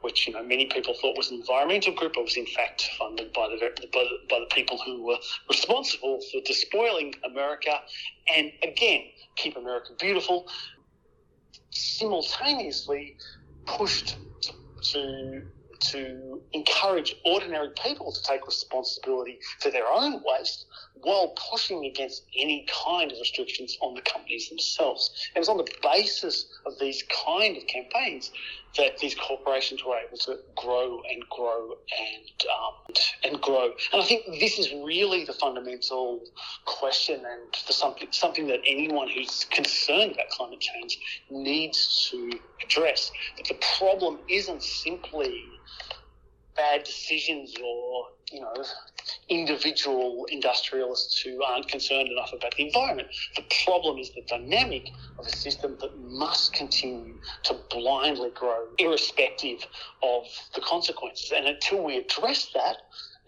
which 0.00 0.26
you 0.26 0.32
know 0.32 0.42
many 0.42 0.66
people 0.66 0.94
thought 0.94 1.16
was 1.16 1.30
an 1.30 1.38
environmental 1.38 1.94
group, 1.94 2.12
but 2.14 2.24
was 2.24 2.36
in 2.36 2.46
fact 2.46 2.88
funded 2.98 3.32
by 3.32 3.48
the 3.48 3.56
by 3.92 4.04
the, 4.04 4.16
by 4.28 4.40
the 4.40 4.54
people 4.54 4.78
who 4.84 5.04
were 5.04 5.18
responsible 5.48 6.20
for 6.30 6.40
despoiling 6.44 7.14
America. 7.24 7.80
And 8.34 8.50
again, 8.62 9.02
Keep 9.36 9.56
America 9.56 9.92
Beautiful 9.98 10.46
simultaneously 11.70 13.16
pushed 13.66 14.16
to, 14.42 14.52
to 14.92 15.42
to 15.80 16.40
encourage 16.52 17.14
ordinary 17.24 17.70
people 17.84 18.12
to 18.12 18.22
take 18.22 18.44
responsibility 18.46 19.38
for 19.60 19.70
their 19.70 19.86
own 19.86 20.22
waste 20.24 20.66
while 21.02 21.34
pushing 21.50 21.84
against 21.84 22.24
any 22.36 22.66
kind 22.84 23.10
of 23.12 23.18
restrictions 23.18 23.76
on 23.80 23.94
the 23.94 24.02
companies 24.02 24.48
themselves. 24.48 25.10
And 25.34 25.36
it 25.36 25.40
was 25.40 25.48
on 25.48 25.58
the 25.58 25.70
basis 25.82 26.46
of 26.66 26.78
these 26.78 27.04
kind 27.26 27.56
of 27.56 27.66
campaigns 27.66 28.30
that 28.76 28.98
these 28.98 29.14
corporations 29.14 29.82
were 29.84 29.96
able 29.96 30.18
to 30.18 30.38
grow 30.56 31.00
and 31.10 31.22
grow 31.30 31.70
and 31.72 32.46
um, 32.50 32.94
and 33.24 33.40
grow. 33.40 33.72
And 33.92 34.02
I 34.02 34.04
think 34.04 34.24
this 34.40 34.58
is 34.58 34.72
really 34.84 35.24
the 35.24 35.32
fundamental 35.32 36.20
question 36.64 37.16
and 37.16 37.54
the 37.66 37.72
something 37.72 38.08
something 38.10 38.46
that 38.48 38.60
anyone 38.66 39.08
who's 39.08 39.44
concerned 39.50 40.12
about 40.12 40.28
climate 40.30 40.60
change 40.60 40.98
needs 41.30 42.08
to 42.10 42.38
address. 42.64 43.10
That 43.36 43.48
the 43.48 43.58
problem 43.78 44.18
isn't 44.28 44.62
simply 44.62 45.44
bad 46.56 46.84
decisions 46.84 47.54
or 47.64 48.08
you 48.32 48.40
know 48.40 48.52
individual 49.28 50.26
industrialists 50.30 51.20
who 51.20 51.42
aren't 51.42 51.68
concerned 51.68 52.08
enough 52.08 52.32
about 52.32 52.54
the 52.56 52.66
environment. 52.66 53.08
The 53.36 53.44
problem 53.64 53.98
is 53.98 54.10
the 54.10 54.22
dynamic 54.22 54.90
of 55.18 55.26
a 55.26 55.30
system 55.30 55.76
that 55.80 55.98
must 55.98 56.52
continue 56.52 57.18
to 57.44 57.56
blindly 57.70 58.30
grow, 58.34 58.66
irrespective 58.78 59.66
of 60.02 60.24
the 60.54 60.60
consequences. 60.62 61.32
And 61.34 61.46
until 61.46 61.84
we 61.84 61.98
address 61.98 62.50
that, 62.54 62.78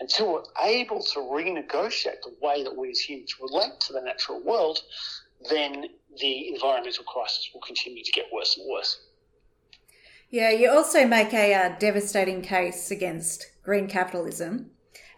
until 0.01 0.33
we're 0.33 0.43
able 0.63 1.03
to 1.03 1.19
renegotiate 1.21 2.23
the 2.23 2.35
way 2.41 2.65
that 2.65 2.75
we 2.75 2.91
as 2.91 3.01
humans 3.01 3.35
relate 3.41 3.79
to 3.81 3.93
the 3.93 4.01
natural 4.01 4.43
world, 4.43 4.79
then 5.51 5.87
the 6.19 6.49
environmental 6.49 7.05
crisis 7.05 7.51
will 7.53 7.61
continue 7.61 8.03
to 8.03 8.13
get 8.13 8.27
worse 8.33 8.57
and 8.57 8.67
worse. 8.71 8.99
Yeah, 10.31 10.51
you 10.51 10.71
also 10.71 11.07
make 11.07 11.35
a 11.35 11.53
uh, 11.55 11.79
devastating 11.79 12.41
case 12.41 12.91
against 12.91 13.47
green 13.63 13.89
capitalism 13.89 14.71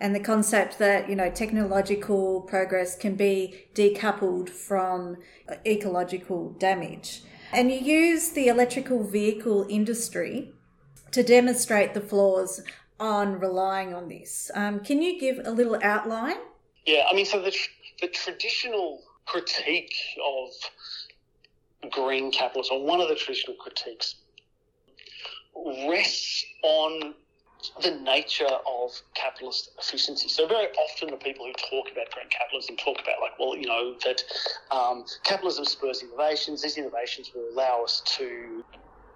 and 0.03 0.17
the 0.17 0.21
concept 0.21 0.81
that, 0.81 1.09
you 1.09 1.15
know, 1.15 1.31
technological 1.31 2.41
progress 2.41 2.97
can 2.97 3.15
be 3.15 3.67
decoupled 3.73 4.49
from 4.51 5.17
ecological 5.65 6.51
damage. 6.59 7.23
And 7.53 7.71
you 7.71 7.79
use 7.79 8.31
the 8.31 8.49
electrical 8.49 9.05
vehicle 9.05 9.65
industry 9.69 10.55
to 11.13 11.23
demonstrate 11.23 11.95
the 11.95 12.01
flaws 12.01 12.65
on 12.99 13.39
relying 13.39 13.95
on 13.95 14.09
this. 14.09 14.51
Um, 14.57 14.81
can 14.81 15.03
you 15.03 15.21
give 15.21 15.39
a 15.45 15.53
little 15.53 15.79
outline? 15.85 16.39
Yeah, 16.85 17.05
I 17.09 17.15
mean, 17.15 17.25
so 17.25 17.41
the, 17.41 17.57
the 18.01 18.09
traditional 18.09 19.03
critique 19.27 19.95
of 20.27 21.93
green 21.93 22.33
capitalism, 22.33 22.83
one 22.83 23.01
of 23.01 23.09
the 23.09 23.15
traditional 23.15 23.57
critiques 23.57 24.17
rests 25.89 26.45
on 26.65 27.15
the 27.83 27.91
nature 27.91 28.45
of 28.47 28.91
capitalist 29.15 29.71
efficiency. 29.79 30.29
So 30.29 30.47
very 30.47 30.69
often 30.69 31.11
the 31.11 31.17
people 31.17 31.47
who 31.47 31.53
talk 31.53 31.91
about 31.93 32.11
green 32.11 32.29
capitalism 32.29 32.77
talk 32.77 32.97
about 33.01 33.21
like, 33.21 33.39
well, 33.39 33.57
you 33.57 33.67
know, 33.67 33.95
that 34.05 34.23
um, 34.71 35.05
capitalism 35.25 35.65
spurs 35.65 36.03
innovations. 36.03 36.63
These 36.63 36.79
innovations 36.79 37.31
will 37.35 37.49
allow 37.53 37.85
us 37.85 38.03
to 38.19 38.65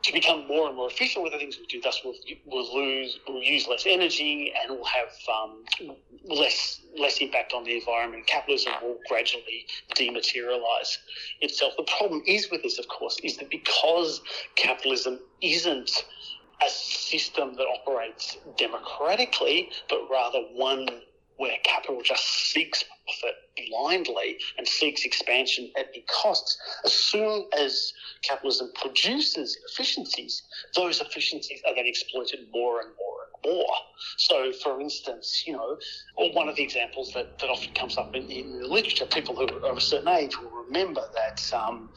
to 0.02 0.12
become 0.12 0.46
more 0.46 0.68
and 0.68 0.76
more 0.76 0.88
efficient 0.88 1.24
with 1.24 1.32
the 1.32 1.38
things 1.38 1.58
we 1.58 1.66
do. 1.66 1.80
Thus, 1.80 2.00
we'll, 2.04 2.14
we'll 2.46 2.76
lose, 2.76 3.18
we'll 3.26 3.42
use 3.42 3.66
less 3.66 3.84
energy, 3.86 4.52
and 4.62 4.76
we'll 4.76 4.84
have 4.84 5.08
um, 5.28 5.96
less 6.24 6.80
less 6.96 7.18
impact 7.18 7.52
on 7.52 7.64
the 7.64 7.76
environment. 7.76 8.26
Capitalism 8.26 8.72
will 8.82 8.98
gradually 9.08 9.66
dematerialize 9.96 10.96
itself. 11.40 11.74
The 11.76 11.86
problem 11.98 12.22
is 12.26 12.50
with 12.50 12.62
this, 12.62 12.78
of 12.78 12.86
course, 12.88 13.18
is 13.24 13.36
that 13.38 13.50
because 13.50 14.20
capitalism 14.54 15.18
isn't 15.42 16.04
a 16.64 16.70
system 16.70 17.54
that 17.56 17.66
operates 17.66 18.36
democratically, 18.56 19.70
but 19.88 20.00
rather 20.10 20.40
one 20.54 20.88
where 21.36 21.56
capital 21.64 22.00
just 22.02 22.24
seeks 22.50 22.82
profit 23.04 23.34
blindly 23.68 24.36
and 24.58 24.66
seeks 24.66 25.04
expansion 25.04 25.70
at 25.78 25.86
any 25.94 26.04
costs. 26.22 26.56
As 26.84 26.92
soon 26.92 27.44
as 27.56 27.92
capitalism 28.22 28.70
produces 28.74 29.56
efficiencies, 29.70 30.42
those 30.74 31.00
efficiencies 31.00 31.60
are 31.68 31.74
then 31.74 31.86
exploited 31.86 32.40
more 32.52 32.80
and 32.80 32.90
more 32.98 33.16
and 33.44 33.54
more. 33.54 33.74
So, 34.16 34.52
for 34.62 34.80
instance, 34.80 35.44
you 35.46 35.52
know, 35.52 35.76
or 36.16 36.32
one 36.32 36.48
of 36.48 36.56
the 36.56 36.62
examples 36.62 37.12
that, 37.14 37.38
that 37.38 37.50
often 37.50 37.72
comes 37.74 37.98
up 37.98 38.14
in, 38.14 38.30
in 38.30 38.58
the 38.60 38.66
literature, 38.68 39.06
people 39.06 39.34
who 39.36 39.42
are 39.42 39.70
of 39.70 39.76
a 39.76 39.80
certain 39.80 40.08
age 40.08 40.38
will 40.40 40.64
remember 40.64 41.02
that 41.14 41.56
um, 41.56 41.90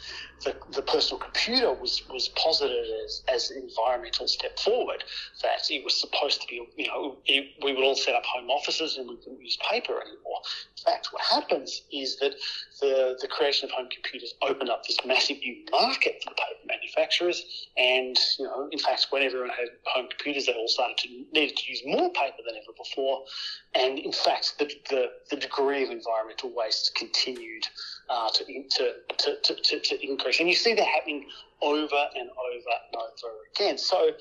the, 0.43 0.55
the 0.71 0.81
personal 0.81 1.19
computer 1.19 1.73
was, 1.73 2.01
was 2.09 2.29
posited 2.29 2.85
as, 3.05 3.23
as 3.33 3.51
an 3.51 3.63
environmental 3.63 4.27
step 4.27 4.57
forward, 4.59 5.03
that 5.41 5.69
it 5.69 5.83
was 5.83 5.99
supposed 5.99 6.41
to 6.41 6.47
be, 6.47 6.65
you 6.77 6.87
know, 6.87 7.17
it, 7.25 7.47
we 7.63 7.73
would 7.73 7.83
all 7.83 7.95
set 7.95 8.15
up 8.15 8.23
home 8.25 8.49
offices 8.49 8.97
and 8.97 9.09
we 9.09 9.17
couldn't 9.17 9.41
use 9.41 9.57
paper 9.69 9.93
anymore. 10.01 10.41
In 10.77 10.83
fact, 10.83 11.09
what 11.11 11.21
happens 11.21 11.83
is 11.91 12.17
that 12.19 12.35
the, 12.79 13.17
the 13.21 13.27
creation 13.27 13.69
of 13.69 13.71
home 13.71 13.89
computers 13.93 14.33
opened 14.41 14.69
up 14.69 14.85
this 14.85 14.97
massive 15.05 15.37
new 15.37 15.65
market 15.71 16.23
for 16.23 16.31
paper 16.31 16.65
manufacturers. 16.67 17.43
And, 17.77 18.17
you 18.37 18.45
know, 18.45 18.69
in 18.71 18.79
fact, 18.79 19.07
when 19.09 19.23
everyone 19.23 19.49
had 19.49 19.67
home 19.85 20.07
computers, 20.09 20.45
they 20.45 20.53
all 20.53 20.67
started 20.67 20.97
to 20.99 21.09
needed 21.31 21.57
to 21.57 21.69
use 21.69 21.81
more 21.85 22.11
paper 22.13 22.37
than 22.45 22.55
ever 22.55 22.73
before. 22.77 23.23
And 23.75 23.99
in 23.99 24.11
fact, 24.11 24.53
the, 24.59 24.71
the, 24.89 25.07
the 25.29 25.35
degree 25.35 25.83
of 25.83 25.89
environmental 25.89 26.51
waste 26.53 26.95
continued 26.95 27.65
uh, 28.09 28.29
to, 28.29 28.43
to, 28.45 28.93
to, 29.17 29.55
to, 29.55 29.79
to 29.79 30.07
increase. 30.07 30.39
And 30.39 30.49
you 30.49 30.55
see 30.55 30.73
that 30.73 30.85
happening 30.85 31.27
over 31.61 31.95
and 32.15 32.29
over 32.29 32.73
and 32.87 32.95
over 32.95 33.35
again. 33.55 33.77
So, 33.77 34.11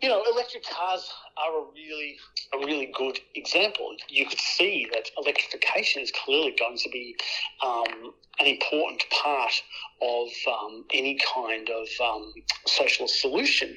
you 0.00 0.08
know, 0.08 0.22
electric 0.32 0.64
cars 0.64 1.10
are 1.36 1.58
a 1.58 1.64
really 1.74 2.16
a 2.54 2.58
really 2.58 2.92
good 2.96 3.18
example. 3.34 3.94
You 4.08 4.26
could 4.26 4.38
see 4.38 4.86
that 4.92 5.10
electrification 5.18 6.02
is 6.02 6.12
clearly 6.12 6.54
going 6.58 6.78
to 6.78 6.88
be 6.90 7.16
um, 7.64 8.14
an 8.38 8.46
important 8.46 9.02
part 9.10 9.52
of 10.00 10.28
um, 10.46 10.84
any 10.94 11.18
kind 11.34 11.68
of 11.68 11.88
um, 12.02 12.32
social 12.66 13.08
solution 13.08 13.76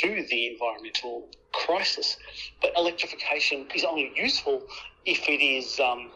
to 0.00 0.26
the 0.28 0.52
environmental 0.52 1.28
crisis. 1.52 2.18
But 2.60 2.72
electrification 2.76 3.66
is 3.74 3.84
only 3.84 4.12
useful 4.14 4.62
if 5.06 5.28
it 5.28 5.42
is 5.42 5.80
um, 5.80 6.10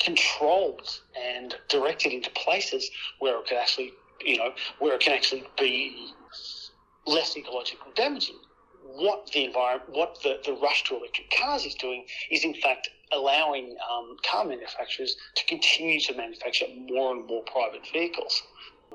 controlled 0.00 1.00
and 1.20 1.54
directed 1.68 2.12
into 2.12 2.30
places 2.30 2.90
where 3.18 3.38
it 3.38 3.46
can 3.46 3.58
actually, 3.58 3.92
you 4.24 4.36
know, 4.36 4.52
where 4.78 4.94
it 4.94 5.00
can 5.00 5.12
actually 5.12 5.44
be 5.58 6.12
less 7.06 7.34
ecologically 7.34 7.94
damaging 7.94 8.36
what 8.96 9.30
the 9.32 9.44
environment, 9.44 9.90
what 9.90 10.18
the, 10.22 10.38
the 10.44 10.52
rush 10.54 10.84
to 10.84 10.96
electric 10.96 11.30
cars 11.30 11.64
is 11.64 11.74
doing 11.74 12.04
is 12.30 12.44
in 12.44 12.54
fact 12.54 12.88
allowing 13.12 13.76
um, 13.90 14.16
car 14.28 14.44
manufacturers 14.44 15.16
to 15.34 15.44
continue 15.46 16.00
to 16.00 16.14
manufacture 16.14 16.66
more 16.76 17.14
and 17.14 17.26
more 17.26 17.42
private 17.44 17.82
vehicles. 17.92 18.42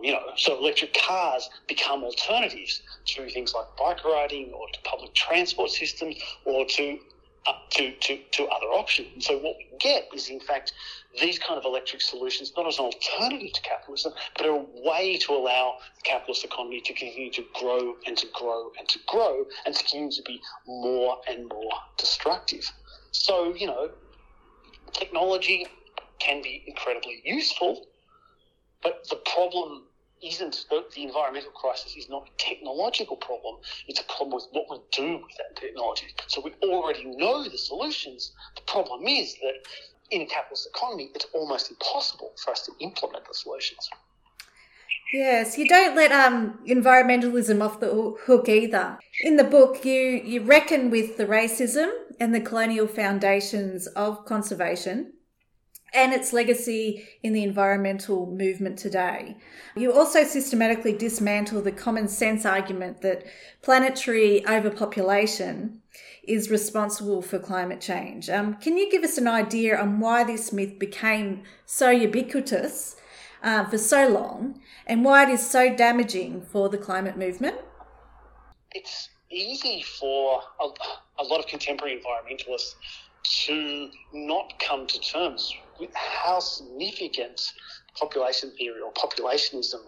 You 0.01 0.13
know, 0.13 0.21
so 0.37 0.57
electric 0.57 0.93
cars 0.93 1.49
become 1.67 2.03
alternatives 2.03 2.81
to 3.07 3.29
things 3.29 3.53
like 3.53 3.65
bike 3.77 4.05
riding 4.05 4.53
or 4.53 4.67
to 4.71 4.79
public 4.83 5.13
transport 5.13 5.71
systems 5.71 6.15
or 6.45 6.65
to 6.65 6.99
to, 7.71 7.93
to, 8.01 8.19
to 8.31 8.43
other 8.45 8.67
options. 8.67 9.07
And 9.13 9.23
so 9.23 9.37
what 9.37 9.55
we 9.57 9.67
get 9.79 10.07
is, 10.13 10.29
in 10.29 10.39
fact, 10.39 10.73
these 11.19 11.39
kind 11.39 11.57
of 11.57 11.65
electric 11.65 12.01
solutions 12.01 12.51
not 12.55 12.67
as 12.67 12.79
an 12.79 12.85
alternative 12.85 13.53
to 13.53 13.61
capitalism, 13.61 14.13
but 14.37 14.45
a 14.45 14.65
way 14.83 15.17
to 15.17 15.33
allow 15.33 15.75
the 15.95 16.01
capitalist 16.01 16.43
economy 16.43 16.81
to 16.81 16.93
continue 16.93 17.31
to 17.31 17.43
grow 17.59 17.95
and 18.05 18.17
to 18.17 18.27
grow 18.33 18.71
and 18.77 18.87
to 18.89 18.99
grow 19.07 19.45
and 19.65 19.75
to 19.75 19.83
continue 19.83 20.11
to 20.11 20.21
be 20.23 20.41
more 20.67 21.17
and 21.27 21.47
more 21.47 21.71
destructive. 21.97 22.69
So, 23.11 23.53
you 23.55 23.67
know, 23.67 23.89
technology 24.93 25.67
can 26.19 26.41
be 26.41 26.63
incredibly 26.67 27.21
useful, 27.23 27.85
but 28.83 29.07
the 29.09 29.17
problem 29.33 29.83
isn't 30.23 30.65
the, 30.69 30.83
environmental 31.01 31.51
crisis 31.51 31.95
is 31.95 32.09
not 32.09 32.27
a 32.27 32.31
technological 32.37 33.15
problem. 33.15 33.57
It's 33.87 33.99
a 33.99 34.03
problem 34.03 34.31
with 34.31 34.47
what 34.51 34.65
we 34.69 34.77
do 34.91 35.17
with 35.17 35.37
that 35.37 35.55
technology. 35.59 36.07
So 36.27 36.41
we 36.41 36.51
already 36.67 37.05
know 37.05 37.43
the 37.43 37.57
solutions. 37.57 38.33
The 38.55 38.61
problem 38.61 39.07
is 39.07 39.35
that 39.35 39.53
in 40.11 40.21
a 40.21 40.25
capitalist 40.25 40.69
economy, 40.75 41.09
it's 41.15 41.27
almost 41.33 41.69
impossible 41.69 42.33
for 42.43 42.51
us 42.51 42.65
to 42.65 42.71
implement 42.79 43.25
the 43.27 43.33
solutions. 43.33 43.89
Yes, 45.13 45.57
you 45.57 45.67
don't 45.67 45.95
let 45.95 46.11
um, 46.11 46.59
environmentalism 46.67 47.63
off 47.63 47.79
the 47.79 48.15
hook 48.25 48.47
either. 48.47 48.99
In 49.21 49.37
the 49.37 49.43
book, 49.43 49.83
you, 49.83 50.21
you 50.23 50.41
reckon 50.41 50.91
with 50.91 51.17
the 51.17 51.25
racism 51.25 51.89
and 52.19 52.33
the 52.33 52.41
colonial 52.41 52.87
foundations 52.87 53.87
of 53.87 54.25
conservation 54.25 55.13
and 55.93 56.13
its 56.13 56.33
legacy 56.33 57.07
in 57.23 57.33
the 57.33 57.43
environmental 57.43 58.25
movement 58.27 58.77
today. 58.77 59.37
You 59.75 59.93
also 59.93 60.23
systematically 60.23 60.93
dismantle 60.93 61.61
the 61.61 61.71
common 61.71 62.07
sense 62.07 62.45
argument 62.45 63.01
that 63.01 63.25
planetary 63.61 64.45
overpopulation 64.47 65.81
is 66.23 66.51
responsible 66.51 67.21
for 67.21 67.39
climate 67.39 67.81
change. 67.81 68.29
Um, 68.29 68.55
can 68.55 68.77
you 68.77 68.91
give 68.91 69.03
us 69.03 69.17
an 69.17 69.27
idea 69.27 69.79
on 69.79 69.99
why 69.99 70.23
this 70.23 70.53
myth 70.53 70.77
became 70.77 71.43
so 71.65 71.89
ubiquitous 71.89 72.95
uh, 73.41 73.65
for 73.65 73.77
so 73.77 74.07
long 74.07 74.61
and 74.85 75.03
why 75.03 75.23
it 75.23 75.29
is 75.29 75.49
so 75.49 75.75
damaging 75.75 76.41
for 76.41 76.69
the 76.69 76.77
climate 76.77 77.17
movement? 77.17 77.57
It's 78.73 79.09
easy 79.31 79.81
for 79.81 80.41
a, 80.59 80.65
a 81.19 81.23
lot 81.23 81.39
of 81.39 81.47
contemporary 81.47 81.99
environmentalists 81.99 82.75
to 83.23 83.89
not 84.13 84.53
come 84.59 84.87
to 84.87 84.99
terms 84.99 85.53
with 85.79 85.93
how 85.93 86.39
significant 86.39 87.53
population 87.95 88.51
theory 88.57 88.81
or 88.81 88.91
populationism 88.93 89.81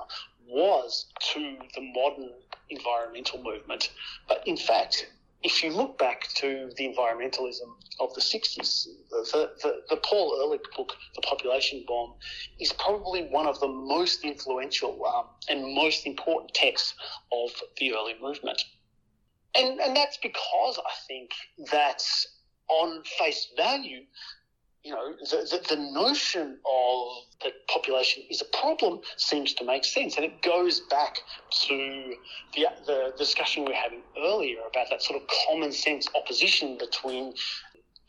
was 0.47 1.05
to 1.33 1.57
the 1.75 1.81
modern 1.93 2.31
environmental 2.69 3.41
movement. 3.41 3.91
But 4.27 4.45
in 4.45 4.57
fact, 4.57 5.07
if 5.43 5.63
you 5.63 5.71
look 5.71 5.97
back 5.97 6.27
to 6.35 6.69
the 6.77 6.87
environmentalism 6.87 7.67
of 7.99 8.13
the 8.13 8.21
60s, 8.21 8.85
the, 9.09 9.51
the, 9.63 9.81
the, 9.89 9.97
Paul 9.97 10.39
Ehrlich 10.39 10.63
book, 10.75 10.93
The 11.15 11.21
Population 11.21 11.83
Bomb, 11.87 12.13
is 12.59 12.71
probably 12.73 13.23
one 13.23 13.47
of 13.47 13.59
the 13.59 13.67
most 13.67 14.23
influential 14.23 15.03
um, 15.05 15.25
and 15.49 15.73
most 15.73 16.05
important 16.05 16.53
texts 16.53 16.93
of 17.31 17.49
the 17.77 17.93
early 17.93 18.13
movement. 18.21 18.61
And, 19.55 19.79
and 19.79 19.95
that's 19.95 20.17
because 20.17 20.77
I 20.77 20.93
think 21.07 21.31
that 21.71 22.03
on 22.79 23.03
face 23.19 23.49
value, 23.55 24.01
you 24.83 24.91
know, 24.91 25.13
the, 25.29 25.37
the, 25.37 25.75
the, 25.75 25.91
notion 25.91 26.57
of 26.65 27.07
that 27.43 27.53
population 27.67 28.23
is 28.31 28.41
a 28.41 28.57
problem 28.57 28.99
seems 29.17 29.53
to 29.53 29.63
make 29.63 29.85
sense. 29.85 30.15
And 30.15 30.25
it 30.25 30.41
goes 30.41 30.79
back 30.79 31.19
to 31.67 32.15
the, 32.55 32.65
the 32.87 33.13
discussion 33.17 33.63
we 33.63 33.69
were 33.69 33.75
having 33.75 34.01
earlier 34.17 34.57
about 34.67 34.87
that 34.89 35.03
sort 35.03 35.21
of 35.21 35.27
common 35.47 35.71
sense 35.71 36.07
opposition 36.15 36.79
between 36.79 37.33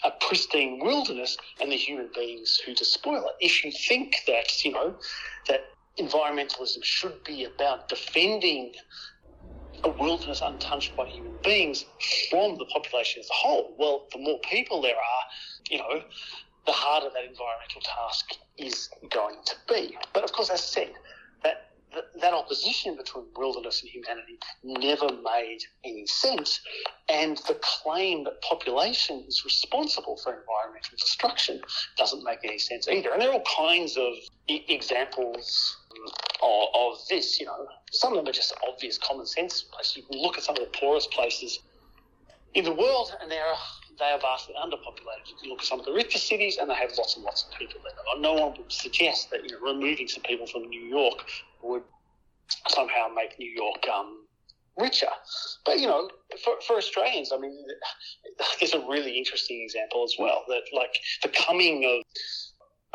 a 0.05 0.11
pristine 0.13 0.81
wilderness 0.83 1.37
and 1.61 1.71
the 1.71 1.77
human 1.77 2.09
beings 2.15 2.59
who 2.65 2.75
despoil 2.75 3.27
it. 3.27 3.45
If 3.45 3.65
you 3.65 3.71
think 3.71 4.17
that, 4.27 4.65
you 4.65 4.73
know, 4.73 4.95
that 5.49 5.61
environmentalism 5.99 6.83
should 6.83 7.23
be 7.25 7.45
about 7.45 7.89
defending 7.89 8.73
a 9.85 9.91
wilderness 9.99 10.43
untouched 10.45 10.97
by 10.97 11.05
human 11.07 11.39
beings 11.43 11.85
from 12.31 12.57
the 12.59 12.67
population 12.67 13.21
as 13.21 13.29
a 13.31 13.35
whole, 13.35 13.75
well, 13.79 14.07
the 14.13 14.19
more 14.19 14.39
people 14.49 14.81
there 14.81 14.97
are, 14.97 15.25
you 15.71 15.79
know, 15.79 16.03
the 16.67 16.73
harder 16.73 17.09
that 17.13 17.25
environmental 17.25 17.81
task 17.83 18.27
is 18.59 18.89
going 19.11 19.37
to 19.47 19.55
be. 19.69 19.97
But 20.15 20.25
of 20.25 20.33
course, 20.33 20.51
as 20.51 20.61
I 20.61 20.63
said, 20.63 20.93
that 21.43 21.57
that 22.21 22.33
opposition 22.33 22.97
between 22.97 23.27
wilderness 23.37 23.83
and 23.83 23.91
humanity 23.91 24.39
never 24.63 25.09
made 25.23 25.59
any 25.85 26.07
sense. 26.07 26.61
And 27.09 27.37
the 27.49 27.59
claim 27.61 28.25
that 28.25 28.41
population 28.43 29.25
is 29.29 29.43
responsible 29.45 30.17
for 30.23 30.33
environmental 30.33 30.97
destruction 30.99 31.61
doesn't 31.99 32.25
make 32.25 32.39
any 32.45 32.59
sense 32.59 32.89
either. 32.89 33.11
And 33.13 33.21
there 33.21 33.31
are 33.31 33.35
all 33.35 33.45
kinds 33.57 33.97
of 33.97 34.15
examples 34.49 35.77
of, 36.43 36.69
of, 36.75 36.99
this. 37.09 37.39
You 37.41 37.47
know, 37.47 37.67
some 37.93 38.13
of 38.13 38.19
them 38.19 38.29
are 38.29 38.33
just 38.33 38.55
obvious 38.67 38.99
common 38.99 39.27
sense 39.27 39.63
places. 39.63 39.97
You 39.97 40.03
can 40.05 40.21
look 40.21 40.37
at 40.39 40.45
some 40.45 40.57
of 40.57 40.63
the 40.63 40.79
poorest 40.79 41.11
places 41.11 41.61
in 42.55 42.65
the 42.65 42.73
world, 42.73 43.17
and 43.21 43.31
there 43.31 43.45
are 43.45 43.57
they 43.99 44.07
are 44.07 44.19
vastly 44.19 44.55
underpopulated. 44.61 45.29
You 45.29 45.37
can 45.41 45.51
look 45.51 45.61
at 45.61 45.67
some 45.67 45.79
of 45.79 45.87
the 45.87 45.93
richest 45.93 46.27
cities, 46.27 46.59
and 46.59 46.69
they 46.69 46.75
have 46.75 46.91
lots 46.97 47.17
and 47.17 47.25
lots 47.25 47.45
of 47.45 47.59
people 47.59 47.81
there. 47.83 48.21
No 48.21 48.35
one 48.35 48.55
would 48.57 48.73
suggest 48.73 49.31
that 49.31 49.45
you 49.45 49.53
know 49.53 49.61
removing 49.61 50.09
some 50.09 50.23
people 50.23 50.47
from 50.47 50.69
New 50.69 50.83
York 50.83 51.25
would 51.63 51.83
somehow 52.69 53.09
make 53.15 53.39
New 53.39 53.51
York 53.51 53.87
um, 53.93 54.27
richer. 54.79 55.09
But 55.65 55.79
you 55.81 55.87
know, 55.87 56.11
for, 56.43 56.55
for 56.67 56.77
Australians, 56.77 57.33
I 57.33 57.39
mean, 57.39 57.57
there's 58.61 58.75
a 58.75 58.81
really 58.81 59.19
interesting 59.19 59.63
example 59.63 60.05
as 60.05 60.15
well. 60.19 60.45
That 60.49 60.63
like 60.73 60.95
the 61.23 61.29
coming 61.29 61.85
of 61.85 62.03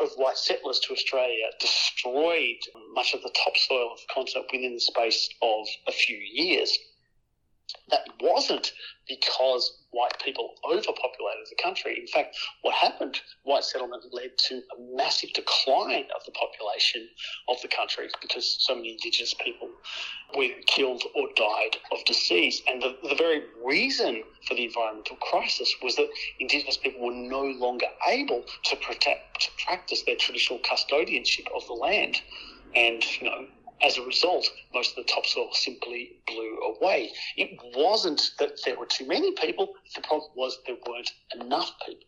of 0.00 0.10
white 0.16 0.36
settlers 0.36 0.80
to 0.80 0.92
Australia 0.92 1.46
destroyed 1.60 2.58
much 2.94 3.14
of 3.14 3.22
the 3.22 3.34
topsoil 3.44 3.92
of 3.92 3.98
the 4.00 4.14
continent 4.14 4.46
within 4.52 4.74
the 4.74 4.80
space 4.80 5.28
of 5.42 5.66
a 5.86 5.92
few 5.92 6.16
years 6.16 6.78
that 7.90 8.06
wasn't 8.20 8.72
because 9.08 9.84
white 9.90 10.18
people 10.24 10.54
overpopulated 10.64 11.46
the 11.50 11.62
country. 11.62 11.98
In 12.00 12.06
fact, 12.06 12.36
what 12.62 12.74
happened, 12.74 13.20
white 13.42 13.64
settlement 13.64 14.04
led 14.12 14.30
to 14.48 14.56
a 14.56 14.96
massive 14.96 15.32
decline 15.34 16.06
of 16.14 16.24
the 16.24 16.32
population 16.32 17.08
of 17.48 17.60
the 17.62 17.68
country 17.68 18.08
because 18.20 18.56
so 18.60 18.74
many 18.74 18.92
indigenous 18.92 19.34
people 19.34 19.67
were 20.36 20.48
killed 20.66 21.02
or 21.14 21.28
died 21.36 21.76
of 21.90 22.04
disease. 22.04 22.62
And 22.68 22.82
the, 22.82 22.96
the 23.08 23.14
very 23.14 23.44
reason 23.64 24.22
for 24.46 24.54
the 24.54 24.64
environmental 24.64 25.16
crisis 25.16 25.74
was 25.82 25.96
that 25.96 26.08
indigenous 26.38 26.76
people 26.76 27.06
were 27.06 27.14
no 27.14 27.42
longer 27.42 27.86
able 28.06 28.44
to 28.64 28.76
protect, 28.76 29.40
to 29.40 29.50
practice 29.64 30.02
their 30.02 30.16
traditional 30.16 30.58
custodianship 30.60 31.46
of 31.54 31.66
the 31.66 31.72
land. 31.72 32.20
And, 32.74 33.02
you 33.20 33.30
know, 33.30 33.46
as 33.82 33.96
a 33.96 34.02
result, 34.02 34.50
most 34.74 34.98
of 34.98 35.06
the 35.06 35.12
topsoil 35.12 35.48
simply 35.52 36.20
blew 36.26 36.58
away. 36.58 37.10
It 37.36 37.58
wasn't 37.74 38.32
that 38.38 38.60
there 38.64 38.78
were 38.78 38.86
too 38.86 39.06
many 39.06 39.32
people, 39.32 39.74
the 39.94 40.02
problem 40.02 40.30
was 40.36 40.58
there 40.66 40.76
weren't 40.86 41.10
enough 41.40 41.72
people. 41.86 42.04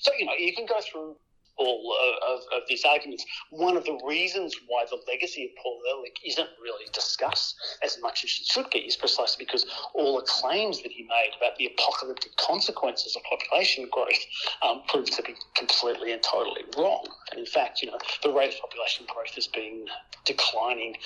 So, 0.00 0.12
you 0.18 0.26
know, 0.26 0.34
you 0.34 0.54
can 0.54 0.66
go 0.66 0.80
through 0.80 1.16
all 1.62 1.96
of, 2.28 2.40
of, 2.56 2.62
these 2.68 2.84
arguments. 2.84 3.24
One 3.50 3.76
of 3.76 3.84
the 3.84 3.98
reasons 4.06 4.54
why 4.66 4.84
the 4.90 4.98
legacy 5.08 5.44
of 5.44 5.50
Paul 5.62 5.80
Ehrlich 5.90 6.16
isn't 6.24 6.48
really 6.60 6.86
discussed 6.92 7.54
as 7.82 7.98
much 8.00 8.24
as 8.24 8.30
it 8.30 8.46
should 8.46 8.70
be 8.70 8.80
is 8.80 8.96
precisely 8.96 9.44
because 9.44 9.66
all 9.94 10.16
the 10.16 10.26
claims 10.26 10.82
that 10.82 10.92
he 10.92 11.02
made 11.02 11.32
about 11.36 11.56
the 11.56 11.66
apocalyptic 11.66 12.36
consequences 12.36 13.16
of 13.16 13.22
population 13.24 13.88
growth 13.90 14.22
um, 14.62 14.82
proved 14.88 15.12
to 15.12 15.22
be 15.22 15.34
completely 15.54 16.12
and 16.12 16.22
totally 16.22 16.62
wrong. 16.76 17.06
And 17.30 17.40
in 17.40 17.46
fact, 17.46 17.82
you 17.82 17.90
know, 17.90 17.98
the 18.22 18.32
rate 18.32 18.54
of 18.54 18.60
population 18.60 19.06
growth 19.12 19.34
has 19.34 19.46
been 19.46 19.86
declining 20.24 20.96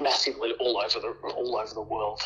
massively 0.00 0.52
all 0.60 0.78
over 0.78 1.00
the 1.00 1.14
all 1.34 1.56
over 1.56 1.74
the 1.74 1.82
world 1.82 2.20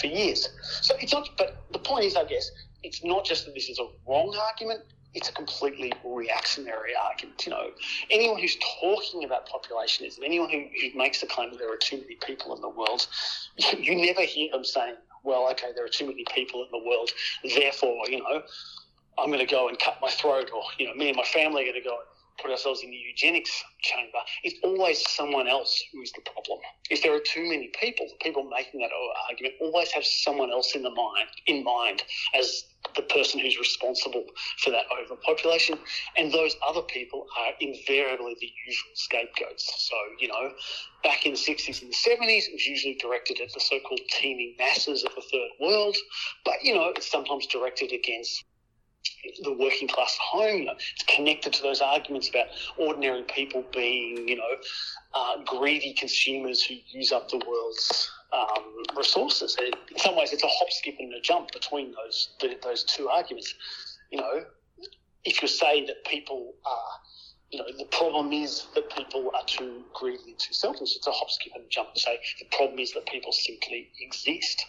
for 0.00 0.06
years. 0.06 0.48
So 0.82 0.94
it's 1.00 1.12
not. 1.12 1.28
But 1.36 1.64
the 1.72 1.78
point 1.78 2.04
is, 2.04 2.16
I 2.16 2.24
guess, 2.24 2.50
it's 2.82 3.04
not 3.04 3.24
just 3.24 3.46
that 3.46 3.54
this 3.54 3.68
is 3.68 3.78
a 3.78 3.86
wrong 4.08 4.36
argument 4.48 4.82
it's 5.14 5.28
a 5.28 5.32
completely 5.32 5.92
reactionary 6.04 6.92
argument. 6.94 7.44
You 7.44 7.50
know, 7.50 7.70
anyone 8.10 8.40
who's 8.40 8.56
talking 8.80 9.24
about 9.24 9.48
populationism, 9.48 10.18
anyone 10.24 10.50
who, 10.50 10.66
who 10.80 10.96
makes 10.96 11.20
the 11.20 11.26
claim 11.26 11.50
that 11.50 11.58
there 11.58 11.72
are 11.72 11.76
too 11.76 11.98
many 11.98 12.16
people 12.16 12.54
in 12.54 12.60
the 12.60 12.68
world, 12.68 13.06
you, 13.56 13.78
you 13.78 14.06
never 14.06 14.22
hear 14.22 14.50
them 14.52 14.64
saying, 14.64 14.94
well, 15.24 15.50
okay, 15.50 15.72
there 15.74 15.84
are 15.84 15.88
too 15.88 16.06
many 16.06 16.24
people 16.34 16.62
in 16.64 16.68
the 16.70 16.86
world, 16.86 17.10
therefore, 17.56 18.08
you 18.08 18.18
know, 18.18 18.42
I'm 19.18 19.26
going 19.26 19.40
to 19.40 19.50
go 19.50 19.68
and 19.68 19.78
cut 19.78 19.98
my 20.00 20.08
throat, 20.08 20.50
or, 20.54 20.62
you 20.78 20.86
know, 20.86 20.94
me 20.94 21.08
and 21.08 21.16
my 21.16 21.24
family 21.24 21.62
are 21.62 21.72
going 21.72 21.82
to 21.82 21.88
go 21.88 21.98
put 22.40 22.50
ourselves 22.50 22.82
in 22.82 22.90
the 22.90 22.96
eugenics 22.96 23.64
chamber, 23.80 24.18
it's 24.42 24.58
always 24.62 25.08
someone 25.10 25.48
else 25.48 25.82
who 25.92 26.02
is 26.02 26.12
the 26.12 26.22
problem. 26.22 26.58
If 26.90 27.02
there 27.02 27.14
are 27.14 27.20
too 27.20 27.48
many 27.48 27.70
people, 27.80 28.06
the 28.08 28.22
people 28.22 28.44
making 28.44 28.80
that 28.80 28.90
argument 29.28 29.54
always 29.60 29.90
have 29.92 30.04
someone 30.04 30.50
else 30.50 30.74
in 30.74 30.82
the 30.82 30.90
mind 30.90 31.28
in 31.46 31.64
mind 31.64 32.02
as 32.34 32.64
the 32.96 33.02
person 33.02 33.38
who's 33.40 33.58
responsible 33.58 34.24
for 34.58 34.70
that 34.70 34.84
overpopulation, 35.02 35.78
and 36.16 36.32
those 36.32 36.56
other 36.66 36.82
people 36.82 37.26
are 37.38 37.52
invariably 37.60 38.34
the 38.40 38.50
usual 38.66 38.90
scapegoats. 38.94 39.88
So, 39.88 39.96
you 40.18 40.28
know, 40.28 40.52
back 41.04 41.26
in 41.26 41.32
the 41.32 41.38
60s 41.38 41.82
and 41.82 41.90
the 41.90 41.96
70s, 41.96 42.48
it 42.48 42.52
was 42.52 42.66
usually 42.66 42.94
directed 42.94 43.40
at 43.40 43.52
the 43.52 43.60
so-called 43.60 44.00
teeming 44.10 44.56
masses 44.58 45.04
of 45.04 45.14
the 45.14 45.22
third 45.22 45.50
world, 45.60 45.96
but, 46.44 46.54
you 46.62 46.74
know, 46.74 46.88
it's 46.96 47.10
sometimes 47.10 47.46
directed 47.46 47.92
against 47.92 48.44
the 49.42 49.52
working 49.52 49.88
class 49.88 50.16
home 50.20 50.66
it's 50.68 51.02
connected 51.04 51.52
to 51.52 51.62
those 51.62 51.80
arguments 51.80 52.28
about 52.28 52.46
ordinary 52.76 53.22
people 53.22 53.64
being, 53.72 54.28
you 54.28 54.36
know, 54.36 54.56
uh, 55.14 55.36
greedy 55.44 55.92
consumers 55.94 56.62
who 56.62 56.74
use 56.88 57.12
up 57.12 57.28
the 57.30 57.38
world's 57.38 58.10
um, 58.32 58.64
resources. 58.96 59.56
in 59.58 59.98
some 59.98 60.16
ways, 60.16 60.32
it's 60.32 60.44
a 60.44 60.48
hop, 60.48 60.70
skip, 60.70 60.96
and 60.98 61.12
a 61.14 61.20
jump 61.20 61.50
between 61.52 61.92
those 61.92 62.30
the, 62.40 62.56
those 62.62 62.84
two 62.84 63.08
arguments. 63.08 63.54
You 64.10 64.18
know, 64.18 64.44
if 65.24 65.42
you're 65.42 65.48
saying 65.48 65.86
that 65.86 66.04
people 66.04 66.54
are 66.64 67.00
you 67.50 67.58
know, 67.58 67.64
the 67.78 67.86
problem 67.86 68.32
is 68.32 68.66
that 68.76 68.88
people 68.96 69.30
are 69.34 69.44
too 69.44 69.82
greedy 69.92 70.22
and 70.28 70.38
too 70.38 70.54
selfish. 70.54 70.94
It's 70.94 71.06
a 71.06 71.10
hop, 71.10 71.30
skip, 71.30 71.52
and 71.56 71.64
a 71.64 71.68
jump 71.68 71.94
to 71.94 72.00
say 72.00 72.20
the 72.38 72.46
problem 72.56 72.78
is 72.78 72.92
that 72.92 73.06
people 73.06 73.32
simply 73.32 73.90
exist. 74.00 74.64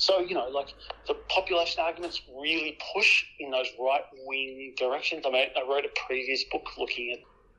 So, 0.00 0.20
you 0.20 0.34
know, 0.34 0.48
like 0.48 0.74
the 1.06 1.12
population 1.28 1.82
arguments 1.84 2.22
really 2.34 2.78
push 2.94 3.22
in 3.38 3.50
those 3.50 3.66
right 3.78 4.00
wing 4.24 4.72
directions. 4.78 5.24
I, 5.26 5.30
mean, 5.30 5.48
I 5.54 5.60
wrote 5.68 5.84
a 5.84 5.90
previous 6.06 6.42
book 6.44 6.66
looking 6.78 7.12
at 7.12 7.18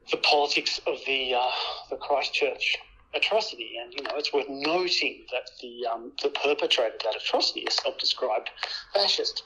the 0.10 0.18
politics 0.18 0.82
of 0.88 0.98
the 1.06 1.36
uh, 1.36 1.52
the 1.92 1.98
Christchurch 1.98 2.80
atrocity, 3.14 3.74
and 3.80 3.94
you 3.94 4.02
know, 4.02 4.14
it's 4.16 4.34
worth 4.34 4.50
noting 4.50 5.24
that 5.32 5.52
the 5.62 5.86
um, 5.86 6.14
the 6.24 6.30
perpetrator 6.30 6.96
of 6.96 7.04
that 7.04 7.16
atrocity, 7.16 7.64
a 7.68 7.72
self-described 7.72 8.50
fascist, 8.96 9.44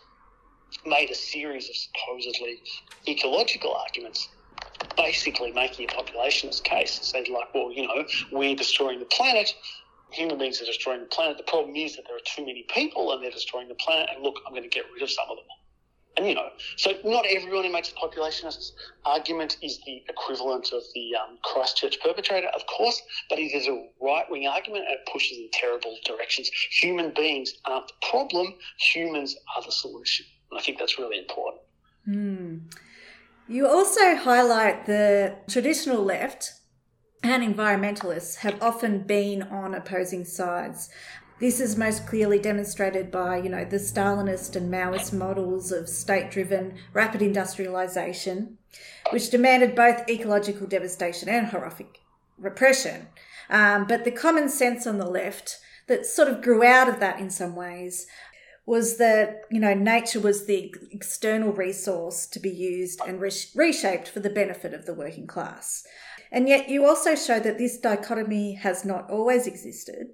made 0.86 1.10
a 1.12 1.16
series 1.16 1.70
of 1.70 1.76
supposedly 1.76 2.62
ecological 3.10 3.74
arguments 3.76 4.30
basically 4.96 5.52
making 5.52 5.90
a 5.90 5.94
populationist 5.94 6.64
case. 6.64 6.98
saying 7.02 7.26
like, 7.34 7.54
well, 7.54 7.74
you 7.74 7.86
know, 7.86 8.06
we're 8.32 8.56
destroying 8.56 9.00
the 9.00 9.06
planet. 9.06 9.54
Human 10.16 10.38
beings 10.38 10.62
are 10.62 10.66
destroying 10.66 11.02
the 11.02 11.08
planet. 11.08 11.38
The 11.38 11.44
problem 11.44 11.76
is 11.76 11.96
that 11.96 12.06
there 12.08 12.16
are 12.16 12.26
too 12.26 12.46
many 12.46 12.66
people 12.70 13.12
and 13.12 13.24
they're 13.24 13.32
destroying 13.32 13.68
the 13.68 13.76
planet. 13.76 14.10
And 14.14 14.24
look, 14.24 14.36
I'm 14.46 14.54
going 14.54 14.64
to 14.64 14.70
get 14.70 14.86
rid 14.94 15.04
of 15.04 15.10
some 15.10 15.26
of 15.30 15.38
them. 15.38 15.46
And 16.18 16.26
you 16.26 16.34
know, 16.34 16.48
so 16.78 16.94
not 17.04 17.26
everyone 17.30 17.66
who 17.66 17.72
makes 17.72 17.92
a 17.92 17.96
populationist 17.96 18.72
argument 19.04 19.58
is 19.62 19.80
the 19.86 20.02
equivalent 20.08 20.72
of 20.72 20.82
the 20.94 21.14
um, 21.16 21.38
Christchurch 21.44 22.00
perpetrator, 22.02 22.48
of 22.56 22.66
course, 22.68 23.02
but 23.30 23.38
it 23.38 23.54
is 23.54 23.68
a 23.68 23.88
right 24.02 24.26
wing 24.30 24.48
argument 24.48 24.86
and 24.86 24.94
it 24.94 25.10
pushes 25.12 25.38
in 25.38 25.50
terrible 25.52 25.98
directions. 26.06 26.50
Human 26.82 27.12
beings 27.14 27.54
aren't 27.66 27.88
the 27.88 27.94
problem, 28.10 28.56
humans 28.80 29.36
are 29.58 29.64
the 29.64 29.72
solution. 29.72 30.26
And 30.52 30.60
I 30.60 30.64
think 30.64 30.80
that's 30.80 30.98
really 30.98 31.18
important. 31.18 31.62
Mm. 32.08 32.74
You 33.48 33.68
also 33.68 34.16
highlight 34.16 34.86
the 34.86 35.36
traditional 35.50 36.02
left 36.02 36.54
and 37.26 37.56
environmentalists 37.56 38.38
have 38.38 38.62
often 38.62 39.00
been 39.00 39.42
on 39.44 39.74
opposing 39.74 40.24
sides. 40.24 40.90
This 41.40 41.60
is 41.60 41.76
most 41.76 42.06
clearly 42.08 42.38
demonstrated 42.38 43.12
by, 43.12 43.38
you 43.38 43.50
know, 43.50 43.66
the 43.66 43.78
Stalinist 43.78 44.56
and 44.56 44.72
Maoist 44.72 45.12
models 45.12 45.72
of 45.72 45.90
state-driven 45.90 46.76
rapid 46.94 47.22
industrialization, 47.22 48.58
which 49.10 49.32
demanded 49.32 49.76
both 49.76 50.08
ecological 50.08 50.68
devastation 50.68 51.28
and 51.28 51.48
horrific 51.48 52.02
repression. 52.38 53.08
Um, 53.50 53.88
but 53.88 54.06
the 54.06 54.12
common 54.12 54.48
sense 54.48 54.86
on 54.86 55.00
the 55.00 55.10
left 55.10 55.58
that 55.88 56.06
sort 56.06 56.28
of 56.28 56.42
grew 56.42 56.64
out 56.64 56.88
of 56.88 57.00
that 57.00 57.20
in 57.20 57.30
some 57.30 57.56
ways 57.56 58.06
was 58.68 58.98
that 58.98 59.42
you 59.52 59.60
know 59.60 59.76
nature 59.76 60.20
was 60.20 60.48
the 60.48 60.74
external 60.92 61.52
resource 61.52 62.26
to 62.26 62.40
be 62.40 62.50
used 62.50 63.00
and 63.08 63.22
reshaped 63.22 64.08
for 64.08 64.22
the 64.22 64.30
benefit 64.30 64.74
of 64.74 64.88
the 64.88 64.94
working 64.94 65.28
class 65.28 65.86
and 66.32 66.48
yet 66.48 66.70
you 66.70 66.86
also 66.86 67.16
show 67.16 67.40
that 67.40 67.58
this 67.58 67.78
dichotomy 67.78 68.54
has 68.54 68.86
not 68.86 69.10
always 69.10 69.48
existed 69.48 70.10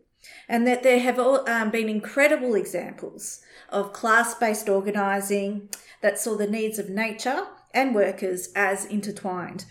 and 0.48 0.68
that 0.68 0.84
there 0.84 1.00
have 1.00 1.18
um, 1.20 1.72
been 1.72 1.90
incredible 1.90 2.56
examples 2.56 3.42
of 3.70 3.94
class-based 3.94 4.70
organising 4.70 5.70
that 6.02 6.20
saw 6.20 6.36
the 6.36 6.48
needs 6.48 6.78
of 6.78 6.90
nature 6.90 7.48
and 7.74 7.96
workers 7.96 8.50
as 8.56 8.86
intertwined. 8.86 9.66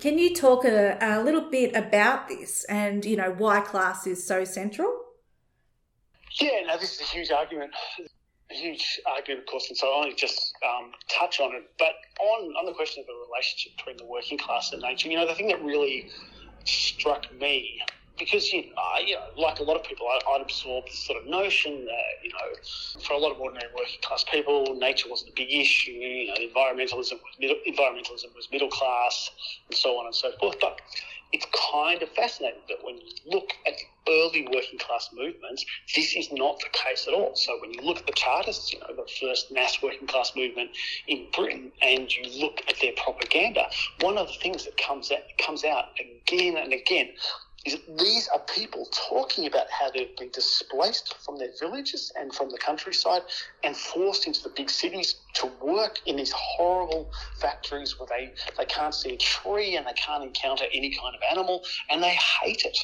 Can 0.00 0.18
you 0.18 0.34
talk 0.34 0.64
a, 0.64 0.96
a 1.00 1.22
little 1.22 1.50
bit 1.50 1.74
about 1.74 2.28
this 2.28 2.64
and 2.64 3.04
you 3.04 3.16
know 3.16 3.34
why 3.36 3.60
class 3.60 4.06
is 4.06 4.24
so 4.24 4.44
central? 4.44 4.92
Yeah, 6.40 6.60
no, 6.66 6.78
this 6.78 6.94
is 6.94 7.00
a 7.00 7.04
huge 7.04 7.30
argument, 7.30 7.72
huge 8.54 9.00
argument, 9.06 9.40
of 9.40 9.46
course, 9.46 9.68
and 9.68 9.76
so 9.76 9.88
I'll 9.88 10.02
only 10.02 10.14
just 10.14 10.54
um, 10.64 10.92
touch 11.08 11.40
on 11.40 11.54
it. 11.54 11.70
But 11.78 11.94
on, 12.20 12.52
on 12.56 12.66
the 12.66 12.72
question 12.72 13.02
of 13.02 13.06
the 13.06 13.14
relationship 13.30 13.76
between 13.76 13.96
the 13.96 14.06
working 14.06 14.38
class 14.38 14.72
and 14.72 14.82
nature, 14.82 15.08
you 15.08 15.16
know, 15.16 15.26
the 15.26 15.34
thing 15.34 15.48
that 15.48 15.62
really 15.62 16.10
struck 16.64 17.26
me 17.38 17.80
because 18.18 18.52
you 18.52 18.62
know, 18.62 19.06
you 19.06 19.14
know, 19.14 19.22
like 19.36 19.60
a 19.60 19.62
lot 19.62 19.76
of 19.76 19.84
people, 19.84 20.06
I, 20.08 20.32
would 20.32 20.42
absorb 20.42 20.86
this 20.86 20.98
sort 21.06 21.22
of 21.22 21.28
notion 21.28 21.84
that 21.84 22.24
you 22.24 22.30
know, 22.30 23.00
for 23.06 23.14
a 23.14 23.18
lot 23.18 23.32
of 23.32 23.40
ordinary 23.40 23.70
working 23.76 24.00
class 24.02 24.24
people, 24.30 24.74
nature 24.76 25.08
wasn't 25.08 25.30
a 25.30 25.34
big 25.36 25.52
issue. 25.52 25.92
You 25.92 26.28
know, 26.28 26.34
environmentalism 26.34 26.94
was 26.96 27.14
middle, 27.38 27.56
environmentalism 27.66 28.34
was 28.34 28.48
middle 28.50 28.68
class, 28.68 29.30
and 29.68 29.78
so 29.78 29.98
on 29.98 30.06
and 30.06 30.14
so 30.14 30.32
forth. 30.40 30.56
But 30.60 30.80
it's 31.32 31.46
kind 31.72 32.02
of 32.02 32.08
fascinating 32.10 32.60
that 32.68 32.78
when 32.82 32.96
you 32.96 33.12
look 33.26 33.50
at 33.66 33.74
the 33.76 34.12
early 34.12 34.48
working 34.52 34.78
class 34.78 35.10
movements, 35.12 35.64
this 35.94 36.16
is 36.16 36.32
not 36.32 36.58
the 36.60 36.68
case 36.72 37.06
at 37.06 37.14
all. 37.14 37.34
So 37.34 37.58
when 37.60 37.72
you 37.74 37.82
look 37.82 37.98
at 37.98 38.06
the 38.06 38.12
Chartists, 38.12 38.72
you 38.72 38.80
know, 38.80 38.94
the 38.96 39.06
first 39.20 39.52
mass 39.52 39.82
working 39.82 40.06
class 40.06 40.32
movement 40.34 40.70
in 41.06 41.26
Britain, 41.34 41.70
and 41.82 42.10
you 42.14 42.40
look 42.40 42.62
at 42.68 42.76
their 42.80 42.92
propaganda, 42.96 43.66
one 44.00 44.16
of 44.16 44.28
the 44.28 44.34
things 44.34 44.64
that 44.64 44.76
comes 44.78 45.12
out, 45.12 45.20
comes 45.38 45.64
out 45.64 45.86
again 46.00 46.56
and 46.56 46.72
again 46.72 47.10
these 47.64 48.28
are 48.28 48.40
people 48.54 48.88
talking 48.92 49.46
about 49.46 49.66
how 49.70 49.90
they've 49.90 50.16
been 50.16 50.30
displaced 50.30 51.14
from 51.24 51.36
their 51.38 51.50
villages 51.58 52.12
and 52.18 52.32
from 52.32 52.50
the 52.50 52.58
countryside 52.58 53.22
and 53.64 53.76
forced 53.76 54.26
into 54.26 54.42
the 54.42 54.50
big 54.50 54.70
cities 54.70 55.16
to 55.34 55.50
work 55.60 55.98
in 56.06 56.16
these 56.16 56.32
horrible 56.32 57.10
factories 57.40 57.98
where 57.98 58.08
they, 58.08 58.32
they 58.56 58.64
can't 58.66 58.94
see 58.94 59.14
a 59.14 59.16
tree 59.16 59.76
and 59.76 59.86
they 59.86 59.92
can't 59.92 60.22
encounter 60.22 60.64
any 60.72 60.94
kind 60.94 61.14
of 61.14 61.20
animal 61.30 61.64
and 61.90 62.02
they 62.02 62.16
hate 62.42 62.64
it. 62.64 62.78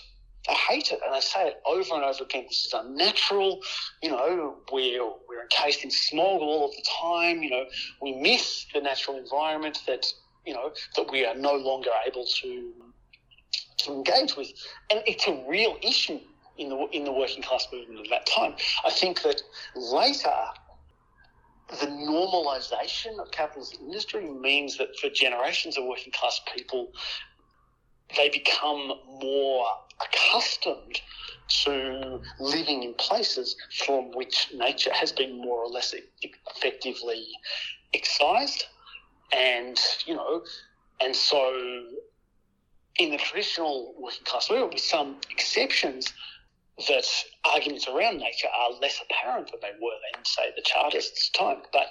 They 0.49 0.55
hate 0.55 0.91
it 0.91 1.01
and 1.05 1.14
they 1.14 1.20
say 1.20 1.49
it 1.49 1.62
over 1.64 1.95
and 1.95 2.05
over 2.05 2.25
again. 2.25 2.45
This 2.49 2.66
is 2.66 2.72
unnatural. 2.75 3.61
You 4.03 4.11
know, 4.11 4.57
we're, 4.72 5.05
we're 5.29 5.43
encased 5.43 5.85
in 5.85 5.91
smog 5.91 6.43
all 6.43 6.66
of 6.66 6.72
the 6.72 6.85
time. 7.01 7.43
You 7.43 7.51
know, 7.51 7.64
we 8.03 8.16
miss 8.20 8.66
the 8.75 8.81
natural 8.81 9.16
environment 9.16 9.79
that, 9.87 10.05
you 10.45 10.53
know, 10.53 10.72
that 10.97 11.11
we 11.11 11.25
are 11.25 11.35
no 11.35 11.55
longer 11.55 11.91
able 12.07 12.27
to 12.43 12.72
to 13.79 13.93
engage 13.93 14.37
with, 14.37 14.53
and 14.91 15.03
it's 15.07 15.27
a 15.27 15.45
real 15.49 15.77
issue 15.83 16.20
in 16.57 16.68
the 16.68 16.87
in 16.93 17.05
the 17.05 17.12
working 17.12 17.43
class 17.43 17.66
movement 17.72 18.01
of 18.01 18.09
that 18.11 18.27
time. 18.27 18.55
I 18.85 18.91
think 18.91 19.22
that 19.22 19.41
later 19.75 20.31
the 21.81 21.87
normalization 21.87 23.18
of 23.18 23.31
capitalist 23.31 23.79
industry 23.81 24.31
means 24.31 24.77
that 24.79 24.97
for 25.01 25.09
generations 25.09 25.79
of 25.79 25.85
working 25.85 26.12
class 26.12 26.41
people, 26.55 26.89
they 28.16 28.29
become 28.29 28.93
more 29.20 29.66
accustomed 30.03 31.01
to 31.49 32.20
living 32.39 32.83
in 32.83 32.95
places 32.95 33.57
from 33.85 34.11
which 34.12 34.49
nature 34.55 34.93
has 34.93 35.12
been 35.12 35.41
more 35.41 35.59
or 35.59 35.68
less 35.68 35.95
effectively 36.22 37.27
excised. 37.93 38.64
And, 39.33 39.79
you 40.07 40.14
know, 40.14 40.43
and 41.01 41.14
so 41.14 41.83
in 42.99 43.11
the 43.11 43.18
traditional 43.18 43.95
working 43.99 44.24
class 44.24 44.51
movement, 44.51 44.74
with 44.74 44.82
some 44.82 45.16
exceptions, 45.30 46.12
that 46.88 47.07
arguments 47.53 47.86
around 47.88 48.18
nature 48.18 48.49
are 48.49 48.72
less 48.80 49.01
apparent 49.09 49.51
than 49.51 49.61
they 49.61 49.70
were 49.80 49.92
in, 50.16 50.24
say, 50.24 50.51
the 50.57 50.62
Chartists' 50.62 51.30
time. 51.30 51.59
But 51.72 51.86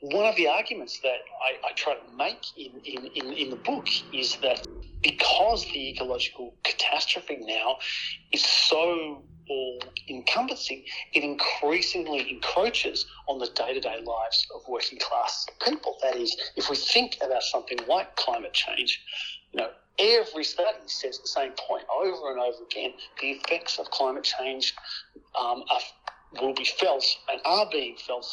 one 0.00 0.26
of 0.26 0.36
the 0.36 0.48
arguments 0.48 1.00
that 1.02 1.18
I, 1.42 1.68
I 1.68 1.72
try 1.74 1.94
to 1.94 2.16
make 2.16 2.42
in, 2.56 2.80
in, 2.84 3.06
in, 3.14 3.32
in, 3.32 3.50
the 3.50 3.56
book 3.56 3.86
is 4.12 4.36
that 4.42 4.66
because 5.02 5.66
the 5.72 5.90
ecological 5.90 6.54
catastrophe 6.64 7.38
now 7.40 7.76
is 8.32 8.44
so 8.44 9.22
all 9.48 9.78
encompassing, 10.08 10.84
it 11.14 11.24
increasingly 11.24 12.30
encroaches 12.30 13.06
on 13.28 13.38
the 13.38 13.48
day 13.54 13.72
to 13.74 13.80
day 13.80 13.96
lives 14.04 14.46
of 14.54 14.60
working 14.68 14.98
class 14.98 15.46
people. 15.64 15.96
That 16.02 16.16
is, 16.16 16.36
if 16.56 16.68
we 16.68 16.76
think 16.76 17.16
about 17.22 17.42
something 17.42 17.78
like 17.88 18.14
climate 18.16 18.52
change, 18.52 19.00
you 19.52 19.60
know, 19.60 19.70
every 19.98 20.44
study 20.44 20.78
says 20.86 21.18
the 21.18 21.28
same 21.28 21.52
point 21.68 21.84
over 21.94 22.30
and 22.30 22.40
over 22.40 22.64
again. 22.70 22.92
The 23.20 23.30
effects 23.30 23.78
of 23.78 23.90
climate 23.90 24.24
change 24.24 24.74
um, 25.38 25.64
are, 25.70 26.42
will 26.42 26.54
be 26.54 26.64
felt 26.64 27.04
and 27.30 27.40
are 27.44 27.68
being 27.70 27.96
felt 28.06 28.26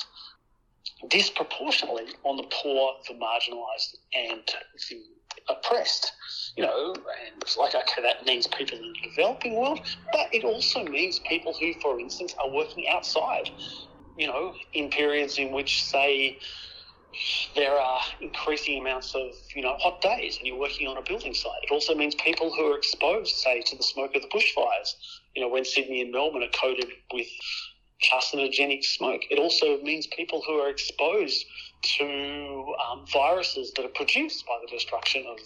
disproportionately 1.10 2.06
on 2.24 2.38
the 2.38 2.44
poor, 2.44 2.94
the 3.08 3.16
marginalised, 3.16 3.96
and 4.14 4.42
the 4.90 5.02
oppressed. 5.50 6.12
You 6.56 6.64
know, 6.64 6.94
and 6.94 7.42
it's 7.42 7.58
like, 7.58 7.76
okay, 7.76 8.02
that 8.02 8.26
means 8.26 8.48
people 8.48 8.78
in 8.78 8.84
the 8.84 9.10
developing 9.10 9.56
world, 9.56 9.80
but 10.14 10.28
it 10.32 10.44
also 10.44 10.84
means 10.86 11.20
people 11.28 11.54
who, 11.60 11.74
for 11.82 12.00
instance, 12.00 12.34
are 12.44 12.50
working 12.50 12.86
outside, 12.90 13.50
you 14.16 14.28
know, 14.28 14.54
in 14.74 14.90
periods 14.90 15.38
in 15.38 15.52
which, 15.52 15.84
say, 15.84 16.38
there 17.56 17.78
are 17.78 18.02
increasing 18.22 18.80
amounts 18.80 19.16
of 19.16 19.32
you 19.56 19.62
know 19.62 19.76
hot 19.78 20.02
days 20.02 20.38
and 20.38 20.48
you're 20.48 20.60
working 20.60 20.88
on 20.88 20.98
a 20.98 21.02
building 21.02 21.34
site. 21.34 21.64
It 21.64 21.72
also 21.72 21.96
means 21.96 22.16
people 22.16 22.54
who 22.54 22.72
are 22.72 22.78
exposed, 22.78 23.36
say, 23.36 23.62
to 23.62 23.76
the 23.76 23.84
smoke 23.84 24.16
of 24.16 24.22
the 24.22 24.28
bushfires. 24.28 24.96
You 25.36 25.42
know, 25.42 25.50
when 25.50 25.66
Sydney 25.66 26.02
and 26.02 26.12
Melbourne 26.12 26.44
are 26.44 26.60
coated 26.60 26.88
with 27.14 27.28
carcinogenic 28.12 28.84
smoke. 28.84 29.22
It 29.30 29.40
also 29.40 29.82
means 29.82 30.08
people 30.08 30.42
who 30.46 30.54
are 30.60 30.70
exposed 30.70 31.46
to 31.98 32.74
um, 32.90 33.06
viruses 33.12 33.72
that 33.74 33.86
are 33.86 33.90
produced 33.90 34.46
by 34.46 34.58
the 34.62 34.68
destruction 34.68 35.26
of, 35.28 35.38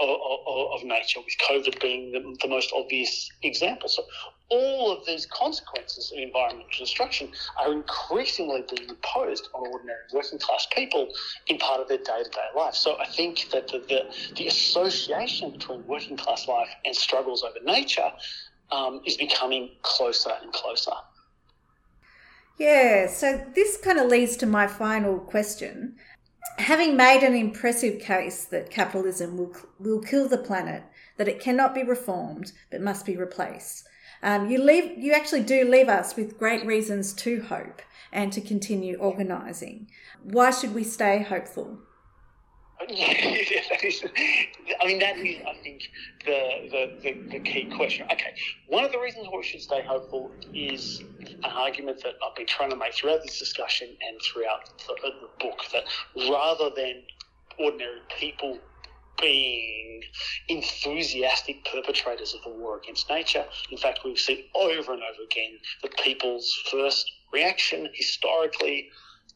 of, 0.00 0.72
of, 0.74 0.84
nature, 0.84 1.20
with 1.20 1.34
COVID 1.48 1.80
being 1.80 2.12
the, 2.12 2.36
the, 2.42 2.48
most 2.48 2.72
obvious 2.74 3.30
example. 3.42 3.88
So, 3.88 4.04
all 4.50 4.92
of 4.92 5.06
these 5.06 5.26
consequences 5.26 6.12
of 6.12 6.18
environmental 6.18 6.66
destruction 6.78 7.30
are 7.58 7.72
increasingly 7.72 8.64
being 8.74 8.88
imposed 8.88 9.48
on 9.54 9.66
ordinary 9.66 9.98
working 10.12 10.38
class 10.38 10.66
people 10.74 11.08
in 11.46 11.58
part 11.58 11.80
of 11.80 11.88
their 11.88 11.98
day 11.98 12.22
to 12.24 12.30
day 12.30 12.48
life. 12.56 12.74
So, 12.74 12.98
I 12.98 13.06
think 13.06 13.48
that 13.52 13.68
the, 13.68 13.78
the, 13.78 14.34
the, 14.36 14.46
association 14.48 15.52
between 15.52 15.86
working 15.86 16.16
class 16.16 16.46
life 16.46 16.68
and 16.84 16.94
struggles 16.94 17.42
over 17.42 17.64
nature 17.64 18.10
um, 18.72 19.00
is 19.06 19.16
becoming 19.16 19.70
closer 19.82 20.32
and 20.42 20.52
closer. 20.52 20.92
Yeah, 22.60 23.06
so 23.06 23.42
this 23.54 23.78
kind 23.78 23.98
of 23.98 24.10
leads 24.10 24.36
to 24.36 24.44
my 24.44 24.66
final 24.66 25.18
question. 25.18 25.96
Having 26.58 26.94
made 26.94 27.22
an 27.22 27.34
impressive 27.34 28.02
case 28.02 28.44
that 28.44 28.68
capitalism 28.68 29.38
will, 29.38 29.56
will 29.78 30.02
kill 30.02 30.28
the 30.28 30.36
planet, 30.36 30.82
that 31.16 31.26
it 31.26 31.40
cannot 31.40 31.74
be 31.74 31.82
reformed 31.82 32.52
but 32.70 32.82
must 32.82 33.06
be 33.06 33.16
replaced, 33.16 33.88
um, 34.22 34.50
you 34.50 34.62
leave 34.62 34.98
you 34.98 35.14
actually 35.14 35.42
do 35.42 35.64
leave 35.64 35.88
us 35.88 36.16
with 36.16 36.38
great 36.38 36.66
reasons 36.66 37.14
to 37.14 37.40
hope 37.40 37.80
and 38.12 38.30
to 38.34 38.42
continue 38.42 38.98
organising. 38.98 39.88
Why 40.22 40.50
should 40.50 40.74
we 40.74 40.84
stay 40.84 41.22
hopeful? 41.22 41.78
That 42.88 43.84
is, 43.84 44.04
I 44.80 44.86
mean, 44.86 44.98
that 45.00 45.18
is, 45.18 45.36
I 45.46 45.54
think, 45.62 45.82
the, 46.24 46.68
the, 46.70 47.00
the, 47.02 47.28
the, 47.30 47.40
key 47.40 47.70
question. 47.76 48.06
Okay, 48.10 48.32
one 48.68 48.84
of 48.84 48.92
the 48.92 48.98
reasons 48.98 49.26
why 49.30 49.38
we 49.38 49.44
should 49.44 49.60
stay 49.60 49.82
hopeful 49.86 50.30
is 50.54 51.02
an 51.44 51.50
argument 51.52 52.02
that 52.02 52.14
I've 52.26 52.34
been 52.36 52.46
trying 52.46 52.70
to 52.70 52.76
make 52.76 52.94
throughout 52.94 53.22
this 53.22 53.38
discussion 53.38 53.88
and 53.88 54.20
throughout 54.22 54.70
the, 54.86 54.92
uh, 54.94 55.10
the 55.20 55.44
book 55.44 55.60
that 55.72 55.84
rather 56.30 56.70
than 56.74 57.02
ordinary 57.58 58.00
people 58.18 58.58
being 59.20 60.02
enthusiastic 60.48 61.64
perpetrators 61.70 62.34
of 62.34 62.42
the 62.44 62.58
war 62.58 62.78
against 62.78 63.10
nature. 63.10 63.44
In 63.70 63.76
fact, 63.76 64.00
we've 64.04 64.18
seen 64.18 64.44
over 64.54 64.94
and 64.94 65.02
over 65.02 65.22
again 65.24 65.58
that 65.82 65.96
people's 65.98 66.50
first 66.70 67.10
reaction 67.32 67.88
historically 67.92 68.88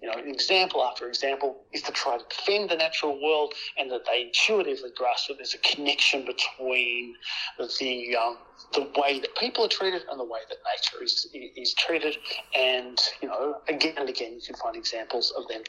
you 0.04 0.10
know, 0.10 0.18
example 0.30 0.84
after 0.84 1.08
example 1.08 1.64
is 1.72 1.80
to 1.80 1.92
try 1.92 2.18
to 2.18 2.24
defend 2.28 2.68
the 2.68 2.76
natural 2.76 3.18
world 3.22 3.54
and 3.78 3.90
that 3.90 4.02
they 4.04 4.24
intuitively 4.26 4.90
grasp 4.94 5.28
that 5.28 5.38
there's 5.38 5.54
a 5.54 5.58
connection 5.58 6.26
between 6.26 7.14
the 7.58 8.16
um, 8.16 8.36
the 8.74 8.82
way 9.00 9.18
that 9.18 9.34
people 9.36 9.64
are 9.64 9.68
treated 9.68 10.02
and 10.10 10.20
the 10.20 10.24
way 10.24 10.40
that 10.50 10.58
nature 10.74 11.02
is 11.02 11.26
is 11.56 11.72
treated. 11.74 12.18
And 12.54 13.00
you 13.22 13.28
know, 13.28 13.56
again 13.68 13.94
and 13.96 14.10
again, 14.10 14.34
you 14.34 14.42
can 14.44 14.56
find 14.56 14.76
examples 14.76 15.32
of 15.38 15.48
them 15.48 15.62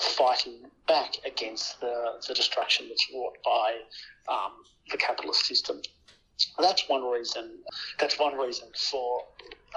fighting 0.00 0.62
back 0.88 1.16
against 1.26 1.78
the, 1.80 2.14
the 2.26 2.32
destruction 2.32 2.86
that's 2.88 3.06
wrought 3.14 3.36
by 3.44 3.74
um, 4.32 4.52
the 4.90 4.96
capitalist 4.96 5.44
system. 5.44 5.82
That's 6.58 6.88
one 6.88 7.04
reason. 7.04 7.50
That's 7.98 8.18
one 8.18 8.36
reason 8.36 8.68
for 8.90 9.22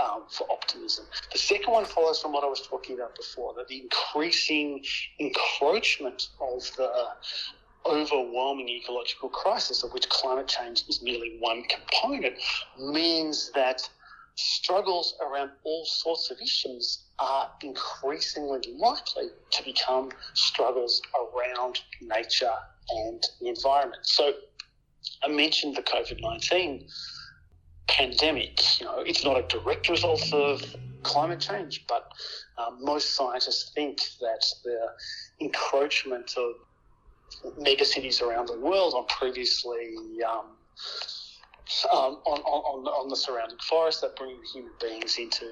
um, 0.03 0.23
for 0.29 0.47
optimism. 0.51 1.05
The 1.31 1.39
second 1.39 1.71
one 1.71 1.85
follows 1.85 2.21
from 2.21 2.31
what 2.33 2.43
I 2.43 2.47
was 2.47 2.61
talking 2.67 2.95
about 2.95 3.15
before 3.15 3.53
that 3.55 3.67
the 3.67 3.81
increasing 3.81 4.83
encroachment 5.19 6.29
of 6.39 6.61
the 6.77 7.07
overwhelming 7.85 8.69
ecological 8.69 9.29
crisis, 9.29 9.83
of 9.83 9.93
which 9.93 10.07
climate 10.09 10.47
change 10.47 10.83
is 10.87 11.01
merely 11.01 11.37
one 11.39 11.63
component, 11.63 12.35
means 12.79 13.51
that 13.55 13.87
struggles 14.35 15.15
around 15.21 15.49
all 15.63 15.83
sorts 15.85 16.29
of 16.29 16.37
issues 16.41 17.05
are 17.17 17.49
increasingly 17.63 18.61
likely 18.77 19.29
to 19.49 19.63
become 19.63 20.11
struggles 20.35 21.01
around 21.15 21.79
nature 22.01 22.53
and 22.89 23.23
the 23.41 23.47
environment. 23.47 24.01
So 24.03 24.33
I 25.23 25.27
mentioned 25.27 25.75
the 25.75 25.83
COVID 25.83 26.21
19 26.21 26.87
pandemic. 27.87 28.79
You 28.79 28.85
know, 28.85 28.99
it's 28.99 29.23
not 29.23 29.37
a 29.37 29.43
direct 29.47 29.89
result 29.89 30.33
of 30.33 30.63
climate 31.03 31.39
change, 31.39 31.85
but 31.87 32.11
um, 32.57 32.79
most 32.81 33.15
scientists 33.15 33.71
think 33.73 33.99
that 34.19 34.45
the 34.63 34.87
encroachment 35.39 36.31
of 36.37 36.53
megacities 37.59 38.21
around 38.21 38.47
the 38.47 38.59
world 38.59 38.93
on 38.93 39.05
previously 39.07 39.95
um, 40.27 40.45
um, 41.91 42.21
on, 42.25 42.39
on, 42.41 42.87
on 42.87 43.09
the 43.09 43.15
surrounding 43.15 43.57
forests 43.59 44.01
that 44.01 44.15
bring 44.15 44.37
human 44.53 44.71
beings 44.81 45.17
into 45.17 45.45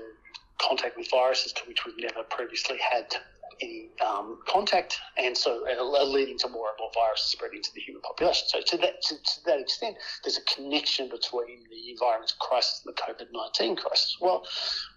contact 0.62 0.98
with 0.98 1.10
viruses 1.12 1.52
to 1.52 1.62
which 1.68 1.86
we've 1.86 1.98
never 2.00 2.24
previously 2.30 2.78
had 2.78 3.14
any 3.62 3.90
um, 4.06 4.40
contact, 4.48 4.98
and 5.18 5.38
so 5.38 5.66
uh, 5.68 6.04
leading 6.04 6.38
to 6.40 6.50
more 6.50 6.70
and 6.70 6.78
more 6.80 6.92
viruses 6.94 7.28
spreading 7.28 7.62
to 7.62 7.74
the 7.74 7.82
human 7.82 8.02
population. 8.02 8.48
So 8.48 8.62
to 8.62 8.78
that 8.78 9.02
to, 9.04 9.16
to 9.16 9.46
that 9.46 9.60
extent, 9.60 9.98
there's 10.24 10.38
a 10.38 10.44
connection 10.56 11.10
between 11.10 11.64
the 11.70 11.92
environmental 11.92 12.38
crisis 12.40 12.82
and 12.86 12.96
the 12.96 13.02
COVID 13.02 13.28
nineteen 13.32 13.76
crisis. 13.76 14.18
Well, 14.20 14.44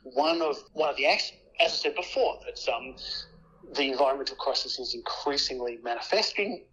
one 0.03 0.43
of 0.43 0.57
one 0.73 0.91
of 0.91 0.97
the 0.97 1.07
acts 1.07 1.33
as 1.61 1.73
I 1.73 1.77
said 1.77 1.95
before, 1.97 2.39
that 2.47 2.73
um, 2.73 2.95
the 3.75 3.91
environmental 3.91 4.37
crisis 4.37 4.79
is 4.79 4.95
increasingly 4.95 5.79
manifesting 5.83 6.65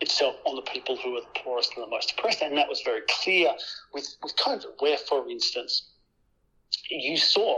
itself 0.00 0.34
on 0.46 0.56
the 0.56 0.62
people 0.62 0.96
who 0.96 1.16
are 1.16 1.20
the 1.20 1.40
poorest 1.40 1.72
and 1.76 1.84
the 1.84 1.88
most 1.88 2.12
oppressed, 2.18 2.42
and 2.42 2.56
that 2.58 2.68
was 2.68 2.82
very 2.84 3.02
clear 3.22 3.52
with 3.94 4.16
with 4.22 4.36
COVID, 4.36 4.64
where, 4.80 4.98
for 4.98 5.28
instance 5.30 5.91
you 6.90 7.16
saw, 7.16 7.56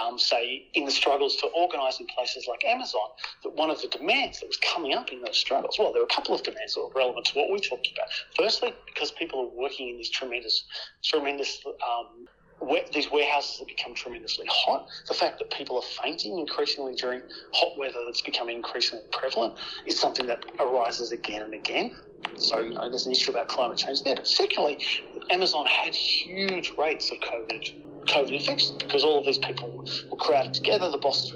um, 0.00 0.18
say, 0.18 0.62
in 0.74 0.84
the 0.84 0.90
struggles 0.90 1.36
to 1.36 1.46
organise 1.48 2.00
in 2.00 2.06
places 2.14 2.46
like 2.48 2.64
Amazon, 2.64 3.08
that 3.42 3.54
one 3.54 3.70
of 3.70 3.80
the 3.80 3.88
demands 3.88 4.40
that 4.40 4.46
was 4.46 4.58
coming 4.58 4.94
up 4.94 5.12
in 5.12 5.20
those 5.20 5.36
struggles, 5.36 5.76
well, 5.78 5.92
there 5.92 6.00
were 6.02 6.08
a 6.10 6.14
couple 6.14 6.34
of 6.34 6.42
demands 6.42 6.74
that 6.74 6.80
were 6.80 6.90
relevant 6.94 7.26
to 7.26 7.32
what 7.34 7.50
we're 7.50 7.58
talking 7.58 7.92
about. 7.96 8.08
Firstly, 8.36 8.72
because 8.86 9.10
people 9.12 9.40
are 9.40 9.60
working 9.60 9.88
in 9.88 9.96
these 9.96 10.10
tremendous, 10.10 10.64
tremendous 11.04 11.60
um, 11.66 12.26
these 12.92 13.10
warehouses 13.10 13.58
have 13.58 13.68
become 13.68 13.94
tremendously 13.94 14.46
hot. 14.50 14.84
The 15.08 15.14
fact 15.14 15.38
that 15.38 15.50
people 15.50 15.76
are 15.76 16.02
fainting 16.02 16.38
increasingly 16.38 16.94
during 16.94 17.22
hot 17.52 17.70
weather 17.78 17.98
that's 18.04 18.20
becoming 18.20 18.56
increasingly 18.56 19.04
prevalent 19.12 19.54
is 19.86 19.98
something 19.98 20.26
that 20.26 20.44
arises 20.58 21.10
again 21.10 21.42
and 21.42 21.54
again. 21.54 21.90
So, 22.36 22.60
you 22.60 22.74
know, 22.74 22.88
there's 22.88 23.06
an 23.06 23.12
issue 23.12 23.30
about 23.30 23.48
climate 23.48 23.78
change 23.78 24.02
there. 24.02 24.14
But 24.14 24.26
secondly, 24.26 24.78
Amazon 25.30 25.66
had 25.66 25.94
huge 25.94 26.72
rates 26.76 27.10
of 27.10 27.18
COVID 27.20 27.64
COVID 28.06 28.32
infections 28.32 28.72
because 28.78 29.04
all 29.04 29.18
of 29.18 29.26
these 29.26 29.38
people 29.38 29.84
were 30.10 30.16
crowded 30.16 30.54
together. 30.54 30.90
The 30.90 30.98
bosses 30.98 31.30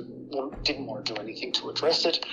didn't 0.65 0.87
want 0.87 1.07
to 1.07 1.15
do 1.15 1.21
anything 1.21 1.53
to 1.55 1.71
address 1.71 2.05
it, 2.05 2.25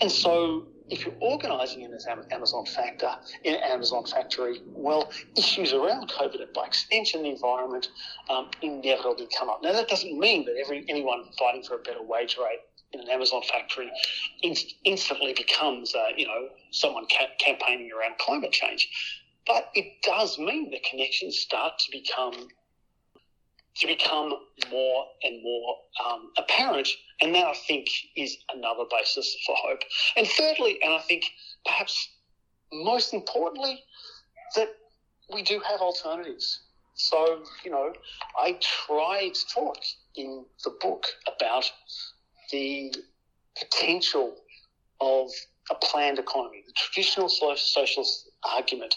and 0.00 0.10
so 0.10 0.66
if 0.90 1.04
you're 1.04 1.14
organising 1.20 1.82
in 1.82 1.92
this 1.92 2.06
Amazon 2.32 2.64
factor, 2.66 3.10
in 3.44 3.54
an 3.54 3.60
Amazon 3.62 4.04
factory, 4.04 4.60
well, 4.74 5.08
issues 5.36 5.72
around 5.72 6.10
COVID 6.10 6.42
and 6.42 6.52
by 6.52 6.66
extension 6.66 7.22
the 7.22 7.30
environment 7.30 7.88
um, 8.28 8.50
inevitably 8.60 9.28
come 9.38 9.48
up. 9.48 9.60
Now 9.62 9.72
that 9.72 9.88
doesn't 9.88 10.18
mean 10.18 10.44
that 10.46 10.56
every 10.62 10.84
anyone 10.88 11.24
fighting 11.38 11.62
for 11.62 11.76
a 11.76 11.78
better 11.78 12.02
wage 12.02 12.36
rate 12.36 12.58
in 12.92 13.00
an 13.00 13.08
Amazon 13.08 13.42
factory 13.42 13.90
inst- 14.42 14.74
instantly 14.84 15.32
becomes, 15.32 15.94
uh, 15.94 16.08
you 16.16 16.26
know, 16.26 16.48
someone 16.72 17.06
ca- 17.06 17.28
campaigning 17.38 17.90
around 17.92 18.18
climate 18.18 18.50
change. 18.50 18.88
But 19.46 19.70
it 19.74 20.02
does 20.02 20.38
mean 20.38 20.70
the 20.70 20.80
connections 20.90 21.38
start 21.38 21.78
to 21.78 21.90
become 21.92 22.48
to 23.76 23.86
become 23.86 24.32
more 24.70 25.06
and 25.22 25.42
more 25.42 25.76
um, 26.06 26.30
apparent. 26.36 26.88
And 27.20 27.34
that, 27.34 27.46
I 27.46 27.54
think, 27.66 27.86
is 28.16 28.36
another 28.54 28.84
basis 28.90 29.36
for 29.46 29.54
hope. 29.56 29.80
And 30.16 30.26
thirdly, 30.26 30.78
and 30.82 30.92
I 30.92 31.00
think 31.00 31.24
perhaps 31.64 32.08
most 32.72 33.14
importantly, 33.14 33.82
that 34.56 34.68
we 35.32 35.42
do 35.42 35.60
have 35.60 35.80
alternatives. 35.80 36.60
So, 36.94 37.42
you 37.64 37.70
know, 37.70 37.92
I 38.38 38.58
try 38.86 39.30
to 39.32 39.54
talk 39.54 39.78
in 40.16 40.44
the 40.64 40.74
book 40.80 41.06
about 41.26 41.70
the 42.50 42.92
potential 43.58 44.36
of 45.00 45.30
a 45.70 45.74
planned 45.76 46.18
economy, 46.18 46.62
the 46.66 46.72
traditional 46.76 47.28
socialist 47.28 48.28
argument 48.44 48.94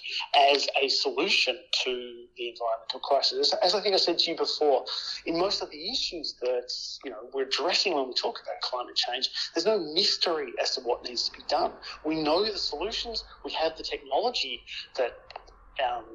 as 0.52 0.68
a 0.82 0.90
solution 0.90 1.58
to 1.84 2.23
the 2.38 2.50
environmental 2.50 3.00
crisis. 3.00 3.54
As 3.62 3.76
I 3.76 3.82
think 3.82 3.94
I 3.94 3.98
said 3.98 4.20
to 4.20 4.32
you 4.32 4.38
before, 4.38 4.86
in 5.26 5.38
most 5.38 5.62
of 5.62 5.70
the 5.70 5.92
issues 5.92 6.36
that 6.42 6.72
you 7.04 7.12
know 7.12 7.30
we're 7.34 7.44
addressing 7.44 7.94
when 7.94 8.08
we 8.08 8.14
talk 8.14 8.40
about 8.42 8.62
climate 8.62 8.96
change, 8.96 9.30
there's 9.54 9.66
no 9.66 9.80
mystery 9.94 10.54
as 10.62 10.76
to 10.76 10.82
what 10.82 11.04
needs 11.04 11.30
to 11.30 11.38
be 11.38 11.44
done. 11.48 11.72
We 12.06 12.22
know 12.22 12.44
the 12.46 12.58
solutions. 12.58 13.24
We 13.44 13.52
have 13.54 13.78
the 13.78 13.84
technology 13.84 14.62
that. 14.98 15.18
Um, 15.84 16.06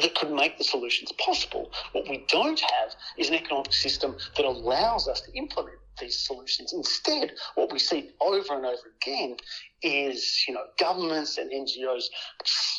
that 0.00 0.14
could 0.14 0.30
make 0.30 0.58
the 0.58 0.64
solutions 0.64 1.10
possible. 1.12 1.70
What 1.90 2.08
we 2.08 2.24
don't 2.28 2.60
have 2.60 2.94
is 3.18 3.28
an 3.28 3.34
economic 3.34 3.72
system 3.72 4.16
that 4.36 4.44
allows 4.44 5.08
us 5.08 5.20
to 5.22 5.32
implement 5.36 5.76
these 6.00 6.18
solutions. 6.18 6.72
Instead, 6.72 7.32
what 7.54 7.72
we 7.72 7.78
see 7.78 8.10
over 8.20 8.54
and 8.54 8.66
over 8.66 8.92
again 9.02 9.36
is, 9.82 10.44
you 10.46 10.54
know, 10.54 10.64
governments 10.78 11.38
and 11.38 11.50
NGOs 11.50 12.04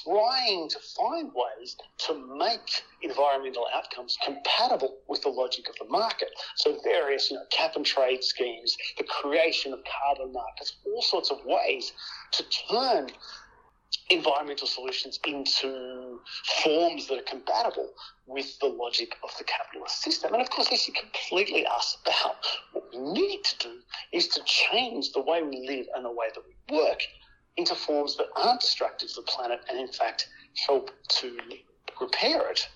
trying 0.06 0.70
to 0.70 0.80
find 0.96 1.32
ways 1.34 1.76
to 2.00 2.38
make 2.38 2.84
environmental 3.02 3.68
outcomes 3.76 4.18
compatible 4.24 4.98
with 5.08 5.22
the 5.22 5.30
logic 5.30 5.68
of 5.70 5.76
the 5.80 5.92
market. 5.92 6.30
So 6.56 6.78
various, 6.84 7.30
you 7.30 7.38
know, 7.38 7.44
cap 7.52 7.76
and 7.76 7.86
trade 7.86 8.24
schemes, 8.24 8.78
the 8.98 9.04
creation 9.04 9.74
of 9.74 9.80
carbon 9.84 10.34
markets, 10.34 10.78
all 10.86 11.02
sorts 11.02 11.30
of 11.30 11.40
ways 11.46 11.92
to 12.32 12.44
turn 12.70 13.10
environmental 14.10 14.68
solutions 14.68 15.20
into 15.26 16.20
forms 16.64 17.08
that 17.08 17.20
are 17.20 17.24
compatible 17.24 17.90
with 18.28 18.58
the 18.60 18.68
logic 18.68 19.16
of 19.24 19.32
the 19.38 19.44
capitalist 19.44 20.02
system. 20.02 20.34
And 20.34 20.42
of 20.42 20.50
course, 20.50 20.70
this 20.70 20.88
is 20.88 20.96
completely 20.96 21.66
us 21.66 21.98
about, 22.06 22.36
what 22.74 22.84
we 22.92 23.00
need 23.00 23.44
to 23.44 23.70
do 23.70 23.76
is 24.12 24.28
to 24.30 24.42
change 24.46 25.12
the 25.12 25.22
way 25.22 25.42
we 25.42 25.68
live 25.68 25.88
and 25.96 26.06
the 26.06 26.12
way 26.12 26.28
that 26.34 26.44
we 26.46 26.78
work 26.78 27.02
into 27.58 27.76
forms 27.76 28.18
that 28.18 28.28
aren't 28.36 28.62
destructive 28.62 29.10
to 29.10 29.16
the 29.16 29.22
planet 29.24 29.62
and, 29.70 29.80
in 29.80 29.88
fact, 29.88 30.28
help 30.66 30.92
to 31.08 31.38
repair 32.02 32.50
it. 32.50 32.68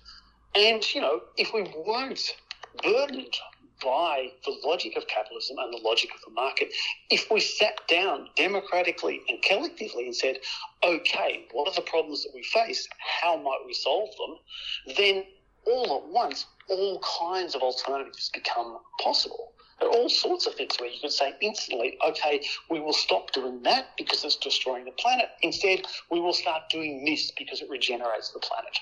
And, 0.55 0.83
you 0.93 1.01
know, 1.01 1.21
if 1.37 1.53
we 1.53 1.63
weren't 1.85 2.35
burdened 2.83 3.35
by 3.83 4.27
the 4.45 4.55
logic 4.63 4.95
of 4.97 5.07
capitalism 5.07 5.57
and 5.59 5.73
the 5.73 5.81
logic 5.83 6.09
of 6.13 6.21
the 6.25 6.31
market. 6.31 6.73
If 7.09 7.29
we 7.31 7.39
sat 7.39 7.75
down 7.87 8.29
democratically 8.35 9.21
and 9.29 9.41
collectively 9.41 10.05
and 10.05 10.15
said, 10.15 10.37
okay, 10.83 11.45
what 11.51 11.67
are 11.67 11.75
the 11.75 11.81
problems 11.81 12.23
that 12.23 12.31
we 12.33 12.43
face? 12.43 12.87
How 13.21 13.37
might 13.37 13.61
we 13.65 13.73
solve 13.73 14.09
them? 14.17 14.95
Then 14.95 15.23
all 15.65 16.03
at 16.03 16.11
once, 16.11 16.45
all 16.69 17.01
kinds 17.19 17.55
of 17.55 17.61
alternatives 17.61 18.29
become 18.33 18.79
possible. 19.01 19.53
There 19.79 19.89
are 19.89 19.93
all 19.93 20.09
sorts 20.09 20.47
of 20.47 20.55
things 20.55 20.79
where 20.79 20.89
you 20.89 20.99
could 20.99 21.11
say 21.11 21.33
instantly, 21.39 21.97
okay, 22.05 22.43
we 22.69 22.79
will 22.79 22.93
stop 22.93 23.31
doing 23.31 23.61
that 23.63 23.89
because 23.97 24.23
it's 24.23 24.35
destroying 24.35 24.85
the 24.85 24.91
planet. 24.91 25.29
Instead, 25.43 25.81
we 26.09 26.19
will 26.19 26.33
start 26.33 26.63
doing 26.71 27.05
this 27.05 27.31
because 27.37 27.61
it 27.61 27.69
regenerates 27.69 28.31
the 28.31 28.39
planet. 28.39 28.79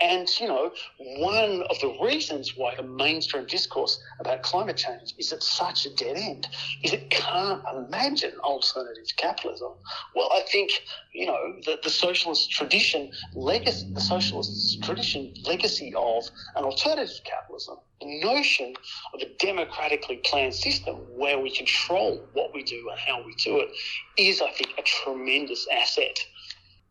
And, 0.00 0.28
you 0.40 0.48
know, 0.48 0.72
one 0.98 1.62
of 1.70 1.78
the 1.80 1.96
reasons 2.02 2.54
why 2.56 2.74
the 2.74 2.82
mainstream 2.82 3.46
discourse 3.46 3.98
about 4.18 4.42
climate 4.42 4.76
change 4.76 5.14
is 5.18 5.32
at 5.32 5.42
such 5.42 5.86
a 5.86 5.94
dead 5.94 6.16
end 6.16 6.48
is 6.82 6.92
it 6.92 7.10
can't 7.10 7.62
imagine 7.72 8.32
alternative 8.42 9.04
capitalism. 9.16 9.70
Well, 10.14 10.30
I 10.32 10.42
think, 10.50 10.72
you 11.12 11.26
know, 11.26 11.38
the, 11.64 11.78
the 11.82 11.90
socialist 11.90 12.50
tradition, 12.50 13.12
legacy, 13.34 13.86
the 13.94 14.00
socialist 14.00 14.82
tradition 14.82 15.32
legacy 15.46 15.94
of 15.96 16.24
an 16.56 16.64
alternative 16.64 17.20
capitalism, 17.24 17.76
the 18.00 18.20
notion 18.20 18.74
of 19.14 19.22
a 19.22 19.26
democratically 19.38 20.20
planned 20.24 20.54
system 20.54 20.96
where 21.16 21.38
we 21.38 21.50
control 21.50 22.28
what 22.32 22.52
we 22.52 22.64
do 22.64 22.88
and 22.90 22.98
how 22.98 23.24
we 23.24 23.34
do 23.36 23.60
it 23.60 23.68
is, 24.16 24.42
I 24.42 24.50
think, 24.50 24.70
a 24.76 24.82
tremendous 24.82 25.66
asset 25.72 26.18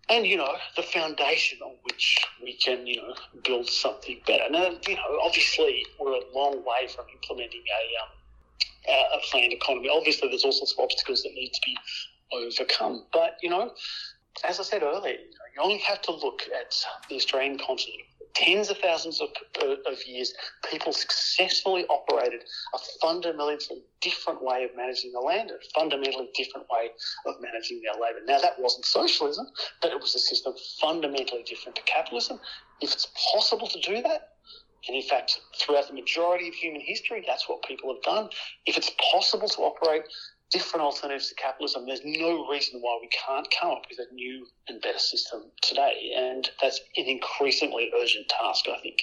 and 0.09 0.25
you 0.25 0.37
know 0.37 0.53
the 0.75 0.83
foundation 0.83 1.59
on 1.63 1.73
which 1.83 2.17
we 2.41 2.53
can 2.53 2.85
you 2.85 2.97
know 2.97 3.13
build 3.43 3.67
something 3.67 4.19
better. 4.25 4.49
Now 4.49 4.69
you 4.87 4.95
know 4.95 5.19
obviously 5.23 5.85
we're 5.99 6.13
a 6.13 6.21
long 6.33 6.63
way 6.65 6.87
from 6.93 7.05
implementing 7.13 7.63
a 7.63 8.03
um, 8.03 8.09
a 9.15 9.19
planned 9.29 9.53
economy. 9.53 9.89
Obviously 9.91 10.29
there's 10.29 10.43
all 10.43 10.51
sorts 10.51 10.73
of 10.73 10.79
obstacles 10.83 11.23
that 11.23 11.33
need 11.33 11.53
to 11.53 11.61
be 11.65 11.77
overcome. 12.33 13.05
But 13.13 13.37
you 13.41 13.49
know, 13.49 13.71
as 14.43 14.59
I 14.59 14.63
said 14.63 14.83
earlier, 14.83 15.17
you 15.55 15.61
only 15.61 15.77
have 15.79 16.01
to 16.03 16.11
look 16.11 16.41
at 16.59 16.75
the 17.09 17.15
Australian 17.15 17.57
continent 17.57 18.03
tens 18.33 18.69
of 18.69 18.77
thousands 18.77 19.21
of, 19.21 19.29
uh, 19.61 19.75
of 19.91 20.05
years, 20.07 20.33
people 20.69 20.91
successfully 20.91 21.85
operated 21.87 22.41
a 22.73 22.79
fundamentally 23.01 23.83
different 24.01 24.43
way 24.43 24.63
of 24.63 24.75
managing 24.75 25.11
the 25.11 25.19
land, 25.19 25.51
a 25.51 25.55
fundamentally 25.73 26.29
different 26.35 26.67
way 26.69 26.89
of 27.25 27.35
managing 27.41 27.81
their 27.81 27.93
labour. 27.93 28.19
Now, 28.25 28.39
that 28.39 28.59
wasn't 28.59 28.85
socialism, 28.85 29.47
but 29.81 29.91
it 29.91 29.99
was 29.99 30.15
a 30.15 30.19
system 30.19 30.53
fundamentally 30.79 31.43
different 31.43 31.75
to 31.75 31.81
capitalism. 31.83 32.39
If 32.81 32.93
it's 32.93 33.07
possible 33.33 33.67
to 33.67 33.79
do 33.79 34.01
that, 34.01 34.29
and 34.87 34.97
in 34.97 35.03
fact, 35.03 35.39
throughout 35.57 35.87
the 35.87 35.93
majority 35.93 36.49
of 36.49 36.55
human 36.55 36.81
history, 36.81 37.23
that's 37.25 37.47
what 37.47 37.63
people 37.63 37.93
have 37.93 38.03
done. 38.03 38.29
If 38.65 38.75
it's 38.75 38.91
possible 39.13 39.47
to 39.47 39.61
operate 39.61 40.03
different 40.53 40.85
alternatives 40.85 41.29
to 41.29 41.35
capitalism. 41.35 41.85
There's 41.85 42.01
no 42.05 42.47
reason 42.47 42.79
why 42.79 42.99
we 43.01 43.09
can't 43.09 43.47
come 43.59 43.71
up 43.71 43.83
with 43.89 43.99
a 43.99 44.13
new 44.13 44.45
and 44.67 44.79
better 44.81 44.99
system 44.99 45.45
today. 45.61 46.13
And 46.15 46.49
that's 46.61 46.79
an 46.95 47.05
increasingly 47.05 47.91
urgent 47.99 48.29
task, 48.29 48.65
I 48.71 48.79
think. 48.79 49.01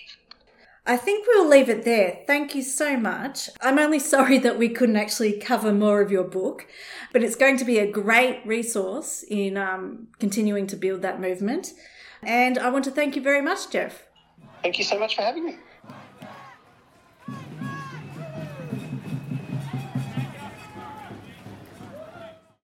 I 0.86 0.96
think 0.96 1.26
we'll 1.26 1.48
leave 1.48 1.68
it 1.68 1.84
there. 1.84 2.20
Thank 2.26 2.54
you 2.54 2.62
so 2.62 2.96
much. 2.96 3.50
I'm 3.60 3.78
only 3.78 3.98
sorry 4.14 4.38
that 4.38 4.58
we 4.58 4.68
couldn't 4.68 4.96
actually 4.96 5.38
cover 5.38 5.72
more 5.72 6.00
of 6.00 6.10
your 6.10 6.24
book, 6.24 6.66
but 7.12 7.22
it's 7.22 7.36
going 7.36 7.58
to 7.58 7.64
be 7.64 7.78
a 7.78 7.90
great 7.90 8.40
resource 8.46 9.24
in 9.28 9.56
um, 9.56 10.06
continuing 10.20 10.66
to 10.68 10.76
build 10.76 11.02
that 11.02 11.20
movement. 11.20 11.72
And 12.22 12.58
I 12.58 12.70
want 12.70 12.84
to 12.84 12.90
thank 12.90 13.16
you 13.16 13.22
very 13.22 13.42
much, 13.42 13.70
Jeff. 13.70 14.04
Thank 14.62 14.78
you 14.78 14.84
so 14.84 14.98
much 14.98 15.16
for 15.16 15.22
having 15.22 15.44
me. 15.44 15.56